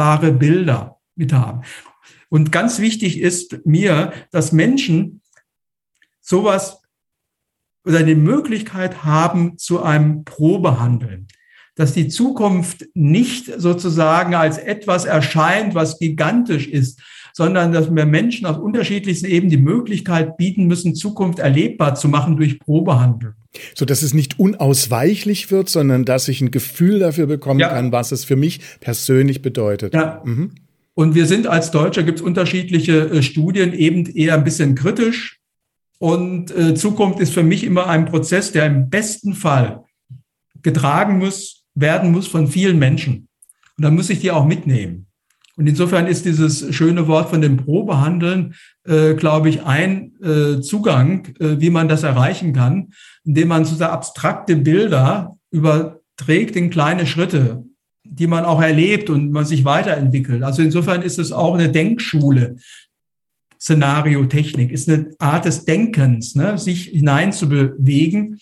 greifbare 0.02 0.32
Bilder 0.32 1.00
mit 1.16 1.34
haben. 1.34 1.62
Und 2.30 2.52
ganz 2.52 2.80
wichtig 2.80 3.20
ist 3.20 3.66
mir, 3.66 4.14
dass 4.32 4.52
Menschen 4.52 5.22
sowas 6.22 6.82
oder 7.86 8.04
die 8.04 8.16
Möglichkeit 8.16 9.04
haben 9.04 9.58
zu 9.58 9.82
einem 9.84 10.24
Probehandeln. 10.24 11.28
Dass 11.76 11.94
die 11.94 12.08
Zukunft 12.08 12.88
nicht 12.94 13.52
sozusagen 13.58 14.36
als 14.36 14.58
etwas 14.58 15.06
erscheint, 15.06 15.74
was 15.74 16.00
gigantisch 16.00 16.68
ist, 16.68 17.02
sondern 17.34 17.72
dass 17.72 17.94
wir 17.94 18.06
Menschen 18.06 18.46
aus 18.46 18.58
unterschiedlichsten 18.58 19.26
Ebenen 19.26 19.50
die 19.50 19.58
Möglichkeit 19.58 20.38
bieten 20.38 20.68
müssen, 20.68 20.96
Zukunft 20.96 21.40
erlebbar 21.40 21.96
zu 21.96 22.08
machen 22.08 22.38
durch 22.38 22.60
Probehandeln. 22.60 23.36
So 23.76 23.86
dass 23.86 24.02
es 24.02 24.14
nicht 24.14 24.40
unausweichlich 24.40 25.52
wird, 25.52 25.70
sondern 25.70 26.06
dass 26.06 26.28
ich 26.28 26.42
ein 26.42 26.52
Gefühl 26.52 27.00
dafür 27.00 27.28
bekommen 27.28 27.60
ja. 27.60 27.70
kann, 27.70 27.92
was 27.92 28.12
es 28.12 28.24
für 28.24 28.36
mich 28.36 28.62
persönlich 28.80 29.42
bedeutet. 29.42 29.94
Ja. 29.94 30.22
Mhm. 30.24 30.52
Und 30.94 31.16
wir 31.16 31.26
sind 31.26 31.48
als 31.48 31.72
Deutscher, 31.72 32.04
gibt 32.04 32.20
es 32.20 32.26
unterschiedliche 32.26 33.10
äh, 33.10 33.24
Studien, 33.24 33.74
eben 33.74 34.06
eher 34.06 34.36
ein 34.36 34.44
bisschen 34.44 34.76
kritisch. 34.76 35.40
Und 36.00 36.56
äh, 36.56 36.74
Zukunft 36.76 37.20
ist 37.20 37.34
für 37.34 37.44
mich 37.44 37.64
immer 37.64 37.88
ein 37.88 38.06
Prozess, 38.06 38.52
der 38.52 38.66
im 38.66 38.90
besten 38.90 39.34
Fall 39.34 39.84
getragen 40.62 41.18
muss, 41.18 41.66
werden 41.76 42.12
muss 42.12 42.28
von 42.28 42.48
vielen 42.48 42.80
Menschen. 42.80 43.28
Und 43.78 43.86
dann 43.86 43.96
muss 43.96 44.10
ich 44.10 44.20
die 44.20 44.32
auch 44.32 44.46
mitnehmen. 44.46 45.08
Und 45.62 45.68
insofern 45.68 46.08
ist 46.08 46.26
dieses 46.26 46.74
schöne 46.74 47.08
Wort 47.08 47.30
von 47.30 47.40
dem 47.40 47.58
Probehandeln, 47.58 48.56
äh, 48.84 49.14
glaube 49.14 49.48
ich, 49.48 49.62
ein 49.62 50.14
äh, 50.20 50.60
Zugang, 50.60 51.28
äh, 51.40 51.60
wie 51.60 51.70
man 51.70 51.88
das 51.88 52.02
erreichen 52.02 52.52
kann, 52.52 52.94
indem 53.24 53.50
man 53.50 53.64
so 53.64 53.86
abstrakte 53.86 54.56
Bilder 54.56 55.38
überträgt 55.52 56.56
in 56.56 56.72
kleine 56.72 57.06
Schritte, 57.06 57.64
die 58.04 58.26
man 58.26 58.44
auch 58.44 58.60
erlebt 58.60 59.12
und 59.12 59.32
man 59.32 59.46
sich 59.46 59.64
weiterentwickelt. 59.64 60.42
Also 60.42 60.64
insofern 60.64 61.04
ist 61.04 61.20
es 61.20 61.32
auch 61.32 61.54
eine 61.54 61.70
Denkschule. 61.70 62.56
Szenariotechnik 63.60 64.72
ist 64.72 64.90
eine 64.90 65.12
Art 65.20 65.46
des 65.46 65.66
Denkens, 65.66 66.34
ne, 66.34 66.58
sich 66.58 66.86
hineinzubewegen. 66.86 68.40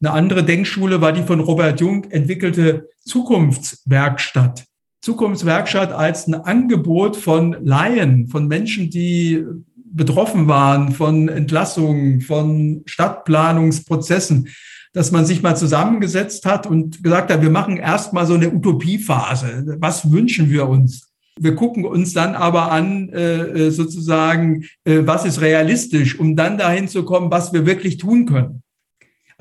Eine 0.00 0.12
andere 0.12 0.44
Denkschule 0.44 1.00
war 1.00 1.12
die 1.12 1.24
von 1.24 1.40
Robert 1.40 1.80
Jung 1.80 2.04
entwickelte 2.12 2.90
Zukunftswerkstatt 3.04 4.66
Zukunftswerkstatt 5.04 5.92
als 5.92 6.26
ein 6.26 6.34
Angebot 6.34 7.18
von 7.18 7.54
Laien, 7.62 8.26
von 8.28 8.48
Menschen, 8.48 8.88
die 8.88 9.44
betroffen 9.92 10.48
waren 10.48 10.92
von 10.92 11.28
Entlassungen, 11.28 12.22
von 12.22 12.82
Stadtplanungsprozessen, 12.86 14.48
dass 14.94 15.12
man 15.12 15.26
sich 15.26 15.42
mal 15.42 15.56
zusammengesetzt 15.56 16.46
hat 16.46 16.66
und 16.66 17.02
gesagt 17.02 17.30
hat, 17.30 17.42
wir 17.42 17.50
machen 17.50 17.76
erstmal 17.76 18.26
so 18.26 18.32
eine 18.32 18.50
Utopiephase. 18.50 19.76
Was 19.78 20.10
wünschen 20.10 20.50
wir 20.50 20.68
uns? 20.70 21.12
Wir 21.38 21.54
gucken 21.54 21.84
uns 21.84 22.14
dann 22.14 22.34
aber 22.34 22.72
an, 22.72 23.10
äh, 23.10 23.70
sozusagen, 23.70 24.64
äh, 24.84 25.00
was 25.04 25.26
ist 25.26 25.42
realistisch, 25.42 26.18
um 26.18 26.34
dann 26.34 26.56
dahin 26.56 26.88
zu 26.88 27.04
kommen, 27.04 27.30
was 27.30 27.52
wir 27.52 27.66
wirklich 27.66 27.98
tun 27.98 28.24
können. 28.24 28.63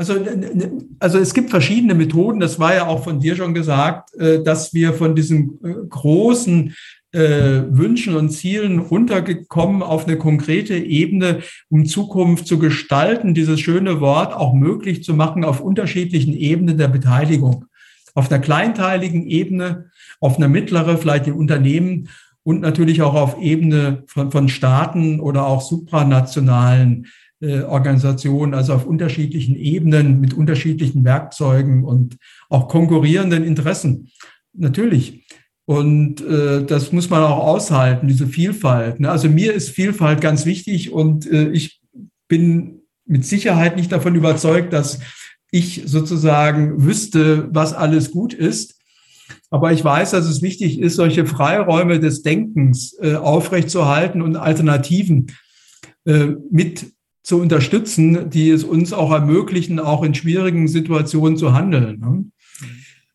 Also, 0.10 0.20
also 1.00 1.18
es 1.18 1.34
gibt 1.34 1.50
verschiedene 1.50 1.94
Methoden, 1.94 2.42
das 2.42 2.60
war 2.60 2.76
ja 2.76 2.88
auch 2.88 3.06
von 3.06 3.22
dir 3.22 3.38
schon 3.38 3.54
gesagt, 3.54 4.14
äh, 4.16 4.44
dass 4.44 4.74
wir 4.74 4.94
von 4.94 5.16
diesen 5.16 5.60
großen 5.90 6.74
äh, 7.14 7.64
Wünschen 7.70 8.16
und 8.18 8.32
Zielen 8.32 8.80
runtergekommen 8.80 9.82
auf 9.82 10.06
eine 10.06 10.18
konkrete 10.18 10.76
Ebene, 10.76 11.40
um 11.70 11.86
Zukunft 11.86 12.48
zu 12.48 12.60
gestalten, 12.60 13.34
dieses 13.34 13.62
schöne 13.62 14.02
Wort 14.02 14.34
auch 14.34 14.54
möglich 14.54 15.06
zu 15.06 15.14
machen 15.14 15.46
auf 15.46 15.62
unterschiedlichen 15.62 16.34
Ebenen 16.34 16.78
der 16.78 16.90
Beteiligung. 16.90 17.66
Auf 18.14 18.30
einer 18.30 18.42
kleinteiligen 18.42 19.26
Ebene, 19.26 19.90
auf 20.20 20.36
einer 20.36 20.50
mittleren, 20.50 20.98
vielleicht 20.98 21.28
in 21.28 21.34
Unternehmen 21.34 22.10
und 22.44 22.60
natürlich 22.60 23.02
auch 23.02 23.14
auf 23.14 23.42
Ebene 23.42 24.04
von, 24.08 24.32
von 24.32 24.50
Staaten 24.50 25.22
oder 25.22 25.46
auch 25.48 25.62
supranationalen 25.62 27.06
äh, 27.06 27.10
Organisationen, 27.64 28.54
also 28.54 28.74
auf 28.74 28.86
unterschiedlichen 28.86 29.56
Ebenen 29.56 30.20
mit 30.20 30.34
unterschiedlichen 30.34 31.04
Werkzeugen 31.04 31.84
und 31.84 32.18
auch 32.50 32.68
konkurrierenden 32.68 33.44
Interessen. 33.44 34.10
Natürlich. 34.54 35.26
Und 35.66 36.22
äh, 36.22 36.66
das 36.66 36.92
muss 36.92 37.10
man 37.10 37.24
auch 37.24 37.40
aushalten, 37.40 38.08
diese 38.08 38.28
Vielfalt. 38.28 39.00
Ne? 39.00 39.10
Also 39.10 39.30
mir 39.30 39.54
ist 39.54 39.70
Vielfalt 39.70 40.20
ganz 40.22 40.46
wichtig 40.46 40.92
und 40.92 41.30
äh, 41.32 41.50
ich 41.50 41.82
bin 42.28 42.82
mit 43.06 43.26
Sicherheit 43.26 43.76
nicht 43.76 43.92
davon 43.92 44.16
überzeugt, 44.16 44.74
dass 44.74 45.00
ich 45.52 45.84
sozusagen 45.86 46.84
wüsste, 46.84 47.48
was 47.54 47.74
alles 47.74 48.12
gut 48.12 48.34
ist. 48.34 48.80
Aber 49.50 49.72
ich 49.72 49.84
weiß, 49.84 50.12
dass 50.12 50.26
es 50.26 50.42
wichtig 50.42 50.80
ist, 50.80 50.96
solche 50.96 51.26
Freiräume 51.26 52.00
des 52.00 52.24
Denkens 52.24 52.98
äh, 53.02 53.16
aufrechtzuerhalten 53.16 54.22
und 54.22 54.36
Alternativen 54.36 55.28
äh, 56.06 56.30
mit 56.50 56.92
zu 57.24 57.40
unterstützen, 57.40 58.30
die 58.30 58.50
es 58.50 58.64
uns 58.64 58.94
auch 58.94 59.12
ermöglichen, 59.12 59.80
auch 59.80 60.04
in 60.04 60.14
schwierigen 60.14 60.68
Situationen 60.68 61.38
zu 61.38 61.54
handeln. 61.54 62.00
Ne? 62.00 62.26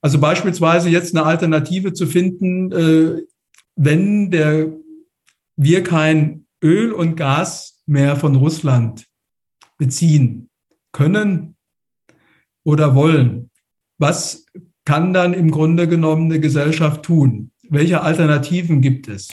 Also 0.01 0.19
beispielsweise 0.19 0.89
jetzt 0.89 1.15
eine 1.15 1.27
Alternative 1.27 1.93
zu 1.93 2.07
finden, 2.07 2.73
äh, 2.73 3.23
wenn 3.77 4.31
der, 4.31 4.73
wir 5.57 5.83
kein 5.83 6.47
Öl 6.63 6.93
und 6.93 7.17
Gas 7.17 7.83
mehr 7.87 8.17
von 8.17 8.37
Russland 8.37 9.07
beziehen 9.77 10.49
können 10.93 11.57
oder 12.65 12.95
wollen. 12.95 13.51
Was 13.99 14.47
kann 14.85 15.13
dann 15.13 15.35
im 15.35 15.51
Grunde 15.51 15.89
genommen 15.89 16.27
eine 16.27 16.41
Gesellschaft 16.41 17.03
tun? 17.03 17.51
Welche 17.69 18.01
Alternativen 18.01 18.81
gibt 18.81 19.09
es? 19.09 19.29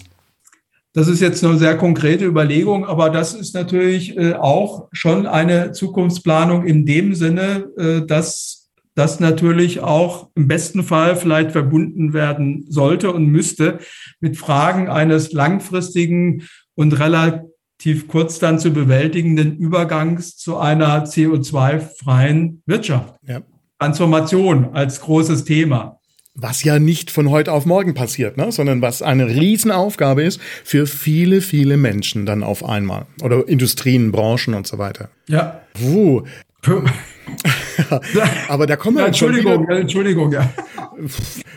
Das 0.95 1.09
ist 1.09 1.19
jetzt 1.19 1.43
eine 1.43 1.57
sehr 1.57 1.75
konkrete 1.75 2.23
Überlegung, 2.23 2.85
aber 2.85 3.09
das 3.09 3.33
ist 3.33 3.53
natürlich 3.53 4.17
äh, 4.17 4.33
auch 4.33 4.87
schon 4.93 5.27
eine 5.27 5.73
Zukunftsplanung 5.73 6.65
in 6.65 6.85
dem 6.85 7.13
Sinne, 7.13 7.67
äh, 7.77 8.05
dass 8.05 8.69
das 8.95 9.19
natürlich 9.19 9.81
auch 9.81 10.29
im 10.35 10.47
besten 10.47 10.83
Fall 10.83 11.17
vielleicht 11.17 11.51
verbunden 11.51 12.13
werden 12.13 12.65
sollte 12.69 13.11
und 13.11 13.25
müsste 13.25 13.79
mit 14.21 14.37
Fragen 14.37 14.87
eines 14.87 15.33
langfristigen 15.33 16.43
und 16.75 16.97
relativ 16.97 18.07
kurz 18.07 18.39
dann 18.39 18.57
zu 18.57 18.71
bewältigenden 18.71 19.57
Übergangs 19.57 20.37
zu 20.37 20.55
einer 20.55 21.03
CO2-freien 21.03 22.63
Wirtschaft. 22.65 23.15
Ja. 23.27 23.41
Transformation 23.79 24.69
als 24.71 25.01
großes 25.01 25.43
Thema. 25.43 25.99
Was 26.35 26.63
ja 26.63 26.79
nicht 26.79 27.11
von 27.11 27.29
heute 27.29 27.53
auf 27.53 27.65
morgen 27.65 27.93
passiert, 27.93 28.35
ne? 28.35 28.51
sondern 28.51 28.81
was 28.81 29.01
eine 29.01 29.27
Riesenaufgabe 29.27 30.21
ist 30.23 30.41
für 30.63 30.85
viele, 30.85 31.39
viele 31.41 31.77
Menschen 31.77 32.25
dann 32.25 32.43
auf 32.43 32.65
einmal. 32.65 33.05
Oder 33.21 33.47
Industrien, 33.47 34.11
Branchen 34.11 34.53
und 34.53 34.67
so 34.67 34.77
weiter. 34.77 35.09
Ja. 35.29 35.61
Puh. 35.73 36.23
Aber 38.49 38.67
da 38.67 38.75
kommen 38.75 38.97
wir 38.97 39.01
ja, 39.01 39.07
Entschuldigung, 39.07 39.67
ja, 39.69 39.77
Entschuldigung, 39.77 40.31
ja. 40.31 40.51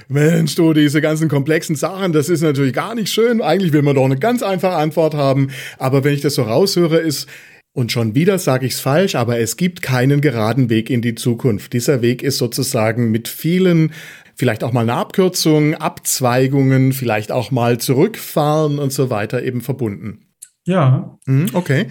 Mensch, 0.08 0.54
du, 0.54 0.72
diese 0.72 1.00
ganzen 1.00 1.28
komplexen 1.28 1.76
Sachen, 1.76 2.12
das 2.12 2.28
ist 2.28 2.42
natürlich 2.42 2.72
gar 2.72 2.94
nicht 2.94 3.12
schön. 3.12 3.42
Eigentlich 3.42 3.72
will 3.72 3.82
man 3.82 3.94
doch 3.94 4.04
eine 4.04 4.18
ganz 4.18 4.42
einfache 4.42 4.76
Antwort 4.76 5.14
haben. 5.14 5.50
Aber 5.78 6.04
wenn 6.04 6.14
ich 6.14 6.20
das 6.20 6.34
so 6.34 6.42
raushöre, 6.42 6.98
ist, 6.98 7.26
und 7.72 7.92
schon 7.92 8.14
wieder 8.14 8.38
sage 8.38 8.66
ich 8.66 8.72
es 8.72 8.80
falsch, 8.80 9.14
aber 9.14 9.38
es 9.38 9.56
gibt 9.56 9.82
keinen 9.82 10.20
geraden 10.20 10.68
Weg 10.68 10.90
in 10.90 11.00
die 11.00 11.14
Zukunft. 11.14 11.72
Dieser 11.72 12.02
Weg 12.02 12.22
ist 12.22 12.38
sozusagen 12.38 13.10
mit 13.10 13.28
vielen, 13.28 13.92
vielleicht 14.38 14.62
auch 14.62 14.72
mal 14.72 14.82
eine 14.82 14.94
Abkürzung, 14.94 15.74
Abzweigungen, 15.74 16.92
vielleicht 16.92 17.32
auch 17.32 17.50
mal 17.50 17.78
zurückfahren 17.78 18.78
und 18.78 18.92
so 18.92 19.10
weiter 19.10 19.42
eben 19.42 19.60
verbunden. 19.60 20.20
Ja. 20.64 21.18
Mhm, 21.26 21.46
okay. 21.54 21.88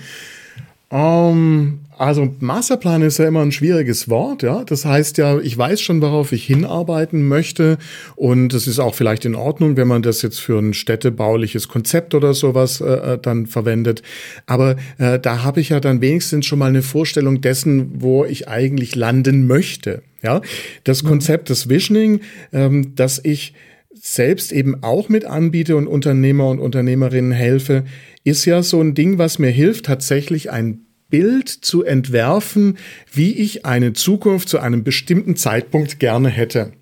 Um, 0.89 1.81
also 1.97 2.33
Masterplan 2.39 3.01
ist 3.01 3.17
ja 3.17 3.27
immer 3.27 3.41
ein 3.41 3.51
schwieriges 3.51 4.09
Wort, 4.09 4.43
ja. 4.43 4.63
Das 4.63 4.85
heißt 4.85 5.17
ja, 5.17 5.39
ich 5.39 5.57
weiß 5.57 5.81
schon, 5.81 6.01
worauf 6.01 6.31
ich 6.31 6.45
hinarbeiten 6.45 7.27
möchte 7.27 7.77
und 8.15 8.53
es 8.53 8.67
ist 8.67 8.79
auch 8.79 8.95
vielleicht 8.95 9.25
in 9.25 9.35
Ordnung, 9.35 9.77
wenn 9.77 9.87
man 9.87 10.01
das 10.01 10.21
jetzt 10.21 10.39
für 10.39 10.59
ein 10.59 10.73
städtebauliches 10.73 11.67
Konzept 11.67 12.13
oder 12.15 12.33
sowas 12.33 12.81
äh, 12.81 12.85
äh, 12.85 13.17
dann 13.19 13.47
verwendet. 13.47 14.03
Aber 14.45 14.75
äh, 14.97 15.19
da 15.19 15.43
habe 15.43 15.59
ich 15.59 15.69
ja 15.69 15.79
dann 15.79 16.01
wenigstens 16.01 16.45
schon 16.45 16.59
mal 16.59 16.69
eine 16.69 16.81
Vorstellung 16.81 17.41
dessen, 17.41 18.01
wo 18.01 18.25
ich 18.25 18.47
eigentlich 18.47 18.95
landen 18.95 19.47
möchte. 19.47 20.03
Ja, 20.23 20.41
das 20.83 21.03
mhm. 21.03 21.07
Konzept 21.09 21.49
des 21.49 21.69
Visioning, 21.69 22.21
ähm, 22.51 22.95
dass 22.95 23.19
ich 23.23 23.53
selbst 23.93 24.51
eben 24.51 24.83
auch 24.83 25.09
mit 25.09 25.25
anbiete 25.25 25.75
und 25.75 25.87
Unternehmer 25.87 26.47
und 26.49 26.59
Unternehmerinnen 26.59 27.31
helfe, 27.31 27.83
ist 28.23 28.45
ja 28.45 28.61
so 28.61 28.81
ein 28.81 28.93
Ding, 28.93 29.17
was 29.17 29.39
mir 29.39 29.49
hilft, 29.49 29.85
tatsächlich 29.85 30.51
ein 30.51 30.86
Bild 31.09 31.49
zu 31.49 31.83
entwerfen, 31.83 32.77
wie 33.11 33.33
ich 33.33 33.65
eine 33.65 33.93
Zukunft 33.93 34.49
zu 34.49 34.59
einem 34.59 34.83
bestimmten 34.83 35.35
Zeitpunkt 35.35 35.99
gerne 35.99 36.29
hätte. 36.29 36.73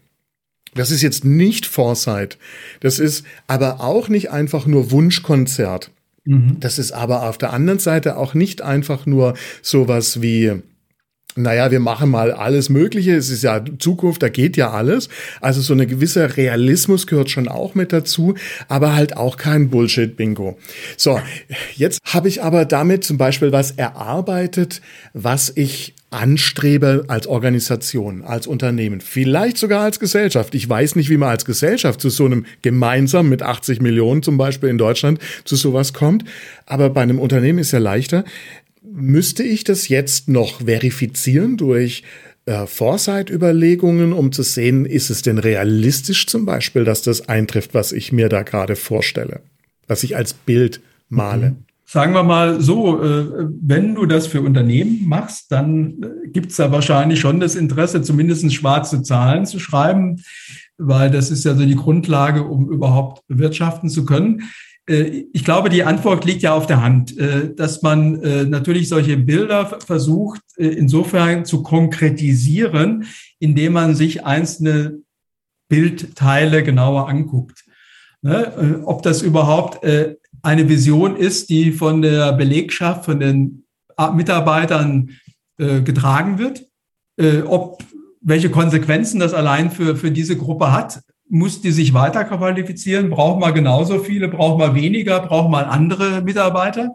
Das 0.74 0.92
ist 0.92 1.02
jetzt 1.02 1.24
nicht 1.24 1.66
Foresight. 1.66 2.38
Das 2.82 3.00
ist 3.00 3.26
aber 3.48 3.82
auch 3.82 4.10
nicht 4.10 4.32
einfach 4.32 4.66
nur 4.66 4.92
Wunschkonzert. 4.92 5.92
Mhm. 6.26 6.58
Das 6.60 6.80
ist 6.80 6.92
aber 6.92 7.28
auf 7.30 7.38
der 7.38 7.54
anderen 7.54 7.80
Seite 7.80 8.18
auch 8.18 8.34
nicht 8.34 8.62
einfach 8.62 9.06
nur 9.06 9.36
sowas 9.62 10.22
wie 10.22 10.62
naja, 11.36 11.70
wir 11.70 11.82
machen 11.82 12.10
mal 12.10 12.32
alles 12.32 12.70
Mögliche, 12.70 13.16
es 13.16 13.30
ist 13.30 13.44
ja 13.44 13.64
Zukunft, 13.78 14.24
da 14.24 14.30
geht 14.30 14.56
ja 14.56 14.72
alles. 14.72 15.10
Also 15.42 15.62
so 15.62 15.74
eine 15.74 15.86
gewisse 15.86 16.38
Realismus 16.38 17.08
gehört 17.08 17.30
schon 17.30 17.48
auch 17.48 17.76
mit 17.76 17.92
dazu, 17.92 18.36
aber 18.70 18.96
halt 18.96 19.18
auch 19.18 19.38
kein 19.38 19.70
Bullshit-Bingo. 19.70 20.58
So, 20.96 21.20
jetzt 21.76 22.00
habe 22.06 22.30
ich 22.30 22.42
aber 22.42 22.64
damit 22.66 23.04
zum 23.04 23.18
Beispiel 23.18 23.52
was 23.52 23.72
erarbeitet, 23.72 24.82
was 25.14 25.52
ich 25.56 25.94
anstrebe 26.16 27.04
als 27.10 27.28
Organisation, 27.28 28.24
als 28.24 28.48
Unternehmen, 28.48 29.02
vielleicht 29.02 29.58
sogar 29.58 29.82
als 29.82 30.00
Gesellschaft. 30.00 30.56
Ich 30.56 30.70
weiß 30.70 30.96
nicht, 30.96 31.10
wie 31.10 31.18
man 31.18 31.30
als 31.30 31.44
Gesellschaft 31.44 32.00
zu 32.00 32.10
so 32.10 32.26
einem 32.26 32.46
gemeinsam 32.62 33.28
mit 33.28 33.42
80 33.42 33.82
Millionen 33.82 34.24
zum 34.24 34.38
Beispiel 34.38 34.70
in 34.70 34.78
Deutschland 34.78 35.20
zu 35.44 35.58
sowas 35.58 35.94
kommt, 35.94 36.24
aber 36.66 36.90
bei 36.90 37.02
einem 37.02 37.20
Unternehmen 37.20 37.60
ist 37.60 37.74
ja 37.74 37.80
leichter 37.80 38.24
müsste 38.96 39.44
ich 39.44 39.64
das 39.64 39.90
jetzt 39.90 40.30
noch 40.30 40.62
verifizieren 40.62 41.58
durch 41.58 42.04
äh, 42.46 42.66
Foresight-Überlegungen, 42.66 44.14
um 44.14 44.32
zu 44.32 44.44
sehen, 44.44 44.86
ist 44.86 45.10
es 45.10 45.22
denn 45.22 45.38
realistisch 45.38 46.28
zum 46.28 46.46
Beispiel, 46.46 46.84
dass 46.86 47.02
das 47.02 47.28
eintrifft, 47.28 47.74
was 47.74 47.92
ich 47.92 48.12
mir 48.12 48.30
da 48.30 48.44
gerade 48.44 48.76
vorstelle, 48.76 49.42
was 49.88 50.04
ich 50.04 50.16
als 50.16 50.34
Bild 50.34 50.82
male. 51.10 51.52
Mhm. 51.52 51.56
Sagen 51.88 52.14
wir 52.14 52.24
mal 52.24 52.62
so, 52.62 53.02
äh, 53.04 53.48
wenn 53.62 53.94
du 53.94 54.06
das 54.08 54.26
für 54.26 54.42
Unternehmen 54.42 55.08
machst, 55.08 55.52
dann 55.52 56.02
äh, 56.02 56.30
gibt 56.30 56.52
es 56.52 56.58
da 56.58 56.72
wahrscheinlich 56.72 57.20
schon 57.20 57.40
das 57.40 57.56
Interesse, 57.56 58.02
zumindest 58.02 58.52
schwarze 58.54 59.04
Zahlen 59.04 59.46
zu 59.46 59.60
schreiben, 59.60 60.22
weil 60.78 61.12
das 61.12 61.30
ist 61.30 61.46
ja 61.46 61.54
so 61.54 61.64
die 61.64 61.76
Grundlage, 61.76 62.44
um 62.44 62.72
überhaupt 62.72 63.28
bewirtschaften 63.28 63.90
zu 63.90 64.04
können. 64.06 64.44
Äh, 64.90 65.26
ich 65.34 65.44
glaube, 65.44 65.70
die 65.70 65.84
Antwort 65.84 66.26
liegt 66.26 66.42
ja 66.42 66.54
auf 66.54 66.68
der 66.68 66.82
Hand, 66.82 67.18
äh, 67.18 67.54
dass 67.54 67.82
man 67.82 68.22
äh, 68.22 68.44
natürlich 68.46 68.90
solche 68.90 69.18
Bilder 69.18 69.80
versucht, 69.80 70.42
insofern 70.58 71.44
zu 71.44 71.64
konkretisieren, 71.64 73.06
indem 73.40 73.74
man 73.74 73.94
sich 73.94 74.26
einzelne 74.26 75.00
Bildteile 75.68 76.64
genauer 76.64 77.10
anguckt. 77.10 77.66
Ne, 78.22 78.82
ob 78.86 79.04
das 79.04 79.22
überhaupt 79.22 79.86
eine 80.42 80.70
Vision 80.70 81.16
ist, 81.16 81.50
die 81.50 81.74
von 81.74 82.02
der 82.02 82.34
Belegschaft, 82.34 83.06
von 83.06 83.20
den 83.20 83.66
Mitarbeitern 84.16 85.12
getragen 85.58 86.40
wird, 86.40 86.66
ob 87.46 87.84
welche 88.22 88.50
Konsequenzen 88.50 89.20
das 89.20 89.34
allein 89.34 89.70
für, 89.70 89.96
für 89.96 90.10
diese 90.10 90.38
Gruppe 90.38 90.72
hat, 90.72 91.02
muss 91.28 91.62
die 91.62 91.72
sich 91.72 91.94
weiter 91.94 92.24
qualifizieren? 92.24 93.10
Braucht 93.10 93.40
man 93.40 93.54
genauso 93.54 94.00
viele? 94.00 94.28
Braucht 94.28 94.60
man 94.60 94.76
weniger? 94.76 95.20
Braucht 95.22 95.50
man 95.50 95.66
andere 95.66 96.22
Mitarbeiter? 96.22 96.92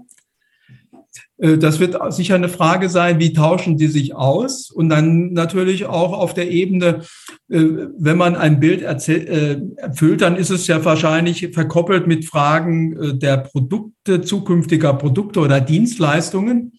Äh, 1.41 1.59
das 1.59 1.81
wird 1.81 1.97
sicher 2.13 2.35
eine 2.35 2.49
Frage 2.49 2.89
sein, 2.89 3.19
wie 3.19 3.33
tauschen 3.33 3.77
die 3.77 3.89
sich 3.89 4.15
aus? 4.15 4.71
Und 4.71 4.89
dann 4.89 5.33
natürlich 5.33 5.87
auch 5.87 6.13
auf 6.13 6.35
der 6.35 6.51
Ebene, 6.51 7.03
äh, 7.49 7.65
wenn 7.99 8.17
man 8.17 8.37
ein 8.37 8.61
Bild 8.61 8.83
äh, 8.83 9.61
erfüllt, 9.77 10.21
dann 10.21 10.37
ist 10.37 10.51
es 10.51 10.67
ja 10.67 10.85
wahrscheinlich 10.85 11.49
verkoppelt 11.53 12.07
mit 12.07 12.25
Fragen 12.25 13.19
der 13.19 13.39
Produkte, 13.39 14.23
zukünftiger 14.23 14.95
Produkte 14.95 15.41
oder 15.41 15.61
Dienstleistungen. 15.61 16.73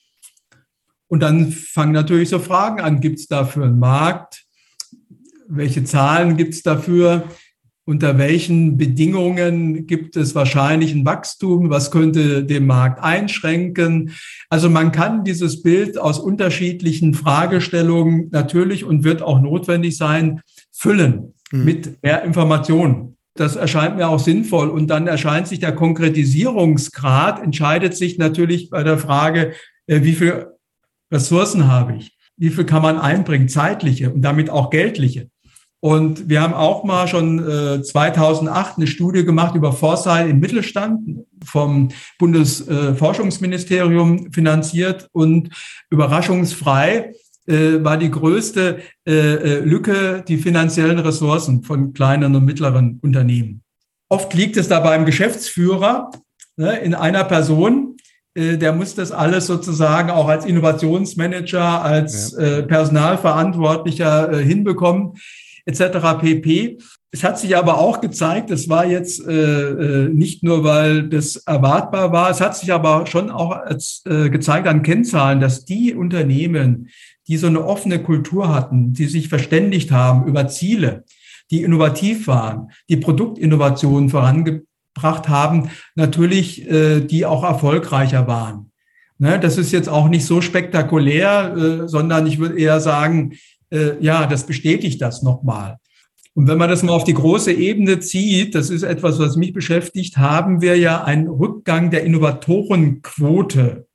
Und 1.07 1.21
dann 1.21 1.51
fangen 1.51 1.91
natürlich 1.91 2.29
so 2.29 2.39
Fragen 2.39 2.79
an, 2.79 3.01
gibt 3.01 3.19
es 3.19 3.27
dafür 3.27 3.65
einen 3.65 3.79
Markt? 3.79 4.45
Welche 5.53 5.83
Zahlen 5.83 6.37
gibt 6.37 6.53
es 6.53 6.63
dafür? 6.63 7.23
unter 7.85 8.17
welchen 8.17 8.77
Bedingungen 8.77 9.87
gibt 9.87 10.15
es 10.15 10.35
wahrscheinlich 10.35 10.93
ein 10.93 11.05
Wachstum, 11.05 11.69
was 11.69 11.89
könnte 11.89 12.43
den 12.45 12.65
Markt 12.65 13.03
einschränken. 13.03 14.11
Also 14.49 14.69
man 14.69 14.91
kann 14.91 15.23
dieses 15.23 15.63
Bild 15.63 15.97
aus 15.97 16.19
unterschiedlichen 16.19 17.13
Fragestellungen 17.13 18.29
natürlich 18.31 18.85
und 18.85 19.03
wird 19.03 19.21
auch 19.21 19.41
notwendig 19.41 19.97
sein, 19.97 20.41
füllen 20.71 21.33
mhm. 21.51 21.65
mit 21.65 22.03
mehr 22.03 22.23
Informationen. 22.23 23.17
Das 23.33 23.55
erscheint 23.55 23.97
mir 23.97 24.09
auch 24.09 24.19
sinnvoll. 24.19 24.69
Und 24.69 24.87
dann 24.87 25.07
erscheint 25.07 25.47
sich 25.47 25.59
der 25.59 25.73
Konkretisierungsgrad, 25.73 27.41
entscheidet 27.41 27.97
sich 27.97 28.17
natürlich 28.17 28.69
bei 28.69 28.83
der 28.83 28.99
Frage, 28.99 29.53
äh, 29.87 30.03
wie 30.03 30.13
viel 30.13 30.47
Ressourcen 31.11 31.67
habe 31.67 31.95
ich? 31.97 32.15
Wie 32.37 32.49
viel 32.49 32.65
kann 32.65 32.81
man 32.81 32.99
einbringen, 32.99 33.49
zeitliche 33.49 34.11
und 34.11 34.21
damit 34.21 34.49
auch 34.49 34.69
geldliche? 34.69 35.29
Und 35.81 36.29
wir 36.29 36.41
haben 36.41 36.53
auch 36.53 36.83
mal 36.83 37.07
schon 37.07 37.39
äh, 37.39 37.81
2008 37.81 38.77
eine 38.77 38.85
Studie 38.85 39.25
gemacht 39.25 39.55
über 39.55 39.73
Foresight 39.73 40.29
im 40.29 40.39
Mittelstand 40.39 41.25
vom 41.43 41.89
Bundesforschungsministerium 42.19 44.27
äh, 44.27 44.29
finanziert 44.31 45.09
und 45.11 45.49
überraschungsfrei 45.89 47.13
äh, 47.47 47.83
war 47.83 47.97
die 47.97 48.11
größte 48.11 48.81
äh, 49.07 49.11
äh, 49.11 49.59
Lücke 49.61 50.23
die 50.27 50.37
finanziellen 50.37 50.99
Ressourcen 50.99 51.63
von 51.63 51.93
kleinen 51.93 52.35
und 52.35 52.45
mittleren 52.45 52.99
Unternehmen. 53.01 53.63
Oft 54.07 54.35
liegt 54.35 54.57
es 54.57 54.67
da 54.67 54.81
beim 54.81 55.05
Geschäftsführer 55.05 56.11
ne, 56.57 56.77
in 56.77 56.93
einer 56.93 57.23
Person, 57.23 57.95
der 58.33 58.71
muss 58.71 58.95
das 58.95 59.11
alles 59.11 59.47
sozusagen 59.47 60.09
auch 60.09 60.29
als 60.29 60.45
Innovationsmanager, 60.45 61.83
als 61.83 62.33
ja. 62.39 62.61
Personalverantwortlicher 62.61 64.37
hinbekommen 64.37 65.15
etc. 65.65 66.19
pp. 66.19 66.77
Es 67.13 67.23
hat 67.23 67.37
sich 67.37 67.57
aber 67.57 67.77
auch 67.77 67.99
gezeigt, 67.99 68.51
es 68.51 68.69
war 68.69 68.85
jetzt 68.85 69.27
äh, 69.27 69.33
äh, 69.33 70.09
nicht 70.09 70.43
nur, 70.43 70.63
weil 70.63 71.09
das 71.09 71.35
erwartbar 71.35 72.13
war, 72.13 72.29
es 72.29 72.39
hat 72.39 72.55
sich 72.55 72.71
aber 72.71 73.05
schon 73.05 73.29
auch 73.29 73.51
als, 73.51 74.01
äh, 74.05 74.29
gezeigt 74.29 74.67
an 74.67 74.81
Kennzahlen, 74.81 75.41
dass 75.41 75.65
die 75.65 75.93
Unternehmen, 75.93 76.89
die 77.27 77.37
so 77.37 77.47
eine 77.47 77.65
offene 77.65 78.01
Kultur 78.01 78.53
hatten, 78.53 78.93
die 78.93 79.07
sich 79.07 79.27
verständigt 79.27 79.91
haben 79.91 80.25
über 80.25 80.47
Ziele, 80.47 81.03
die 81.51 81.63
innovativ 81.63 82.27
waren, 82.27 82.71
die 82.89 82.97
Produktinnovationen 82.97 84.09
vorangebracht 84.09 85.27
haben, 85.27 85.69
natürlich 85.95 86.69
äh, 86.69 87.01
die 87.01 87.25
auch 87.25 87.43
erfolgreicher 87.43 88.25
waren. 88.27 88.71
Ne, 89.21 89.39
das 89.39 89.59
ist 89.59 89.71
jetzt 89.71 89.87
auch 89.87 90.09
nicht 90.09 90.25
so 90.25 90.41
spektakulär, 90.41 91.55
äh, 91.55 91.87
sondern 91.87 92.25
ich 92.25 92.39
würde 92.39 92.57
eher 92.57 92.79
sagen, 92.79 93.33
äh, 93.71 93.99
ja, 93.99 94.27
das 94.27 94.45
bestätigt 94.45 95.01
das 95.01 95.23
nochmal. 95.23 95.77
Und 96.33 96.47
wenn 96.47 96.57
man 96.57 96.69
das 96.69 96.81
mal 96.83 96.93
auf 96.93 97.03
die 97.03 97.13
große 97.13 97.51
Ebene 97.51 97.99
zieht, 97.99 98.55
das 98.55 98.69
ist 98.69 98.83
etwas, 98.83 99.19
was 99.19 99.35
mich 99.35 99.51
beschäftigt, 99.51 100.17
haben 100.17 100.61
wir 100.61 100.77
ja 100.77 101.03
einen 101.03 101.27
Rückgang 101.27 101.91
der 101.91 102.03
Innovatorenquote 102.03 103.87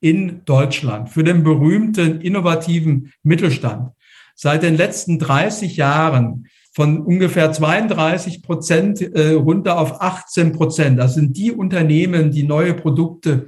in 0.00 0.42
Deutschland 0.44 1.10
für 1.10 1.22
den 1.22 1.44
berühmten 1.44 2.20
innovativen 2.20 3.12
Mittelstand. 3.22 3.92
Seit 4.34 4.62
den 4.62 4.76
letzten 4.76 5.18
30 5.18 5.76
Jahren 5.76 6.46
von 6.74 7.00
ungefähr 7.00 7.52
32 7.52 8.42
Prozent 8.42 9.00
äh, 9.00 9.30
runter 9.32 9.78
auf 9.78 10.02
18 10.02 10.52
Prozent. 10.52 10.98
Das 10.98 11.14
sind 11.14 11.36
die 11.36 11.52
Unternehmen, 11.52 12.30
die 12.30 12.42
neue 12.42 12.74
Produkte 12.74 13.46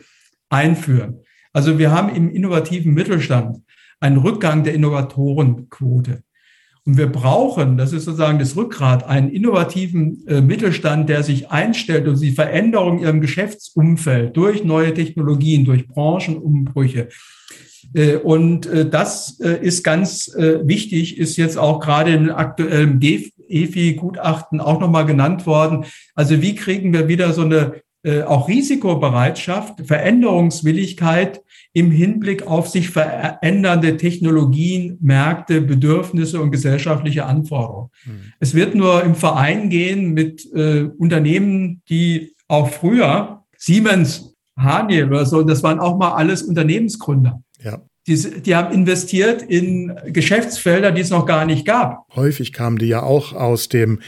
einführen. 0.49 1.21
Also 1.53 1.79
wir 1.79 1.91
haben 1.91 2.15
im 2.15 2.31
innovativen 2.31 2.95
Mittelstand 2.95 3.59
ein 4.01 4.17
Rückgang 4.17 4.65
der 4.65 4.75
Innovatorenquote. 4.75 6.23
Und 6.85 6.97
wir 6.97 7.13
brauchen, 7.13 7.77
das 7.77 7.93
ist 7.93 8.07
sozusagen 8.07 8.39
das 8.39 8.57
Rückgrat, 8.57 9.07
einen 9.07 9.29
innovativen 9.31 10.27
äh, 10.27 10.41
Mittelstand, 10.41 11.09
der 11.11 11.23
sich 11.23 11.51
einstellt 11.51 12.09
und 12.09 12.19
die 12.21 12.31
Veränderung 12.31 12.99
in 12.99 13.05
ihrem 13.05 13.21
Geschäftsumfeld 13.21 14.35
durch 14.35 14.65
neue 14.65 14.95
Technologien, 14.95 15.67
durch 15.67 15.87
Branchenumbrüche. 15.87 17.09
Äh, 17.93 18.17
und 18.17 18.67
äh, 18.67 18.89
das 18.89 19.39
äh, 19.41 19.59
ist 19.61 19.85
ganz 19.85 20.35
äh, 20.35 20.67
wichtig, 20.67 21.19
ist 21.19 21.37
jetzt 21.37 21.59
auch 21.59 21.81
gerade 21.81 22.13
im 22.15 22.31
aktuellen 22.31 23.03
EFI-Gutachten 23.03 24.61
auch 24.61 24.81
nochmal 24.81 25.05
genannt 25.05 25.47
worden. 25.47 25.85
Also 26.15 26.41
wie 26.41 26.55
kriegen 26.55 26.95
wir 26.95 27.07
wieder 27.07 27.35
so 27.35 27.43
eine 27.43 27.83
äh, 28.03 28.23
auch 28.23 28.49
Risikobereitschaft, 28.49 29.87
Veränderungswilligkeit 29.87 31.43
im 31.79 31.93
Hinblick 31.93 32.47
auf 32.47 32.69
sich 32.69 32.91
verändernde 32.91 33.97
Technologien, 33.97 34.99
Märkte, 35.01 35.61
Bedürfnisse 35.61 36.41
und 36.41 36.51
gesellschaftliche 36.51 37.25
Anforderungen. 37.25 37.91
Mhm. 38.05 38.33
Es 38.41 38.55
wird 38.55 38.75
nur 38.75 39.05
im 39.05 39.15
Verein 39.15 39.71
gehen 39.71 40.13
mit 40.13 40.45
äh, 40.53 40.89
Unternehmen, 40.99 41.83
die 41.89 42.33
auch 42.49 42.71
früher 42.71 43.45
Siemens, 43.57 44.35
Haniel 44.57 45.07
oder 45.07 45.25
so, 45.25 45.43
das 45.43 45.63
waren 45.63 45.79
auch 45.79 45.97
mal 45.97 46.15
alles 46.15 46.43
Unternehmensgründer. 46.43 47.41
Ja. 47.63 47.81
Die, 48.09 48.41
die, 48.41 48.57
haben 48.57 48.75
investiert 48.75 49.43
in 49.43 49.95
Geschäftsfelder, 50.07 50.91
die 50.91 51.03
es 51.03 51.11
noch 51.11 51.27
gar 51.27 51.45
nicht 51.45 51.65
gab. 51.65 52.07
Häufig 52.17 52.53
kamen 52.53 52.79
die 52.79 52.87
ja 52.87 53.03
auch 53.03 53.35
aus 53.35 53.69
dem 53.69 54.01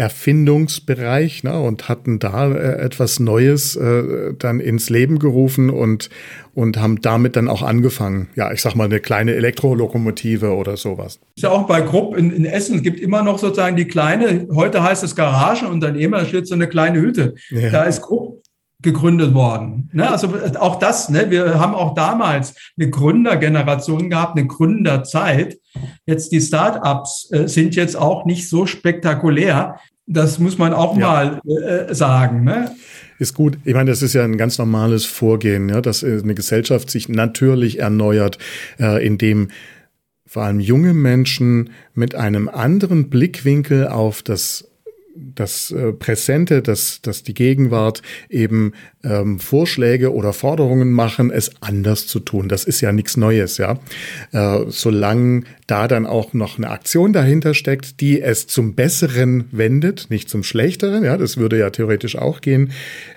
Erfindungsbereich 0.00 1.44
ne, 1.44 1.60
und 1.60 1.90
hatten 1.90 2.18
da 2.18 2.50
äh, 2.50 2.80
etwas 2.80 3.20
Neues 3.20 3.76
äh, 3.76 4.32
dann 4.38 4.58
ins 4.58 4.88
Leben 4.88 5.18
gerufen 5.18 5.68
und, 5.68 6.08
und 6.54 6.78
haben 6.78 7.02
damit 7.02 7.36
dann 7.36 7.48
auch 7.48 7.60
angefangen. 7.60 8.28
Ja, 8.34 8.50
ich 8.50 8.62
sag 8.62 8.74
mal, 8.74 8.84
eine 8.84 9.00
kleine 9.00 9.34
Elektrolokomotive 9.34 10.54
oder 10.54 10.78
sowas. 10.78 11.20
Ist 11.36 11.42
ja 11.42 11.50
auch 11.50 11.66
bei 11.66 11.82
Grupp 11.82 12.16
in, 12.16 12.32
in 12.32 12.46
Essen, 12.46 12.76
es 12.76 12.82
gibt 12.82 12.98
immer 12.98 13.22
noch 13.22 13.38
sozusagen 13.38 13.76
die 13.76 13.84
kleine, 13.84 14.48
heute 14.54 14.82
heißt 14.82 15.04
es 15.04 15.14
Garagenunternehmer, 15.14 16.20
da 16.20 16.24
steht 16.24 16.48
so 16.48 16.54
eine 16.54 16.66
kleine 16.66 17.02
Hütte. 17.02 17.34
Ja. 17.50 17.68
Da 17.68 17.82
ist 17.82 18.00
Grupp 18.00 18.39
gegründet 18.82 19.34
worden. 19.34 19.90
Ne? 19.92 20.10
Also 20.10 20.32
auch 20.58 20.78
das, 20.78 21.08
ne? 21.08 21.30
wir 21.30 21.58
haben 21.60 21.74
auch 21.74 21.94
damals 21.94 22.54
eine 22.78 22.90
Gründergeneration 22.90 24.10
gehabt, 24.10 24.38
eine 24.38 24.46
Gründerzeit. 24.46 25.58
Jetzt 26.06 26.32
die 26.32 26.40
Start-ups 26.40 27.30
äh, 27.32 27.46
sind 27.46 27.76
jetzt 27.76 27.96
auch 27.96 28.24
nicht 28.24 28.48
so 28.48 28.66
spektakulär, 28.66 29.76
das 30.06 30.38
muss 30.38 30.58
man 30.58 30.72
auch 30.72 30.96
ja. 30.98 31.00
mal 31.00 31.40
äh, 31.46 31.94
sagen. 31.94 32.42
Ne? 32.42 32.74
Ist 33.18 33.34
gut. 33.34 33.58
Ich 33.64 33.74
meine, 33.74 33.90
das 33.90 34.02
ist 34.02 34.14
ja 34.14 34.24
ein 34.24 34.38
ganz 34.38 34.58
normales 34.58 35.04
Vorgehen, 35.04 35.68
ja, 35.68 35.80
dass 35.80 36.02
äh, 36.02 36.20
eine 36.22 36.34
Gesellschaft 36.34 36.90
sich 36.90 37.08
natürlich 37.08 37.78
erneuert, 37.78 38.38
äh, 38.78 39.04
indem 39.06 39.48
vor 40.26 40.44
allem 40.44 40.60
junge 40.60 40.94
Menschen 40.94 41.70
mit 41.94 42.14
einem 42.14 42.48
anderen 42.48 43.10
Blickwinkel 43.10 43.88
auf 43.88 44.22
das 44.22 44.69
das 45.34 45.70
äh, 45.70 45.92
Präsente, 45.92 46.62
dass, 46.62 47.00
dass 47.02 47.22
die 47.22 47.34
Gegenwart 47.34 48.02
eben 48.28 48.72
ähm, 49.04 49.38
Vorschläge 49.38 50.12
oder 50.12 50.32
Forderungen 50.32 50.90
machen, 50.92 51.30
es 51.30 51.50
anders 51.60 52.06
zu 52.06 52.20
tun. 52.20 52.48
Das 52.48 52.64
ist 52.64 52.80
ja 52.80 52.92
nichts 52.92 53.16
Neues, 53.16 53.58
ja. 53.58 53.78
Äh, 54.32 54.64
solange 54.68 55.42
da 55.66 55.88
dann 55.88 56.06
auch 56.06 56.32
noch 56.32 56.58
eine 56.58 56.70
Aktion 56.70 57.12
dahinter 57.12 57.54
steckt, 57.54 58.00
die 58.00 58.20
es 58.20 58.46
zum 58.46 58.74
Besseren 58.74 59.44
wendet, 59.52 60.06
nicht 60.10 60.28
zum 60.28 60.42
Schlechteren, 60.42 61.04
ja, 61.04 61.16
das 61.16 61.36
würde 61.36 61.58
ja 61.58 61.70
theoretisch 61.70 62.16
auch 62.16 62.40
gehen, 62.40 62.72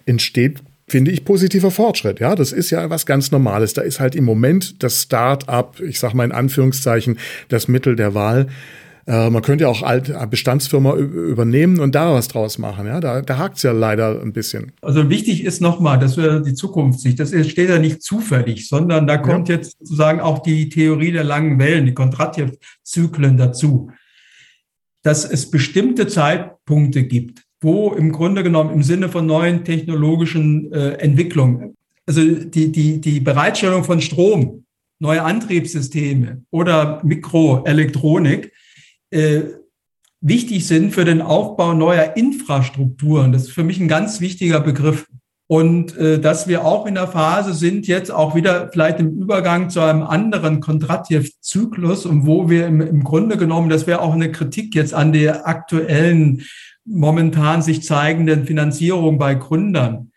entsteht 0.06 0.60
finde 0.88 1.12
ich 1.12 1.26
positiver 1.26 1.72
Fortschritt. 1.72 2.20
Ja, 2.20 2.36
das 2.36 2.51
ist 2.51 2.70
ja 2.70 2.89
was 2.89 3.06
ganz 3.06 3.32
Normales. 3.32 3.74
Da 3.74 3.82
ist 3.82 3.99
halt 3.99 4.16
im 4.16 4.26
Moment 4.26 4.84
das 4.84 5.01
Start-up, 5.01 5.80
ich 5.80 5.97
sage 5.99 6.16
mal 6.16 6.26
in 6.26 6.32
Anführungszeichen, 6.32 7.18
das 7.47 7.68
Mittel 7.68 7.95
der 7.95 8.14
Wahl. 8.14 8.47
Äh, 9.06 9.30
man 9.30 9.41
könnte 9.41 9.66
ja 9.66 9.70
auch 9.70 9.82
alte 9.82 10.16
Bestandsfirma 10.28 10.95
übernehmen 10.95 11.80
und 11.80 11.93
da 11.95 12.14
was 12.14 12.30
draus 12.30 12.58
machen. 12.58 12.88
Ja, 12.88 12.99
da, 12.99 13.22
da 13.22 13.38
hakt 13.38 13.58
es 13.58 13.64
ja 13.64 13.72
leider 13.72 14.22
ein 14.22 14.34
bisschen. 14.34 14.72
Also 14.82 15.10
wichtig 15.10 15.43
ist 15.43 15.62
nochmal, 15.62 15.99
dass 15.99 16.16
wir 16.16 16.39
die 16.39 16.54
Zukunft 16.54 17.01
sich, 17.01 17.16
das 17.16 17.30
steht 17.30 17.70
ja 17.70 17.80
nicht 17.80 18.01
zufällig, 18.01 18.68
sondern 18.68 19.08
da 19.08 19.18
kommt 19.18 19.49
ja. 19.49 19.56
jetzt 19.56 19.78
sozusagen 19.80 20.22
auch 20.22 20.39
die 20.39 20.70
Theorie 20.70 21.12
der 21.12 21.24
langen 21.26 21.60
Wellen, 21.60 21.86
die 21.86 21.93
Kondratjew-Zyklen 21.93 23.38
dazu, 23.38 23.91
dass 25.01 25.26
es 25.26 25.51
bestimmte 25.51 26.08
Zeitpunkte 26.08 27.04
gibt, 27.04 27.43
wo 27.60 27.91
im 27.91 28.12
Grunde 28.12 28.43
genommen 28.43 28.72
im 28.72 28.84
Sinne 28.84 29.10
von 29.10 29.26
neuen 29.26 29.66
technologischen 29.66 30.72
äh, 30.72 30.93
Entwicklungen, 30.93 31.76
also 32.06 32.22
die, 32.22 32.72
die, 32.72 32.99
die 33.01 33.20
Bereitstellung 33.20 33.84
von 33.84 34.01
Strom, 34.01 34.66
neue 34.99 35.24
Antriebssysteme 35.24 36.43
oder 36.51 37.01
Mikroelektronik, 37.04 38.51
äh, 39.14 39.43
wichtig 40.22 40.66
sind 40.66 40.91
für 40.91 41.05
den 41.05 41.22
Aufbau 41.22 41.74
neuer 41.74 42.16
Infrastrukturen. 42.16 43.32
Das 43.32 43.43
ist 43.43 43.51
für 43.51 43.64
mich 43.64 43.80
ein 43.80 43.88
ganz 43.88 44.22
wichtiger 44.22 44.59
Begriff. 44.59 45.05
Und 45.47 45.95
äh, 45.97 46.20
dass 46.20 46.47
wir 46.47 46.66
auch 46.66 46.86
in 46.88 46.95
der 46.95 47.07
Phase 47.07 47.53
sind, 47.53 47.86
jetzt 47.86 48.09
auch 48.09 48.34
wieder 48.34 48.70
vielleicht 48.72 48.99
im 48.99 49.20
Übergang 49.20 49.70
zu 49.70 49.82
einem 49.82 50.01
anderen 50.01 50.61
Kontrativ-Zyklus 50.61 52.05
und 52.05 52.26
wo 52.26 52.49
wir 52.49 52.66
im, 52.66 52.82
im 52.82 53.03
Grunde 53.03 53.38
genommen, 53.38 53.70
das 53.70 53.86
wäre 53.86 54.01
auch 54.01 54.14
eine 54.14 54.32
Kritik 54.32 54.74
jetzt 54.74 54.93
an 54.93 55.11
der 55.11 55.47
aktuellen, 55.47 56.43
momentan 56.86 57.61
sich 57.61 57.84
zeigenden 57.84 58.45
Finanzierung 58.45 59.18
bei 59.18 59.36
Gründern. 59.36 60.11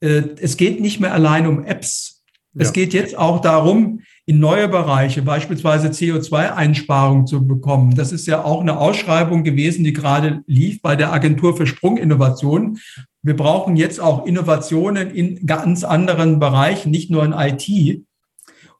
Äh, 0.00 0.22
es 0.40 0.56
geht 0.56 0.80
nicht 0.80 1.00
mehr 1.00 1.14
allein 1.14 1.46
um 1.46 1.64
Apps. 1.64 2.22
Es 2.56 2.72
geht 2.72 2.94
jetzt 2.94 3.18
auch 3.18 3.40
darum, 3.40 4.00
in 4.26 4.40
neue 4.40 4.68
Bereiche, 4.68 5.22
beispielsweise 5.22 5.88
CO2-Einsparung 5.88 7.26
zu 7.26 7.46
bekommen. 7.46 7.94
Das 7.94 8.10
ist 8.10 8.26
ja 8.26 8.42
auch 8.42 8.62
eine 8.62 8.78
Ausschreibung 8.78 9.44
gewesen, 9.44 9.84
die 9.84 9.92
gerade 9.92 10.42
lief 10.46 10.80
bei 10.80 10.96
der 10.96 11.12
Agentur 11.12 11.56
für 11.56 11.66
Sprunginnovation, 11.66 12.78
wir 13.24 13.36
brauchen 13.36 13.76
jetzt 13.76 14.00
auch 14.00 14.26
Innovationen 14.26 15.10
in 15.10 15.46
ganz 15.46 15.82
anderen 15.82 16.38
Bereichen, 16.40 16.90
nicht 16.90 17.10
nur 17.10 17.24
in 17.24 17.32
IT 17.32 18.04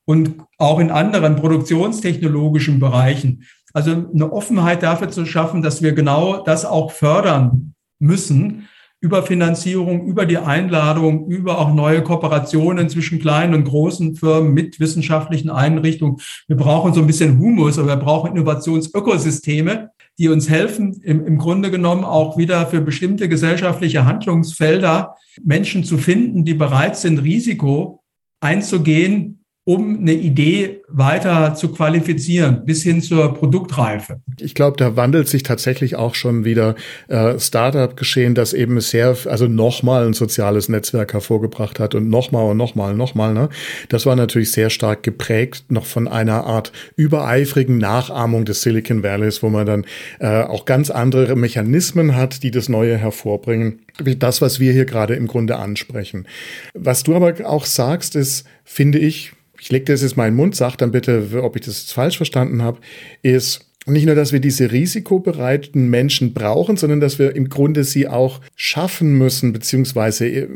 und 0.05 0.34
auch 0.59 0.78
in 0.78 0.90
anderen 0.90 1.36
produktionstechnologischen 1.36 2.78
Bereichen. 2.78 3.45
Also 3.72 3.92
eine 4.12 4.30
Offenheit 4.30 4.82
dafür 4.82 5.09
zu 5.09 5.24
schaffen, 5.24 5.62
dass 5.62 5.80
wir 5.80 5.92
genau 5.92 6.45
das 6.45 6.66
auch 6.66 6.90
fördern 6.92 7.74
müssen 7.99 8.68
über 9.05 9.22
Finanzierung, 9.22 10.07
über 10.07 10.24
die 10.24 10.38
Einladung, 10.38 11.26
über 11.28 11.59
auch 11.59 11.74
neue 11.74 12.02
Kooperationen 12.02 12.88
zwischen 12.88 13.18
kleinen 13.18 13.52
und 13.52 13.64
großen 13.64 14.16
Firmen 14.16 14.55
mit 14.55 14.80
wissenschaftlichen 14.80 15.50
Einrichtungen. 15.50 16.16
Wir 16.48 16.57
brauchen 16.57 16.94
so 16.94 17.00
ein 17.00 17.07
bisschen 17.07 17.38
Humus, 17.38 17.78
aber 17.78 17.88
wir 17.88 17.96
brauchen 17.96 18.34
Innovationsökosysteme, 18.34 19.90
die 20.18 20.30
uns 20.30 20.48
helfen, 20.48 21.02
im, 21.02 21.26
im 21.26 21.36
Grunde 21.36 21.70
genommen 21.70 22.02
auch 22.02 22.38
wieder 22.38 22.66
für 22.66 22.80
bestimmte 22.80 23.28
gesellschaftliche 23.28 24.07
Handlungsfelder 24.07 25.16
Menschen 25.42 25.84
zu 25.84 25.98
finden, 25.98 26.46
die 26.46 26.55
bereit 26.55 26.96
sind, 26.96 27.18
Risiko 27.18 28.02
einzugehen, 28.40 29.43
um 29.64 29.98
eine 29.98 30.12
Idee 30.12 30.82
weiter 30.88 31.54
zu 31.54 31.72
qualifizieren, 31.72 32.64
bis 32.66 32.82
hin 32.82 33.00
zur 33.00 33.32
Produktreife. 33.32 34.20
Ich 34.38 34.54
glaube, 34.54 34.76
da 34.76 34.94
wandelt 34.94 35.28
sich 35.28 35.42
tatsächlich 35.42 35.96
auch 35.96 36.14
schon 36.14 36.44
wieder 36.44 36.74
äh, 37.08 37.38
Startup-Geschehen, 37.38 38.34
das 38.34 38.52
eben 38.52 38.78
sehr, 38.80 39.16
also 39.24 39.46
nochmal 39.46 40.06
ein 40.06 40.12
soziales 40.12 40.68
Netzwerk 40.68 41.14
hervorgebracht 41.14 41.80
hat 41.80 41.94
und 41.94 42.10
nochmal 42.10 42.50
und 42.50 42.58
nochmal 42.58 42.94
nochmal. 42.94 43.32
Ne? 43.32 43.48
Das 43.88 44.04
war 44.06 44.16
natürlich 44.16 44.52
sehr 44.52 44.70
stark 44.70 45.02
geprägt 45.02 45.70
noch 45.70 45.86
von 45.86 46.08
einer 46.08 46.44
Art 46.44 46.72
übereifrigen 46.96 47.78
Nachahmung 47.78 48.44
des 48.44 48.62
Silicon 48.62 49.02
Valleys, 49.02 49.42
wo 49.42 49.48
man 49.48 49.66
dann 49.66 49.86
äh, 50.20 50.42
auch 50.42 50.64
ganz 50.64 50.90
andere 50.90 51.36
Mechanismen 51.36 52.16
hat, 52.16 52.42
die 52.42 52.50
das 52.50 52.68
Neue 52.68 52.96
hervorbringen, 52.96 53.80
wie 54.02 54.16
das, 54.16 54.42
was 54.42 54.60
wir 54.60 54.72
hier 54.72 54.84
gerade 54.84 55.14
im 55.14 55.26
Grunde 55.26 55.56
ansprechen. 55.56 56.26
Was 56.74 57.02
du 57.02 57.14
aber 57.14 57.34
auch 57.48 57.64
sagst, 57.64 58.16
ist, 58.16 58.44
finde 58.64 58.98
ich, 58.98 59.32
ich 59.61 59.70
lege 59.70 59.86
das 59.86 60.02
jetzt 60.02 60.16
mal 60.16 60.26
in 60.26 60.32
den 60.32 60.36
Mund, 60.36 60.57
sag 60.57 60.76
dann 60.76 60.90
bitte, 60.90 61.42
ob 61.42 61.57
ich 61.57 61.64
das 61.64 61.92
falsch 61.92 62.16
verstanden 62.16 62.62
habe, 62.62 62.78
ist 63.22 63.66
nicht 63.86 64.07
nur, 64.07 64.14
dass 64.14 64.32
wir 64.32 64.40
diese 64.40 64.72
risikobereiten 64.72 65.90
Menschen 65.90 66.32
brauchen, 66.32 66.76
sondern 66.76 67.00
dass 67.00 67.18
wir 67.18 67.36
im 67.36 67.48
Grunde 67.48 67.84
sie 67.84 68.09
auch 68.09 68.40
schaffen 68.57 69.18
müssen, 69.18 69.52
beziehungsweise 69.52 70.48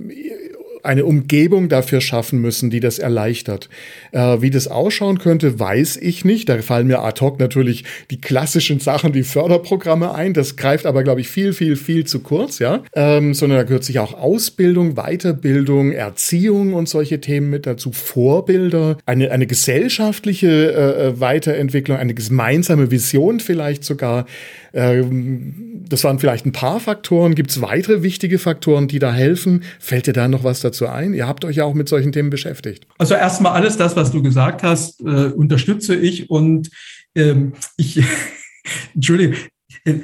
eine 0.89 1.05
Umgebung 1.05 1.69
dafür 1.69 2.01
schaffen 2.01 2.41
müssen, 2.41 2.71
die 2.71 2.81
das 2.81 2.99
erleichtert. 2.99 3.69
Äh, 4.13 4.41
wie 4.41 4.49
das 4.49 4.69
ausschauen 4.69 5.19
könnte, 5.19 5.61
weiß 5.61 5.99
ich 5.99 6.25
nicht. 6.25 6.49
Da 6.49 6.61
fallen 6.63 6.87
mir 6.87 7.03
ad 7.03 7.21
hoc 7.21 7.39
natürlich 7.39 7.85
die 8.11 8.21
klassischen 8.21 8.81
Sachen 8.81 9.13
wie 9.13 9.23
Förderprogramme 9.23 10.15
ein. 10.15 10.33
Das 10.33 10.57
greift 10.57 10.87
aber, 10.87 11.05
glaube 11.05 11.21
ich, 11.21 11.29
viel, 11.29 11.53
viel, 11.53 11.77
viel 11.77 12.07
zu 12.07 12.21
kurz, 12.21 12.59
ja. 12.59 12.83
Ähm, 12.95 13.35
sondern 13.35 13.59
da 13.59 13.65
gehört 13.65 13.85
sich 13.85 13.99
auch 13.99 14.15
Ausbildung, 14.15 14.95
Weiterbildung, 14.95 15.93
Erziehung 15.93 16.73
und 16.73 16.89
solche 16.89 17.21
Themen 17.21 17.51
mit 17.51 17.67
dazu, 17.67 17.93
Vorbilder, 17.93 18.97
eine, 19.05 19.31
eine 19.31 19.47
gesellschaftliche 19.47 20.49
äh, 20.49 21.09
äh 21.09 21.21
Weiterentwicklung, 21.21 21.99
eine 21.99 22.15
gemeinsame 22.15 22.91
Vision 22.91 23.41
vielleicht 23.41 23.85
sogar. 23.85 24.25
Ähm, 24.73 25.85
das 25.89 26.05
waren 26.05 26.19
vielleicht 26.19 26.47
ein 26.47 26.53
paar 26.53 26.81
Faktoren. 26.81 27.35
Gibt 27.35 27.51
es 27.51 27.61
weitere 27.61 28.03
wichtige 28.03 28.39
Faktoren, 28.39 28.89
die 28.89 28.99
da 28.99 29.13
helfen? 29.13 29.65
Fällt 29.79 30.07
dir 30.07 30.13
da 30.13 30.29
noch 30.29 30.45
was 30.45 30.61
dazu 30.61 30.78
ein? 30.87 31.15
Ihr 31.15 31.27
habt 31.27 31.45
euch 31.45 31.57
ja 31.57 31.65
auch 31.65 31.75
mit 31.75 31.89
solchen 31.89 32.13
Themen 32.13 32.31
beschäftigt. 32.31 32.87
Also 32.99 33.15
erstmal 33.15 33.53
alles 33.53 33.77
das, 33.77 33.97
was 33.97 34.11
du 34.13 34.23
gesagt 34.23 34.63
hast, 34.63 35.01
äh, 35.01 35.33
unterstütze 35.33 35.95
ich 35.95 36.31
und 36.31 36.71
ähm, 37.15 37.53
ich, 37.77 38.03
Entschuldige, 38.95 39.37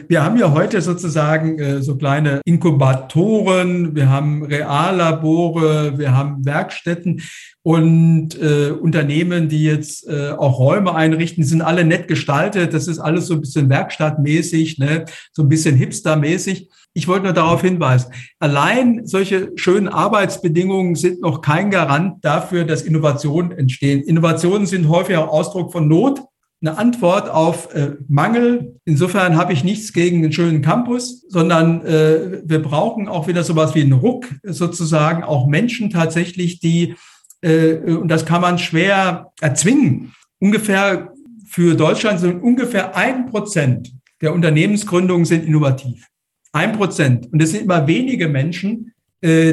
wir 0.09 0.23
haben 0.23 0.39
ja 0.39 0.53
heute 0.53 0.81
sozusagen 0.81 1.59
äh, 1.59 1.83
so 1.83 1.97
kleine 1.97 2.41
Inkubatoren, 2.45 3.95
wir 3.95 4.09
haben 4.09 4.45
Reallabore, 4.45 5.99
wir 5.99 6.17
haben 6.17 6.45
Werkstätten 6.45 7.23
und 7.63 8.41
äh, 8.41 8.71
Unternehmen, 8.71 9.49
die 9.49 9.65
jetzt 9.65 10.07
äh, 10.07 10.31
auch 10.31 10.59
Räume 10.59 10.95
einrichten, 10.95 11.45
sind 11.45 11.63
alle 11.63 11.85
nett 11.85 12.09
gestaltet. 12.09 12.75
Das 12.75 12.89
ist 12.89 12.99
alles 12.99 13.27
so 13.27 13.35
ein 13.35 13.41
bisschen 13.41 13.69
werkstattmäßig, 13.69 14.79
ne? 14.79 15.07
so 15.33 15.43
ein 15.43 15.49
bisschen 15.49 15.77
hipstermäßig. 15.77 16.69
Ich 16.93 17.09
wollte 17.09 17.25
nur 17.25 17.33
darauf 17.33 17.63
hinweisen, 17.63 18.13
allein 18.39 19.05
solche 19.05 19.51
schönen 19.57 19.89
Arbeitsbedingungen 19.89 20.95
sind 20.95 21.23
noch 21.23 21.41
kein 21.41 21.71
Garant 21.71 22.25
dafür, 22.25 22.65
dass 22.65 22.83
Innovationen 22.83 23.51
entstehen. 23.51 24.03
Innovationen 24.03 24.67
sind 24.67 24.89
häufig 24.89 25.17
auch 25.17 25.29
Ausdruck 25.29 25.73
von 25.73 25.89
Not 25.89 26.21
eine 26.65 26.79
Antwort 26.79 27.29
auf 27.29 27.75
äh, 27.75 27.97
Mangel. 28.09 28.77
Insofern 28.85 29.37
habe 29.37 29.53
ich 29.53 29.65
nichts 29.65 29.93
gegen 29.93 30.23
einen 30.23 30.33
schönen 30.33 30.63
Campus, 30.63 31.25
sondern 31.29 31.85
äh, 31.85 32.41
wir 32.45 32.63
brauchen 32.63 33.09
auch 33.09 33.29
wieder 33.29 33.45
sowas 33.45 33.75
wie 33.75 33.83
einen 33.83 33.93
Ruck, 33.93 34.27
sozusagen 34.43 35.23
auch 35.23 35.47
Menschen 35.47 35.91
tatsächlich, 35.91 36.61
die, 36.61 36.95
äh, 37.43 37.75
und 37.75 38.09
das 38.09 38.25
kann 38.25 38.41
man 38.41 38.59
schwer 38.59 39.33
erzwingen, 39.41 40.15
ungefähr 40.41 41.13
für 41.47 41.75
Deutschland 41.75 42.21
sind 42.21 42.43
ungefähr 42.43 42.97
ein 42.97 43.27
Prozent 43.27 43.93
der 44.25 44.33
Unternehmensgründungen 44.33 45.27
sind 45.27 45.45
innovativ. 45.45 46.09
Ein 46.53 46.73
Prozent. 46.73 47.31
Und 47.31 47.43
es 47.43 47.51
sind 47.51 47.65
immer 47.65 47.87
wenige 47.87 48.29
Menschen, 48.29 48.94
äh, 48.94 48.94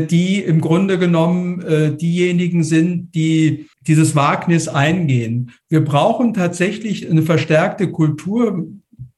die 0.06 0.40
im 0.40 0.60
Grunde 0.60 1.00
genommen 1.00 1.62
äh, 1.62 1.96
diejenigen 1.96 2.64
sind, 2.64 3.16
die 3.16 3.68
dieses 3.88 4.16
Wagnis 4.16 4.68
eingehen. 4.68 5.52
Wir 5.70 5.84
brauchen 5.84 6.34
tatsächlich 6.34 7.10
eine 7.10 7.24
verstärkte 7.24 7.92
Kultur 7.92 8.68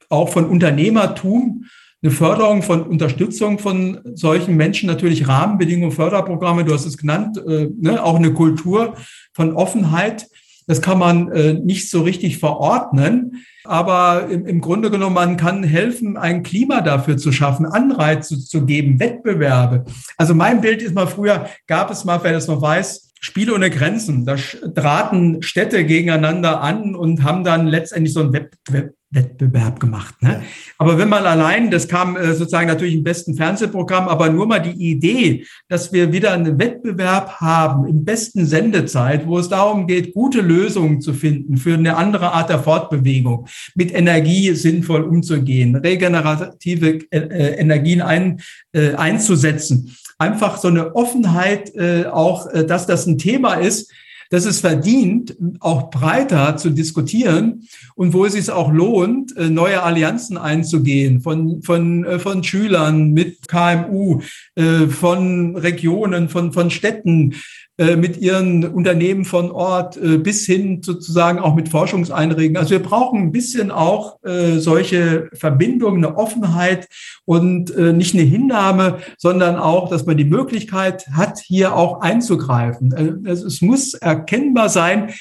auch 0.08 0.28
von 0.28 0.46
Unternehmertum, 0.46 1.64
eine 2.02 2.12
Förderung 2.12 2.62
von 2.62 2.82
Unterstützung 2.82 3.58
von 3.58 3.98
solchen 4.14 4.56
Menschen, 4.56 4.86
natürlich 4.86 5.26
Rahmenbedingungen, 5.26 5.90
Förderprogramme, 5.90 6.64
du 6.64 6.74
hast 6.74 6.84
es 6.84 6.98
genannt, 6.98 7.38
äh, 7.46 7.68
ne, 7.76 8.02
auch 8.02 8.16
eine 8.16 8.32
Kultur 8.32 8.94
von 9.32 9.54
Offenheit. 9.54 10.26
Das 10.66 10.80
kann 10.80 10.98
man 10.98 11.30
äh, 11.32 11.54
nicht 11.54 11.90
so 11.90 12.02
richtig 12.02 12.38
verordnen. 12.38 13.44
Aber 13.64 14.28
im, 14.28 14.46
im 14.46 14.60
Grunde 14.60 14.90
genommen, 14.90 15.14
man 15.14 15.36
kann 15.36 15.62
helfen, 15.62 16.16
ein 16.16 16.42
Klima 16.42 16.80
dafür 16.80 17.16
zu 17.16 17.32
schaffen, 17.32 17.66
Anreize 17.66 18.38
zu 18.38 18.66
geben, 18.66 19.00
Wettbewerbe. 19.00 19.84
Also 20.16 20.34
mein 20.34 20.60
Bild 20.60 20.82
ist 20.82 20.94
mal 20.94 21.06
früher, 21.06 21.46
gab 21.66 21.90
es 21.90 22.04
mal, 22.04 22.20
wer 22.22 22.32
das 22.32 22.46
noch 22.46 22.60
weiß, 22.60 23.03
Spiele 23.24 23.54
ohne 23.54 23.70
Grenzen. 23.70 24.26
Da 24.26 24.36
traten 24.74 25.42
Städte 25.42 25.86
gegeneinander 25.86 26.60
an 26.60 26.94
und 26.94 27.22
haben 27.22 27.42
dann 27.42 27.66
letztendlich 27.66 28.12
so 28.12 28.20
ein 28.20 28.34
Wettbewerb 28.34 28.92
Wettbewerb 29.14 29.80
gemacht. 29.80 30.20
Ne? 30.22 30.30
Ja. 30.30 30.42
Aber 30.78 30.98
wenn 30.98 31.08
man 31.08 31.24
allein, 31.24 31.70
das 31.70 31.86
kam 31.86 32.16
äh, 32.16 32.34
sozusagen 32.34 32.66
natürlich 32.66 32.94
im 32.94 33.04
besten 33.04 33.36
Fernsehprogramm, 33.36 34.08
aber 34.08 34.28
nur 34.28 34.46
mal 34.46 34.58
die 34.58 34.90
Idee, 34.90 35.46
dass 35.68 35.92
wir 35.92 36.12
wieder 36.12 36.32
einen 36.32 36.58
Wettbewerb 36.58 37.40
haben 37.40 37.86
im 37.86 38.04
besten 38.04 38.44
Sendezeit, 38.44 39.26
wo 39.26 39.38
es 39.38 39.48
darum 39.48 39.86
geht, 39.86 40.14
gute 40.14 40.40
Lösungen 40.40 41.00
zu 41.00 41.14
finden 41.14 41.56
für 41.56 41.74
eine 41.74 41.96
andere 41.96 42.32
Art 42.32 42.50
der 42.50 42.58
Fortbewegung, 42.58 43.46
mit 43.76 43.94
Energie 43.94 44.52
sinnvoll 44.54 45.02
umzugehen, 45.02 45.76
regenerative 45.76 46.98
äh, 47.10 47.18
äh 47.18 47.54
Energien 47.54 48.02
ein, 48.02 48.40
äh, 48.72 48.94
einzusetzen. 48.94 49.94
Einfach 50.18 50.58
so 50.58 50.68
eine 50.68 50.94
Offenheit, 50.94 51.74
äh, 51.74 52.06
auch, 52.06 52.46
äh, 52.46 52.64
dass 52.66 52.86
das 52.86 53.06
ein 53.06 53.18
Thema 53.18 53.54
ist, 53.54 53.90
dass 54.30 54.46
es 54.46 54.60
verdient, 54.60 55.36
auch 55.60 55.90
breiter 55.90 56.56
zu 56.56 56.70
diskutieren 56.70 57.68
und 57.94 58.12
wo 58.12 58.24
es 58.24 58.32
sich 58.32 58.50
auch 58.50 58.72
lohnt, 58.72 59.36
äh, 59.36 59.48
neue 59.48 59.82
Allianzen 59.82 60.38
einzugehen 60.38 61.20
von, 61.20 61.62
von, 61.62 62.04
äh, 62.04 62.18
von 62.18 62.42
Schülern 62.42 63.12
mit 63.12 63.46
KMU, 63.48 64.22
äh, 64.56 64.86
von 64.88 65.56
Regionen, 65.56 66.28
von, 66.28 66.52
von 66.52 66.70
Städten, 66.70 67.34
mit 67.76 68.18
ihren 68.18 68.64
Unternehmen 68.64 69.24
von 69.24 69.50
Ort 69.50 69.98
bis 70.22 70.46
hin 70.46 70.80
sozusagen 70.84 71.40
auch 71.40 71.56
mit 71.56 71.68
Forschungseinrichtungen. 71.68 72.56
Also 72.56 72.70
wir 72.70 72.82
brauchen 72.82 73.20
ein 73.20 73.32
bisschen 73.32 73.72
auch 73.72 74.18
solche 74.22 75.28
Verbindungen, 75.32 76.04
eine 76.04 76.16
Offenheit 76.16 76.88
und 77.24 77.76
nicht 77.76 78.14
eine 78.14 78.22
Hinnahme, 78.22 78.98
sondern 79.18 79.56
auch, 79.56 79.88
dass 79.88 80.06
man 80.06 80.16
die 80.16 80.24
Möglichkeit 80.24 81.08
hat, 81.12 81.40
hier 81.40 81.74
auch 81.74 82.00
einzugreifen. 82.00 83.26
Es 83.26 83.60
muss 83.60 83.94
erkennbar 83.94 84.68
sein, 84.68 85.12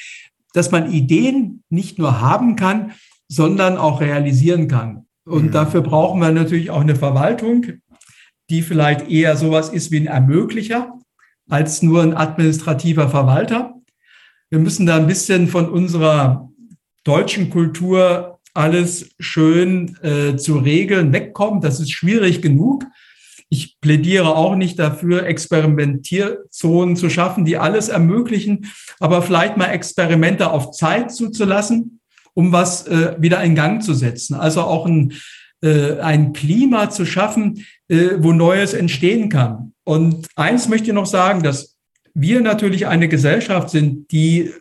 dass 0.54 0.70
man 0.70 0.92
Ideen 0.92 1.64
nicht 1.70 1.98
nur 1.98 2.22
haben 2.22 2.56
kann, 2.56 2.92
sondern 3.28 3.78
auch 3.78 4.00
realisieren 4.00 4.68
kann. 4.68 5.08
Und 5.26 5.46
mhm. 5.46 5.52
dafür 5.52 5.82
brauchen 5.82 6.22
wir 6.22 6.32
natürlich 6.32 6.70
auch 6.70 6.82
eine 6.82 6.96
Verwaltung, 6.96 7.66
die 8.52 8.62
vielleicht 8.62 9.10
eher 9.10 9.38
sowas 9.38 9.70
ist 9.70 9.90
wie 9.90 10.02
ein 10.02 10.06
Ermöglicher 10.06 11.00
als 11.50 11.82
nur 11.82 12.02
ein 12.02 12.16
administrativer 12.16 13.10
Verwalter. 13.10 13.74
Wir 14.50 14.60
müssen 14.60 14.86
da 14.86 14.98
ein 14.98 15.08
bisschen 15.08 15.48
von 15.48 15.70
unserer 15.70 16.50
deutschen 17.04 17.50
Kultur 17.50 18.40
alles 18.54 19.10
schön 19.20 19.98
äh, 20.04 20.36
zu 20.38 20.58
regeln 20.58 21.12
wegkommen. 21.12 21.62
Das 21.62 21.80
ist 21.80 21.92
schwierig 21.92 22.42
genug. 22.42 22.86
Ich 23.50 23.80
plädiere 23.82 24.36
auch 24.36 24.56
nicht 24.56 24.80
dafür, 24.80 25.26
Experimentierzonen 25.26 26.96
zu 26.96 27.10
schaffen, 27.10 27.46
die 27.46 27.58
alles 27.58 27.90
ermöglichen, 27.90 28.72
aber 29.00 29.22
vielleicht 29.22 29.58
mal 29.58 29.68
Experimente 29.68 30.50
auf 30.50 30.72
Zeit 30.72 31.12
zuzulassen, 31.12 32.00
um 32.34 32.52
was 32.52 32.88
äh, 32.88 33.16
wieder 33.20 33.44
in 33.44 33.56
Gang 33.56 33.84
zu 33.84 33.94
setzen. 33.94 34.36
Also 34.36 34.62
auch 34.62 34.86
ein, 34.86 35.14
äh, 35.62 36.00
ein 36.00 36.34
Klima 36.34 36.90
zu 36.90 37.06
schaffen, 37.06 37.66
äh, 37.90 38.12
wo 38.18 38.34
Neues 38.34 38.74
entstehen 38.74 39.30
kann. 39.30 39.73
Und 39.84 40.28
eins 40.36 40.68
möchte 40.70 40.88
ich 40.88 40.94
noch 40.94 41.06
sagen, 41.06 41.44
dass 41.44 41.76
wir 42.14 42.42
natürlich 42.42 42.88
eine 42.88 43.08
Gesellschaft 43.08 43.70
sind, 43.70 44.12
die 44.12 44.54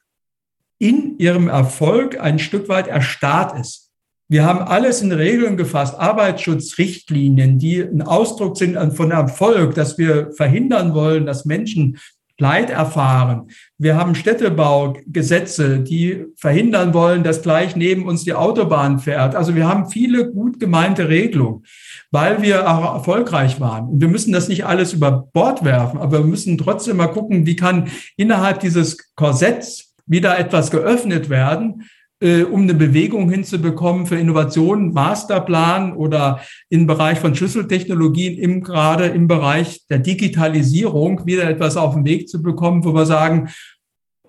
in 0.78 1.18
ihrem 1.18 1.48
Erfolg 1.48 2.18
ein 2.18 2.38
Stück 2.38 2.68
weit 2.68 2.88
erstarrt 2.88 3.58
ist. 3.60 3.90
Wir 4.28 4.44
haben 4.44 4.60
alles 4.60 5.02
in 5.02 5.12
Regeln 5.12 5.56
gefasst, 5.56 5.94
Arbeitsschutzrichtlinien, 5.94 7.58
die 7.58 7.82
ein 7.82 8.02
Ausdruck 8.02 8.56
sind 8.56 8.76
von 8.96 9.10
Erfolg, 9.10 9.74
dass 9.74 9.98
wir 9.98 10.32
verhindern 10.32 10.94
wollen, 10.94 11.26
dass 11.26 11.44
Menschen 11.44 11.98
Leid 12.38 12.70
erfahren. 12.70 13.48
Wir 13.78 13.96
haben 13.96 14.14
Städtebaugesetze, 14.14 15.80
die 15.80 16.24
verhindern 16.36 16.94
wollen, 16.94 17.22
dass 17.22 17.42
gleich 17.42 17.76
neben 17.76 18.06
uns 18.06 18.24
die 18.24 18.34
Autobahn 18.34 18.98
fährt. 18.98 19.34
Also 19.34 19.54
wir 19.54 19.68
haben 19.68 19.90
viele 19.90 20.30
gut 20.30 20.58
gemeinte 20.58 21.08
Regelungen, 21.08 21.64
weil 22.10 22.42
wir 22.42 22.68
auch 22.68 22.94
erfolgreich 22.94 23.60
waren. 23.60 23.88
Und 23.88 24.00
wir 24.00 24.08
müssen 24.08 24.32
das 24.32 24.48
nicht 24.48 24.66
alles 24.66 24.92
über 24.92 25.28
Bord 25.32 25.64
werfen, 25.64 26.00
aber 26.00 26.18
wir 26.18 26.26
müssen 26.26 26.58
trotzdem 26.58 26.96
mal 26.96 27.08
gucken, 27.08 27.46
wie 27.46 27.56
kann 27.56 27.88
innerhalb 28.16 28.60
dieses 28.60 29.14
Korsetts 29.14 29.94
wieder 30.06 30.38
etwas 30.38 30.70
geöffnet 30.70 31.28
werden, 31.28 31.88
äh, 32.22 32.44
um 32.44 32.62
eine 32.62 32.74
Bewegung 32.74 33.28
hinzubekommen 33.30 34.06
für 34.06 34.16
Innovationen, 34.16 34.92
Masterplan 34.92 35.92
oder 35.94 36.40
im 36.70 36.86
Bereich 36.86 37.18
von 37.18 37.34
Schlüsseltechnologien, 37.34 38.38
im, 38.38 38.62
gerade 38.62 39.06
im 39.06 39.26
Bereich 39.26 39.86
der 39.90 39.98
Digitalisierung 39.98 41.26
wieder 41.26 41.50
etwas 41.50 41.76
auf 41.76 41.94
den 41.94 42.04
Weg 42.04 42.28
zu 42.28 42.40
bekommen, 42.40 42.84
wo 42.84 42.94
wir 42.94 43.06
sagen, 43.06 43.48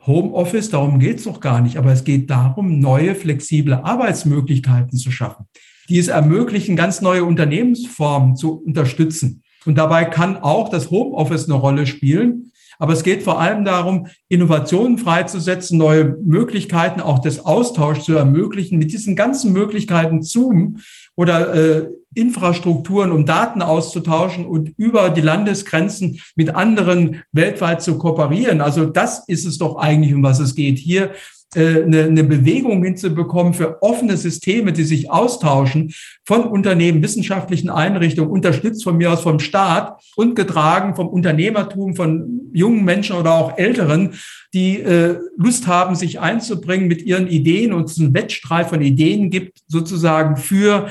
Homeoffice, 0.05 0.69
darum 0.69 0.99
geht 0.99 1.19
es 1.19 1.25
doch 1.25 1.39
gar 1.39 1.61
nicht, 1.61 1.77
aber 1.77 1.91
es 1.93 2.03
geht 2.03 2.29
darum, 2.29 2.79
neue 2.79 3.15
flexible 3.15 3.75
Arbeitsmöglichkeiten 3.75 4.97
zu 4.97 5.11
schaffen, 5.11 5.45
die 5.87 5.99
es 5.99 6.07
ermöglichen, 6.09 6.75
ganz 6.75 7.01
neue 7.01 7.23
Unternehmensformen 7.23 8.35
zu 8.35 8.61
unterstützen. 8.63 9.43
Und 9.65 9.77
dabei 9.77 10.05
kann 10.05 10.35
auch 10.37 10.67
das 10.69 10.89
Homeoffice 10.89 11.45
eine 11.45 11.53
Rolle 11.53 11.85
spielen, 11.85 12.51
aber 12.83 12.91
es 12.91 13.03
geht 13.03 13.23
vor 13.23 13.39
allem 13.39 13.63
darum, 13.63 14.07
Innovationen 14.27 14.97
freizusetzen, 14.97 15.77
neue 15.77 16.17
Möglichkeiten 16.21 16.99
auch 16.99 17.19
des 17.19 17.45
Austauschs 17.45 18.03
zu 18.03 18.13
ermöglichen. 18.13 18.77
Mit 18.77 18.91
diesen 18.91 19.15
ganzen 19.15 19.53
Möglichkeiten 19.53 20.21
Zoom 20.21 20.79
oder 21.15 21.55
äh, 21.55 21.87
Infrastrukturen, 22.13 23.13
um 23.13 23.25
Daten 23.25 23.61
auszutauschen 23.61 24.45
und 24.45 24.73
über 24.75 25.09
die 25.11 25.21
Landesgrenzen 25.21 26.19
mit 26.35 26.55
anderen 26.55 27.23
weltweit 27.31 27.81
zu 27.81 27.97
kooperieren. 27.97 28.59
Also 28.59 28.83
das 28.83 29.29
ist 29.29 29.45
es 29.45 29.57
doch 29.57 29.77
eigentlich, 29.77 30.13
um 30.13 30.21
was 30.21 30.41
es 30.41 30.53
geht. 30.53 30.77
Hier 30.77 31.11
eine, 31.55 32.03
eine 32.03 32.23
Bewegung 32.23 32.83
hinzubekommen 32.83 33.53
für 33.53 33.81
offene 33.81 34.17
Systeme, 34.17 34.73
die 34.73 34.83
sich 34.83 35.11
austauschen 35.11 35.93
von 36.25 36.43
Unternehmen, 36.43 37.03
wissenschaftlichen 37.03 37.69
Einrichtungen, 37.69 38.31
unterstützt 38.31 38.83
von 38.83 38.97
mir 38.97 39.11
aus 39.11 39.21
vom 39.21 39.39
Staat 39.39 40.01
und 40.15 40.35
getragen 40.35 40.95
vom 40.95 41.07
Unternehmertum 41.07 41.95
von 41.95 42.49
jungen 42.53 42.83
Menschen 42.83 43.15
oder 43.15 43.33
auch 43.33 43.57
Älteren, 43.57 44.11
die 44.53 44.79
äh, 44.79 45.17
Lust 45.35 45.67
haben, 45.67 45.95
sich 45.95 46.19
einzubringen 46.19 46.87
mit 46.87 47.01
ihren 47.01 47.27
Ideen 47.27 47.73
und 47.73 47.89
es 47.89 47.99
einen 47.99 48.13
Wettstreit 48.13 48.69
von 48.69 48.81
Ideen 48.81 49.29
gibt, 49.29 49.59
sozusagen 49.67 50.37
für 50.37 50.89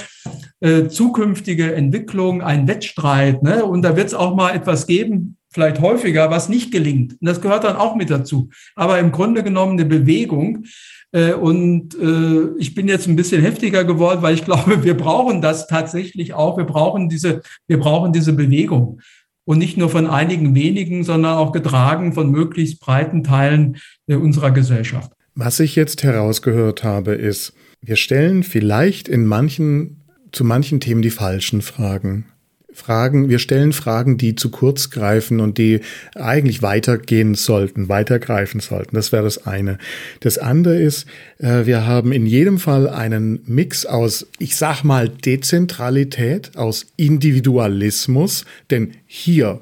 äh, 0.60 0.88
zukünftige 0.88 1.74
Entwicklung, 1.74 2.42
ein 2.42 2.66
Wettstreit. 2.66 3.42
Ne? 3.42 3.64
Und 3.64 3.82
da 3.82 3.96
wird 3.96 4.08
es 4.08 4.14
auch 4.14 4.34
mal 4.34 4.54
etwas 4.54 4.86
geben, 4.86 5.36
vielleicht 5.52 5.80
häufiger, 5.80 6.30
was 6.30 6.48
nicht 6.48 6.72
gelingt. 6.72 7.12
Und 7.12 7.26
das 7.26 7.40
gehört 7.40 7.64
dann 7.64 7.76
auch 7.76 7.94
mit 7.94 8.10
dazu. 8.10 8.48
Aber 8.74 8.98
im 8.98 9.12
Grunde 9.12 9.42
genommen 9.42 9.72
eine 9.72 9.84
Bewegung. 9.84 10.64
Äh, 11.12 11.34
und 11.34 11.94
äh, 11.94 12.58
ich 12.58 12.74
bin 12.74 12.88
jetzt 12.88 13.06
ein 13.06 13.16
bisschen 13.16 13.42
heftiger 13.42 13.84
geworden, 13.84 14.22
weil 14.22 14.34
ich 14.34 14.44
glaube, 14.46 14.82
wir 14.82 14.96
brauchen 14.96 15.40
das 15.40 15.66
tatsächlich 15.66 16.34
auch. 16.34 16.56
Wir 16.56 16.64
brauchen 16.64 17.08
diese, 17.08 17.42
wir 17.66 17.78
brauchen 17.78 18.12
diese 18.12 18.32
Bewegung. 18.32 19.00
Und 19.44 19.58
nicht 19.58 19.76
nur 19.76 19.90
von 19.90 20.06
einigen 20.06 20.54
wenigen, 20.54 21.02
sondern 21.02 21.36
auch 21.36 21.52
getragen 21.52 22.12
von 22.12 22.30
möglichst 22.30 22.80
breiten 22.80 23.24
Teilen 23.24 23.76
äh, 24.06 24.14
unserer 24.14 24.52
Gesellschaft. 24.52 25.12
Was 25.34 25.60
ich 25.60 25.76
jetzt 25.76 26.02
herausgehört 26.02 26.84
habe, 26.84 27.14
ist, 27.14 27.54
wir 27.80 27.96
stellen 27.96 28.42
vielleicht 28.42 29.08
in 29.08 29.26
manchen, 29.26 30.02
zu 30.30 30.44
manchen 30.44 30.78
Themen 30.78 31.02
die 31.02 31.10
falschen 31.10 31.62
Fragen. 31.62 32.26
Fragen, 32.74 33.28
wir 33.28 33.38
stellen 33.38 33.72
Fragen, 33.72 34.16
die 34.16 34.34
zu 34.34 34.50
kurz 34.50 34.90
greifen 34.90 35.40
und 35.40 35.58
die 35.58 35.80
eigentlich 36.14 36.62
weitergehen 36.62 37.34
sollten, 37.34 37.88
weitergreifen 37.88 38.60
sollten. 38.60 38.94
Das 38.96 39.12
wäre 39.12 39.24
das 39.24 39.46
eine. 39.46 39.78
Das 40.20 40.38
andere 40.38 40.80
ist, 40.80 41.06
äh, 41.38 41.66
wir 41.66 41.86
haben 41.86 42.12
in 42.12 42.26
jedem 42.26 42.58
Fall 42.58 42.88
einen 42.88 43.40
Mix 43.46 43.86
aus, 43.86 44.26
ich 44.38 44.56
sag 44.56 44.84
mal, 44.84 45.08
Dezentralität, 45.08 46.56
aus 46.56 46.86
Individualismus, 46.96 48.44
denn 48.70 48.92
hier 49.06 49.60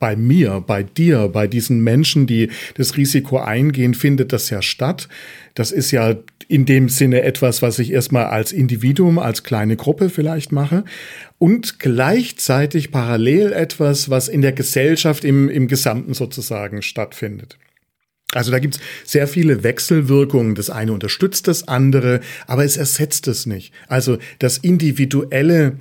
bei 0.00 0.16
mir, 0.16 0.64
bei 0.66 0.82
dir, 0.82 1.28
bei 1.28 1.46
diesen 1.46 1.84
Menschen, 1.84 2.26
die 2.26 2.50
das 2.74 2.96
Risiko 2.96 3.38
eingehen, 3.38 3.94
findet 3.94 4.32
das 4.32 4.50
ja 4.50 4.62
statt. 4.62 5.08
Das 5.54 5.70
ist 5.70 5.92
ja 5.92 6.16
in 6.48 6.66
dem 6.66 6.88
Sinne 6.88 7.22
etwas, 7.22 7.62
was 7.62 7.78
ich 7.78 7.92
erstmal 7.92 8.24
als 8.24 8.50
Individuum, 8.50 9.20
als 9.20 9.44
kleine 9.44 9.76
Gruppe 9.76 10.10
vielleicht 10.10 10.50
mache 10.50 10.84
und 11.38 11.78
gleichzeitig 11.78 12.90
parallel 12.90 13.52
etwas, 13.52 14.10
was 14.10 14.26
in 14.26 14.42
der 14.42 14.52
Gesellschaft 14.52 15.24
im, 15.24 15.48
im 15.48 15.68
Gesamten 15.68 16.14
sozusagen 16.14 16.82
stattfindet. 16.82 17.56
Also 18.32 18.50
da 18.50 18.58
gibt's 18.58 18.80
sehr 19.04 19.28
viele 19.28 19.62
Wechselwirkungen. 19.64 20.54
Das 20.54 20.70
eine 20.70 20.92
unterstützt 20.92 21.46
das 21.46 21.68
andere, 21.68 22.20
aber 22.46 22.64
es 22.64 22.76
ersetzt 22.76 23.28
es 23.28 23.44
nicht. 23.44 23.72
Also 23.86 24.18
das 24.38 24.58
individuelle 24.58 25.76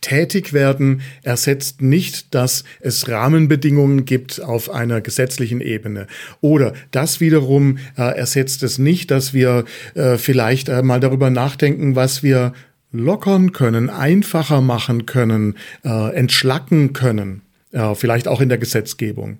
tätig 0.00 0.52
werden 0.52 1.02
ersetzt 1.22 1.82
nicht, 1.82 2.34
dass 2.34 2.64
es 2.80 3.08
Rahmenbedingungen 3.08 4.04
gibt 4.04 4.42
auf 4.42 4.70
einer 4.70 5.00
gesetzlichen 5.00 5.60
Ebene. 5.60 6.06
Oder 6.40 6.74
das 6.90 7.20
wiederum 7.20 7.78
äh, 7.96 8.16
ersetzt 8.16 8.62
es 8.62 8.78
nicht, 8.78 9.10
dass 9.10 9.34
wir 9.34 9.64
äh, 9.94 10.16
vielleicht 10.16 10.68
äh, 10.68 10.82
mal 10.82 11.00
darüber 11.00 11.30
nachdenken, 11.30 11.96
was 11.96 12.22
wir 12.22 12.52
lockern 12.92 13.52
können, 13.52 13.90
einfacher 13.90 14.60
machen 14.60 15.06
können, 15.06 15.56
äh, 15.84 16.14
entschlacken 16.14 16.92
können, 16.92 17.42
äh, 17.72 17.94
vielleicht 17.94 18.28
auch 18.28 18.40
in 18.40 18.48
der 18.48 18.58
Gesetzgebung. 18.58 19.38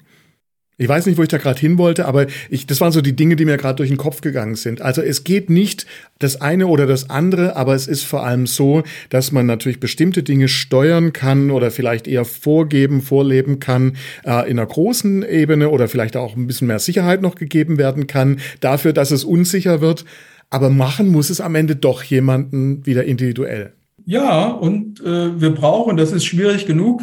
Ich 0.81 0.89
weiß 0.89 1.07
nicht, 1.07 1.19
wo 1.19 1.23
ich 1.23 1.29
da 1.29 1.39
gerade 1.39 1.59
hin 1.59 1.77
wollte, 1.77 2.07
aber 2.07 2.29
ich, 2.49 2.65
das 2.65 2.81
waren 2.81 2.93
so 2.93 3.01
die 3.01 3.17
Dinge, 3.17 3.35
die 3.35 3.45
mir 3.45 3.57
gerade 3.57 3.75
durch 3.75 3.89
den 3.89 3.99
Kopf 3.99 4.21
gegangen 4.21 4.55
sind. 4.55 4.81
Also 4.81 5.03
es 5.03 5.25
geht 5.25 5.51
nicht 5.51 5.87
das 6.21 6.41
eine 6.41 6.69
oder 6.69 6.87
das 6.87 7.11
andere, 7.11 7.57
aber 7.57 7.75
es 7.75 7.89
ist 7.89 8.05
vor 8.05 8.25
allem 8.25 8.47
so, 8.47 8.85
dass 9.11 9.33
man 9.33 9.45
natürlich 9.45 9.81
bestimmte 9.81 10.23
Dinge 10.23 10.47
steuern 10.47 11.13
kann 11.13 11.51
oder 11.51 11.73
vielleicht 11.73 12.07
eher 12.07 12.25
vorgeben, 12.25 13.03
vorleben 13.03 13.59
kann 13.59 13.97
äh, 14.25 14.49
in 14.49 14.57
einer 14.57 14.67
großen 14.67 15.25
Ebene 15.25 15.71
oder 15.71 15.89
vielleicht 15.89 16.17
auch 16.17 16.37
ein 16.37 16.47
bisschen 16.47 16.69
mehr 16.69 16.79
Sicherheit 16.79 17.23
noch 17.23 17.35
gegeben 17.35 17.77
werden 17.77 18.07
kann, 18.07 18.39
dafür, 18.61 18.93
dass 18.93 19.11
es 19.11 19.25
unsicher 19.25 19.81
wird. 19.81 20.05
Aber 20.49 20.71
machen 20.71 21.09
muss 21.09 21.29
es 21.29 21.41
am 21.41 21.57
Ende 21.57 21.75
doch 21.75 22.05
jemanden 22.05 22.87
wieder 22.87 23.03
individuell. 23.03 23.73
Ja, 24.07 24.47
und 24.47 25.01
äh, 25.01 25.41
wir 25.41 25.51
brauchen, 25.51 25.97
das 25.97 26.13
ist 26.13 26.25
schwierig 26.25 26.67
genug, 26.67 27.03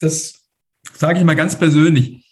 das 0.00 0.46
sage 0.94 1.18
ich 1.18 1.24
mal 1.26 1.36
ganz 1.36 1.58
persönlich 1.58 2.25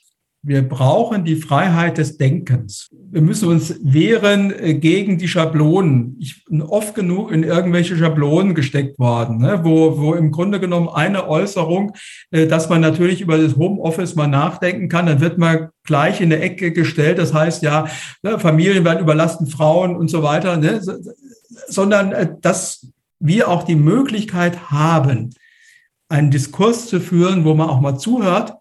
wir 0.47 0.68
brauchen 0.68 1.24
die 1.24 1.36
Freiheit 1.36 1.97
des 1.97 2.18
Denkens. 2.18 2.90
Wir 3.11 3.22
müssen 3.22 3.49
uns 3.49 3.74
wehren 3.82 4.53
äh, 4.53 4.74
gegen 4.74 5.16
die 5.16 5.26
Schablonen. 5.26 6.16
Ich 6.20 6.45
bin 6.45 6.61
oft 6.61 6.95
genug 6.95 7.32
in 7.32 7.45
irgendwelche 7.45 7.97
Schablonen 7.97 8.55
gesteckt 8.55 8.99
worden, 8.99 9.38
ne, 9.38 9.61
wo, 9.62 9.99
wo 9.99 10.12
im 10.14 10.30
Grunde 10.30 10.61
genommen 10.61 10.88
eine 10.88 11.28
Äußerung, 11.28 11.92
äh, 12.30 12.47
dass 12.47 12.68
man 12.68 12.82
natürlich 12.82 13.22
über 13.22 13.38
das 13.38 13.57
Homeoffice 13.57 14.16
mal 14.16 14.26
nachdenken 14.26 14.90
kann, 14.90 15.07
dann 15.07 15.20
wird 15.20 15.38
man 15.38 15.70
gleich 15.82 16.20
in 16.20 16.30
eine 16.30 16.42
Ecke 16.42 16.72
gestellt. 16.72 17.18
Das 17.18 17.32
heißt 17.32 17.62
ja, 17.62 17.86
ne, 18.22 18.38
Familien 18.38 18.84
werden 18.84 19.01
überlasten, 19.01 19.47
Frauen 19.47 19.97
und 19.97 20.09
so 20.09 20.22
weiter, 20.22 20.59
ne, 20.59 20.82
sondern 21.68 22.12
äh, 22.12 22.28
dass 22.42 22.86
wir 23.18 23.49
auch 23.49 23.62
die 23.62 23.76
Möglichkeit 23.76 24.70
haben, 24.70 25.30
einen 26.11 26.30
Diskurs 26.30 26.86
zu 26.86 27.01
führen, 27.01 27.47
wo 27.47 27.55
man 27.55 27.70
auch 27.70 27.80
mal 27.80 27.97
zuhört 27.97 28.53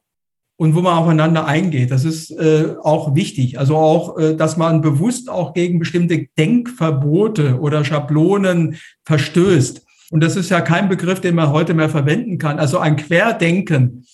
und 0.64 0.76
wo 0.76 0.82
man 0.82 0.98
aufeinander 0.98 1.46
eingeht. 1.46 1.92
Das 1.92 2.06
ist 2.06 2.32
äh, 2.32 2.76
auch 2.82 3.16
wichtig. 3.16 3.60
Also 3.60 3.76
auch, 3.76 4.18
äh, 4.18 4.34
dass 4.34 4.56
man 4.56 4.80
bewusst 4.80 5.30
auch 5.30 5.54
gegen 5.54 5.78
bestimmte 5.78 6.28
Denkverbote 6.38 7.60
oder 7.60 7.84
Schablonen 7.84 8.78
verstößt. 9.04 9.86
Und 10.12 10.24
das 10.24 10.38
ist 10.38 10.50
ja 10.50 10.62
kein 10.62 10.88
Begriff, 10.88 11.20
den 11.20 11.36
man 11.36 11.50
heute 11.50 11.74
mehr 11.74 11.90
verwenden 11.90 12.38
kann. 12.38 12.60
Also 12.60 12.80
ein 12.80 12.96
Querdenken 12.96 14.06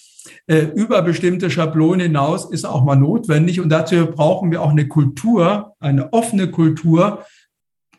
äh, 0.48 0.62
über 0.74 1.04
bestimmte 1.04 1.52
Schablonen 1.52 2.00
hinaus 2.00 2.50
ist 2.50 2.66
auch 2.66 2.84
mal 2.84 2.96
notwendig. 2.96 3.62
Und 3.62 3.70
dazu 3.70 4.08
brauchen 4.08 4.50
wir 4.50 4.64
auch 4.64 4.72
eine 4.72 4.88
Kultur, 4.88 5.76
eine 5.80 6.12
offene 6.14 6.50
Kultur, 6.50 7.26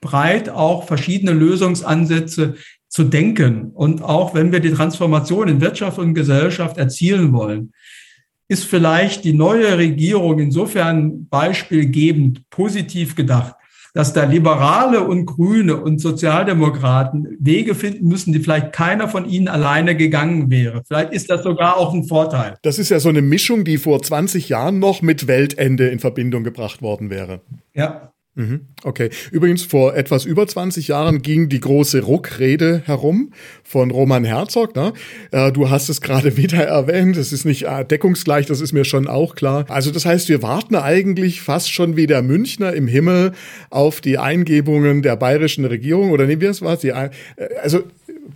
breit 0.01 0.49
auch 0.49 0.89
verschiedene 0.89 1.35
Lösungsansätze 1.35 2.57
zu 2.89 3.05
denken. 3.05 3.71
Und 3.75 4.03
auch 4.03 4.35
wenn 4.35 4.51
wir 4.51 4.59
die 4.59 4.73
Transformation 4.73 5.47
in 5.47 5.61
Wirtschaft 5.61 6.01
und 6.01 6.15
Gesellschaft 6.15 6.79
erzielen 6.79 7.33
wollen, 7.33 7.73
ist 8.51 8.65
vielleicht 8.65 9.23
die 9.23 9.33
neue 9.33 9.79
Regierung 9.79 10.41
insofern 10.41 11.29
beispielgebend 11.29 12.51
positiv 12.51 13.15
gedacht, 13.15 13.55
dass 13.95 14.13
da 14.13 14.25
Liberale 14.25 15.05
und 15.05 15.27
Grüne 15.27 15.77
und 15.77 16.01
Sozialdemokraten 16.01 17.37
Wege 17.39 17.77
finden 17.77 18.09
müssen, 18.09 18.33
die 18.33 18.41
vielleicht 18.41 18.73
keiner 18.73 19.09
von 19.09 19.29
ihnen 19.29 19.47
alleine 19.47 19.97
gegangen 19.97 20.51
wäre. 20.51 20.83
Vielleicht 20.87 21.13
ist 21.13 21.31
das 21.31 21.45
sogar 21.45 21.77
auch 21.77 21.95
ein 21.95 22.05
Vorteil. 22.05 22.57
Das 22.63 22.81
ist 22.81 22.89
ja 22.89 22.99
so 22.99 23.09
eine 23.09 23.23
Mischung, 23.23 23.65
die 23.65 23.79
vor 23.79 24.03
20 24.03 24.49
Jahren 24.49 24.81
noch 24.81 25.01
mit 25.01 25.29
Weltende 25.29 25.87
in 25.87 26.01
Verbindung 26.01 26.43
gebracht 26.43 26.83
worden 26.83 27.09
wäre. 27.09 27.43
Ja. 27.73 28.10
Okay. 28.85 29.11
Übrigens, 29.33 29.65
vor 29.65 29.97
etwas 29.97 30.25
über 30.25 30.47
20 30.47 30.89
Jahren 30.89 31.21
ging 31.21 31.49
die 31.49 31.61
große 31.61 32.03
Ruckrede 32.03 32.83
herum 32.85 33.33
von 33.65 33.91
Roman 33.91 34.25
Herzog. 34.25 34.77
Ne? 34.77 34.93
Äh, 35.33 35.53
du 35.53 35.69
hast 35.69 35.89
es 35.89 36.01
gerade 36.01 36.37
wieder 36.37 36.63
erwähnt. 36.63 37.17
Es 37.17 37.33
ist 37.33 37.45
nicht 37.45 37.65
äh, 37.65 37.85
deckungsgleich, 37.85 38.47
das 38.47 38.61
ist 38.61 38.73
mir 38.73 38.85
schon 38.85 39.09
auch 39.09 39.35
klar. 39.35 39.67
Also 39.69 39.91
das 39.91 40.07
heißt, 40.07 40.29
wir 40.29 40.43
warten 40.43 40.77
eigentlich 40.77 41.41
fast 41.41 41.73
schon 41.73 41.97
wie 41.97 42.07
der 42.07 42.23
Münchner 42.23 42.73
im 42.73 42.87
Himmel 42.87 43.33
auf 43.69 44.01
die 44.01 44.19
Eingebungen 44.19 45.03
der 45.03 45.17
bayerischen 45.17 45.65
Regierung. 45.65 46.11
Oder 46.11 46.27
nehmen 46.27 46.41
wir 46.41 46.51
es 46.51 46.63
was? 46.63 46.85
Äh, 46.85 47.11
also 47.63 47.83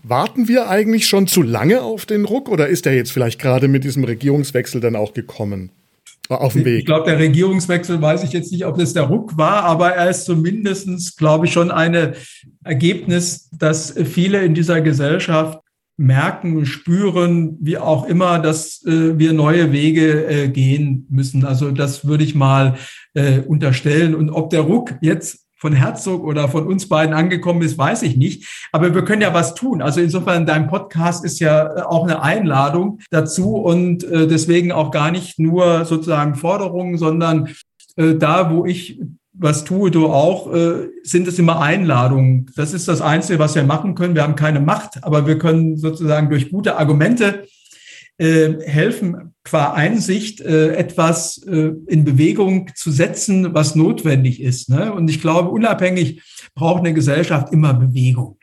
warten 0.03 0.49
wir 0.49 0.69
eigentlich 0.69 1.07
schon 1.07 1.27
zu 1.27 1.43
lange 1.43 1.83
auf 1.83 2.05
den 2.05 2.25
Ruck 2.25 2.49
oder 2.49 2.67
ist 2.67 2.87
er 2.87 2.95
jetzt 2.95 3.13
vielleicht 3.13 3.41
gerade 3.41 3.69
mit 3.69 3.85
diesem 3.85 4.05
Regierungswechsel 4.05 4.81
dann 4.81 4.97
auch 4.97 5.15
gekommen? 5.15 5.71
Auf 6.29 6.55
dem 6.55 6.65
Weg. 6.65 6.81
Ich 6.81 6.87
glaube, 6.87 7.11
der 7.11 7.19
Regierungswechsel 7.19 8.01
weiß 8.01 8.25
ich 8.25 8.33
jetzt 8.33 8.51
nicht, 8.51 8.65
ob 8.65 8.79
das 8.79 8.93
der 8.93 9.05
Ruck 9.05 9.37
war, 9.37 9.65
aber 9.65 9.91
er 9.91 10.11
ist 10.11 10.25
zumindestens, 10.25 11.17
glaube 11.17 11.47
ich, 11.47 11.53
schon 11.53 11.71
ein 11.71 12.15
Ergebnis, 12.65 13.51
dass 13.53 13.95
viele 14.05 14.43
in 14.43 14.55
dieser 14.55 14.81
Gesellschaft 14.81 15.61
merken, 15.97 16.67
spüren, 16.67 17.57
wie 17.61 17.79
auch 17.79 18.07
immer, 18.07 18.39
dass 18.41 18.85
äh, 18.85 19.19
wir 19.19 19.33
neue 19.33 19.73
Wege 19.73 20.27
äh, 20.27 20.49
gehen 20.49 21.07
müssen. 21.09 21.45
Also 21.45 21.71
das 21.71 22.07
würde 22.07 22.25
ich 22.25 22.35
mal 22.35 22.77
äh, 23.15 23.41
unterstellen. 23.41 24.15
Und 24.15 24.31
ob 24.31 24.51
der 24.51 24.63
Ruck 24.63 24.95
jetzt 25.01 25.44
von 25.57 25.73
Herzog 25.73 26.25
oder 26.25 26.49
von 26.49 26.67
uns 26.67 26.89
beiden 26.89 27.15
angekommen 27.15 27.63
ist, 27.63 27.79
weiß 27.79 28.03
ich 28.03 28.17
nicht. 28.17 28.69
Aber 28.73 28.95
wir 28.95 29.05
können 29.05 29.23
ja 29.23 29.35
was 29.35 29.55
tun. 29.55 29.83
Also 29.83 30.01
insofern, 30.01 30.47
dein 30.47 30.69
Podcast 30.69 31.25
ist 31.25 31.41
ja 31.41 31.77
äh, 31.77 31.83
auch 31.83 32.05
eine 32.05 32.23
Einladung 32.23 32.99
dazu 33.11 33.57
und 33.57 34.05
äh, 34.05 34.27
deswegen 34.27 34.73
auch 34.73 34.91
gar 34.91 35.11
nicht 35.11 35.39
nur 35.39 35.85
sozusagen 35.85 36.35
Forderungen, 36.35 36.99
sondern 36.99 37.49
äh, 37.97 38.15
da, 38.15 38.51
wo 38.53 38.65
ich 38.67 39.01
was 39.37 39.65
tue, 39.65 39.91
du 39.91 40.07
auch, 40.07 40.49
sind 41.03 41.27
es 41.27 41.41
immer 41.41 41.61
Einladungen. 41.61 42.49
Das 42.55 42.73
ist 42.73 42.87
das 42.87 43.01
Einzige, 43.01 43.41
was 43.41 43.57
wir 43.57 43.65
machen 43.65 43.97
können. 43.97 44.15
Wir 44.15 44.23
haben 44.23 44.37
keine 44.37 44.61
Macht, 44.61 45.03
aber 45.03 45.27
wir 45.27 45.39
können 45.39 45.77
sozusagen 45.77 46.31
durch 46.31 46.53
gute 46.53 46.77
Argumente 46.77 47.45
helfen, 48.17 49.34
qua 49.45 49.73
Einsicht 49.75 50.41
äh, 50.41 50.75
etwas 50.75 51.39
äh, 51.47 51.73
in 51.87 52.05
Bewegung 52.05 52.71
zu 52.75 52.91
setzen, 52.91 53.55
was 53.55 53.75
notwendig 53.75 54.41
ist. 54.41 54.71
Ne? 54.71 54.93
Und 54.93 55.09
ich 55.09 55.21
glaube, 55.21 55.51
unabhängig 55.51 56.23
braucht 56.55 56.81
eine 56.81 56.95
Gesellschaft 56.95 57.53
immer 57.53 57.75
Bewegung. 57.75 58.39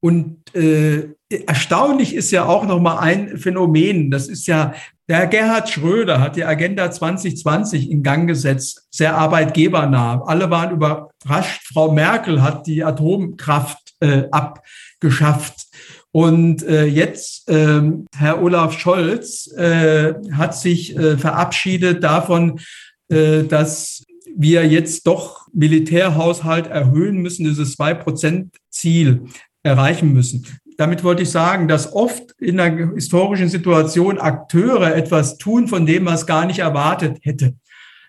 Und 0.00 0.54
äh, 0.54 1.08
erstaunlich 1.28 2.14
ist 2.14 2.30
ja 2.30 2.44
auch 2.44 2.66
noch 2.66 2.80
mal 2.80 2.98
ein 2.98 3.38
Phänomen. 3.38 4.10
Das 4.10 4.28
ist 4.28 4.46
ja 4.46 4.74
der 5.08 5.26
Gerhard 5.26 5.70
Schröder 5.70 6.20
hat 6.20 6.36
die 6.36 6.44
Agenda 6.44 6.90
2020 6.90 7.90
in 7.90 8.02
Gang 8.02 8.28
gesetzt, 8.28 8.86
sehr 8.90 9.16
arbeitgebernah. 9.16 10.22
Alle 10.26 10.50
waren 10.50 10.72
überrascht. 10.72 11.62
Frau 11.72 11.90
Merkel 11.92 12.42
hat 12.42 12.66
die 12.66 12.84
Atomkraft 12.84 13.94
äh, 14.00 14.24
abgeschafft. 14.30 15.66
Und 16.12 16.62
äh, 16.62 16.86
jetzt, 16.86 17.48
äh, 17.48 17.82
Herr 18.16 18.42
Olaf 18.42 18.78
Scholz 18.78 19.52
äh, 19.52 20.14
hat 20.32 20.56
sich 20.56 20.96
äh, 20.96 21.18
verabschiedet 21.18 22.02
davon, 22.02 22.60
äh, 23.08 23.44
dass 23.44 24.04
wir 24.34 24.66
jetzt 24.66 25.06
doch 25.06 25.48
Militärhaushalt 25.52 26.66
erhöhen 26.68 27.18
müssen, 27.18 27.44
dieses 27.44 27.74
Zwei-Prozent-Ziel 27.74 29.22
erreichen 29.62 30.12
müssen. 30.12 30.46
Damit 30.76 31.02
wollte 31.02 31.24
ich 31.24 31.30
sagen, 31.30 31.66
dass 31.66 31.92
oft 31.92 32.34
in 32.38 32.60
einer 32.60 32.94
historischen 32.94 33.48
Situation 33.48 34.18
Akteure 34.18 34.94
etwas 34.94 35.36
tun, 35.36 35.66
von 35.66 35.86
dem 35.86 36.04
man 36.04 36.14
es 36.14 36.26
gar 36.26 36.46
nicht 36.46 36.60
erwartet 36.60 37.18
hätte. 37.22 37.54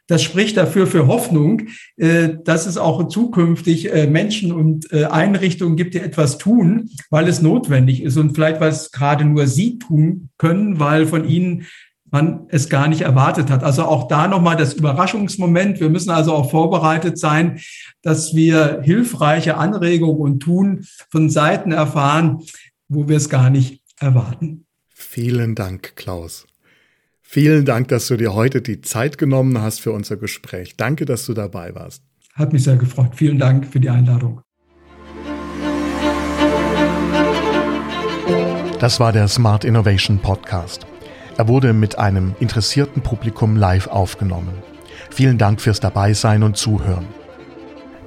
Das 0.10 0.24
spricht 0.24 0.58
dafür 0.58 0.88
für 0.88 1.06
Hoffnung, 1.06 1.68
äh, 1.96 2.30
dass 2.44 2.66
es 2.66 2.78
auch 2.78 3.08
zukünftig 3.08 3.94
äh, 3.94 4.08
Menschen 4.08 4.52
und 4.52 4.92
äh, 4.92 5.06
Einrichtungen 5.06 5.78
gibt, 5.78 5.94
die 5.94 6.00
etwas 6.00 6.40
tun, 6.40 6.90
weil 7.12 7.28
es 7.28 7.44
notwendig 7.44 8.02
ist 8.02 8.18
und 8.18 8.34
vielleicht, 8.34 8.60
weil 8.60 8.72
es 8.72 8.92
gerade 8.92 9.24
nur 9.24 9.46
sie 9.46 9.78
tun 9.78 10.30
können, 10.40 10.80
weil 10.80 11.06
von 11.06 11.30
ihnen 11.30 11.68
man 12.12 12.48
es 12.48 12.70
gar 12.70 12.88
nicht 12.88 13.02
erwartet 13.02 13.52
hat. 13.52 13.64
Also 13.64 13.84
auch 13.84 14.08
da 14.08 14.28
nochmal 14.28 14.58
das 14.58 14.74
Überraschungsmoment. 14.74 15.80
Wir 15.80 15.92
müssen 15.92 16.10
also 16.10 16.34
auch 16.34 16.50
vorbereitet 16.50 17.20
sein, 17.20 17.60
dass 18.02 18.34
wir 18.34 18.82
hilfreiche 18.82 19.58
Anregungen 19.58 20.20
und 20.20 20.40
Tun 20.40 20.88
von 21.12 21.30
Seiten 21.30 21.72
erfahren, 21.72 22.40
wo 22.88 23.08
wir 23.08 23.18
es 23.18 23.30
gar 23.30 23.52
nicht 23.52 23.84
erwarten. 24.00 24.66
Vielen 24.90 25.54
Dank, 25.54 25.96
Klaus. 25.96 26.49
Vielen 27.32 27.64
Dank, 27.64 27.90
dass 27.90 28.08
du 28.08 28.18
dir 28.18 28.34
heute 28.34 28.60
die 28.60 28.82
Zeit 28.82 29.20
genommen 29.20 29.62
hast 29.62 29.82
für 29.82 29.92
unser 29.92 30.18
Gespräch. 30.18 30.78
Danke, 30.78 31.06
dass 31.06 31.28
du 31.28 31.36
dabei 31.36 31.76
warst. 31.76 32.02
Hat 32.34 32.54
mich 32.54 32.64
sehr 32.64 32.76
gefreut. 32.76 33.12
Vielen 33.14 33.38
Dank 33.38 33.68
für 33.68 33.80
die 33.80 33.92
Einladung. 33.92 34.42
Das 38.80 39.00
war 39.00 39.12
der 39.12 39.28
Smart 39.28 39.64
Innovation 39.64 40.18
Podcast. 40.18 40.88
Er 41.38 41.48
wurde 41.48 41.74
mit 41.74 42.00
einem 42.00 42.34
interessierten 42.40 43.04
Publikum 43.04 43.56
live 43.56 43.86
aufgenommen. 43.86 44.56
Vielen 45.12 45.38
Dank 45.38 45.62
fürs 45.62 45.80
Dabeisein 45.80 46.42
und 46.42 46.58
Zuhören. 46.58 47.06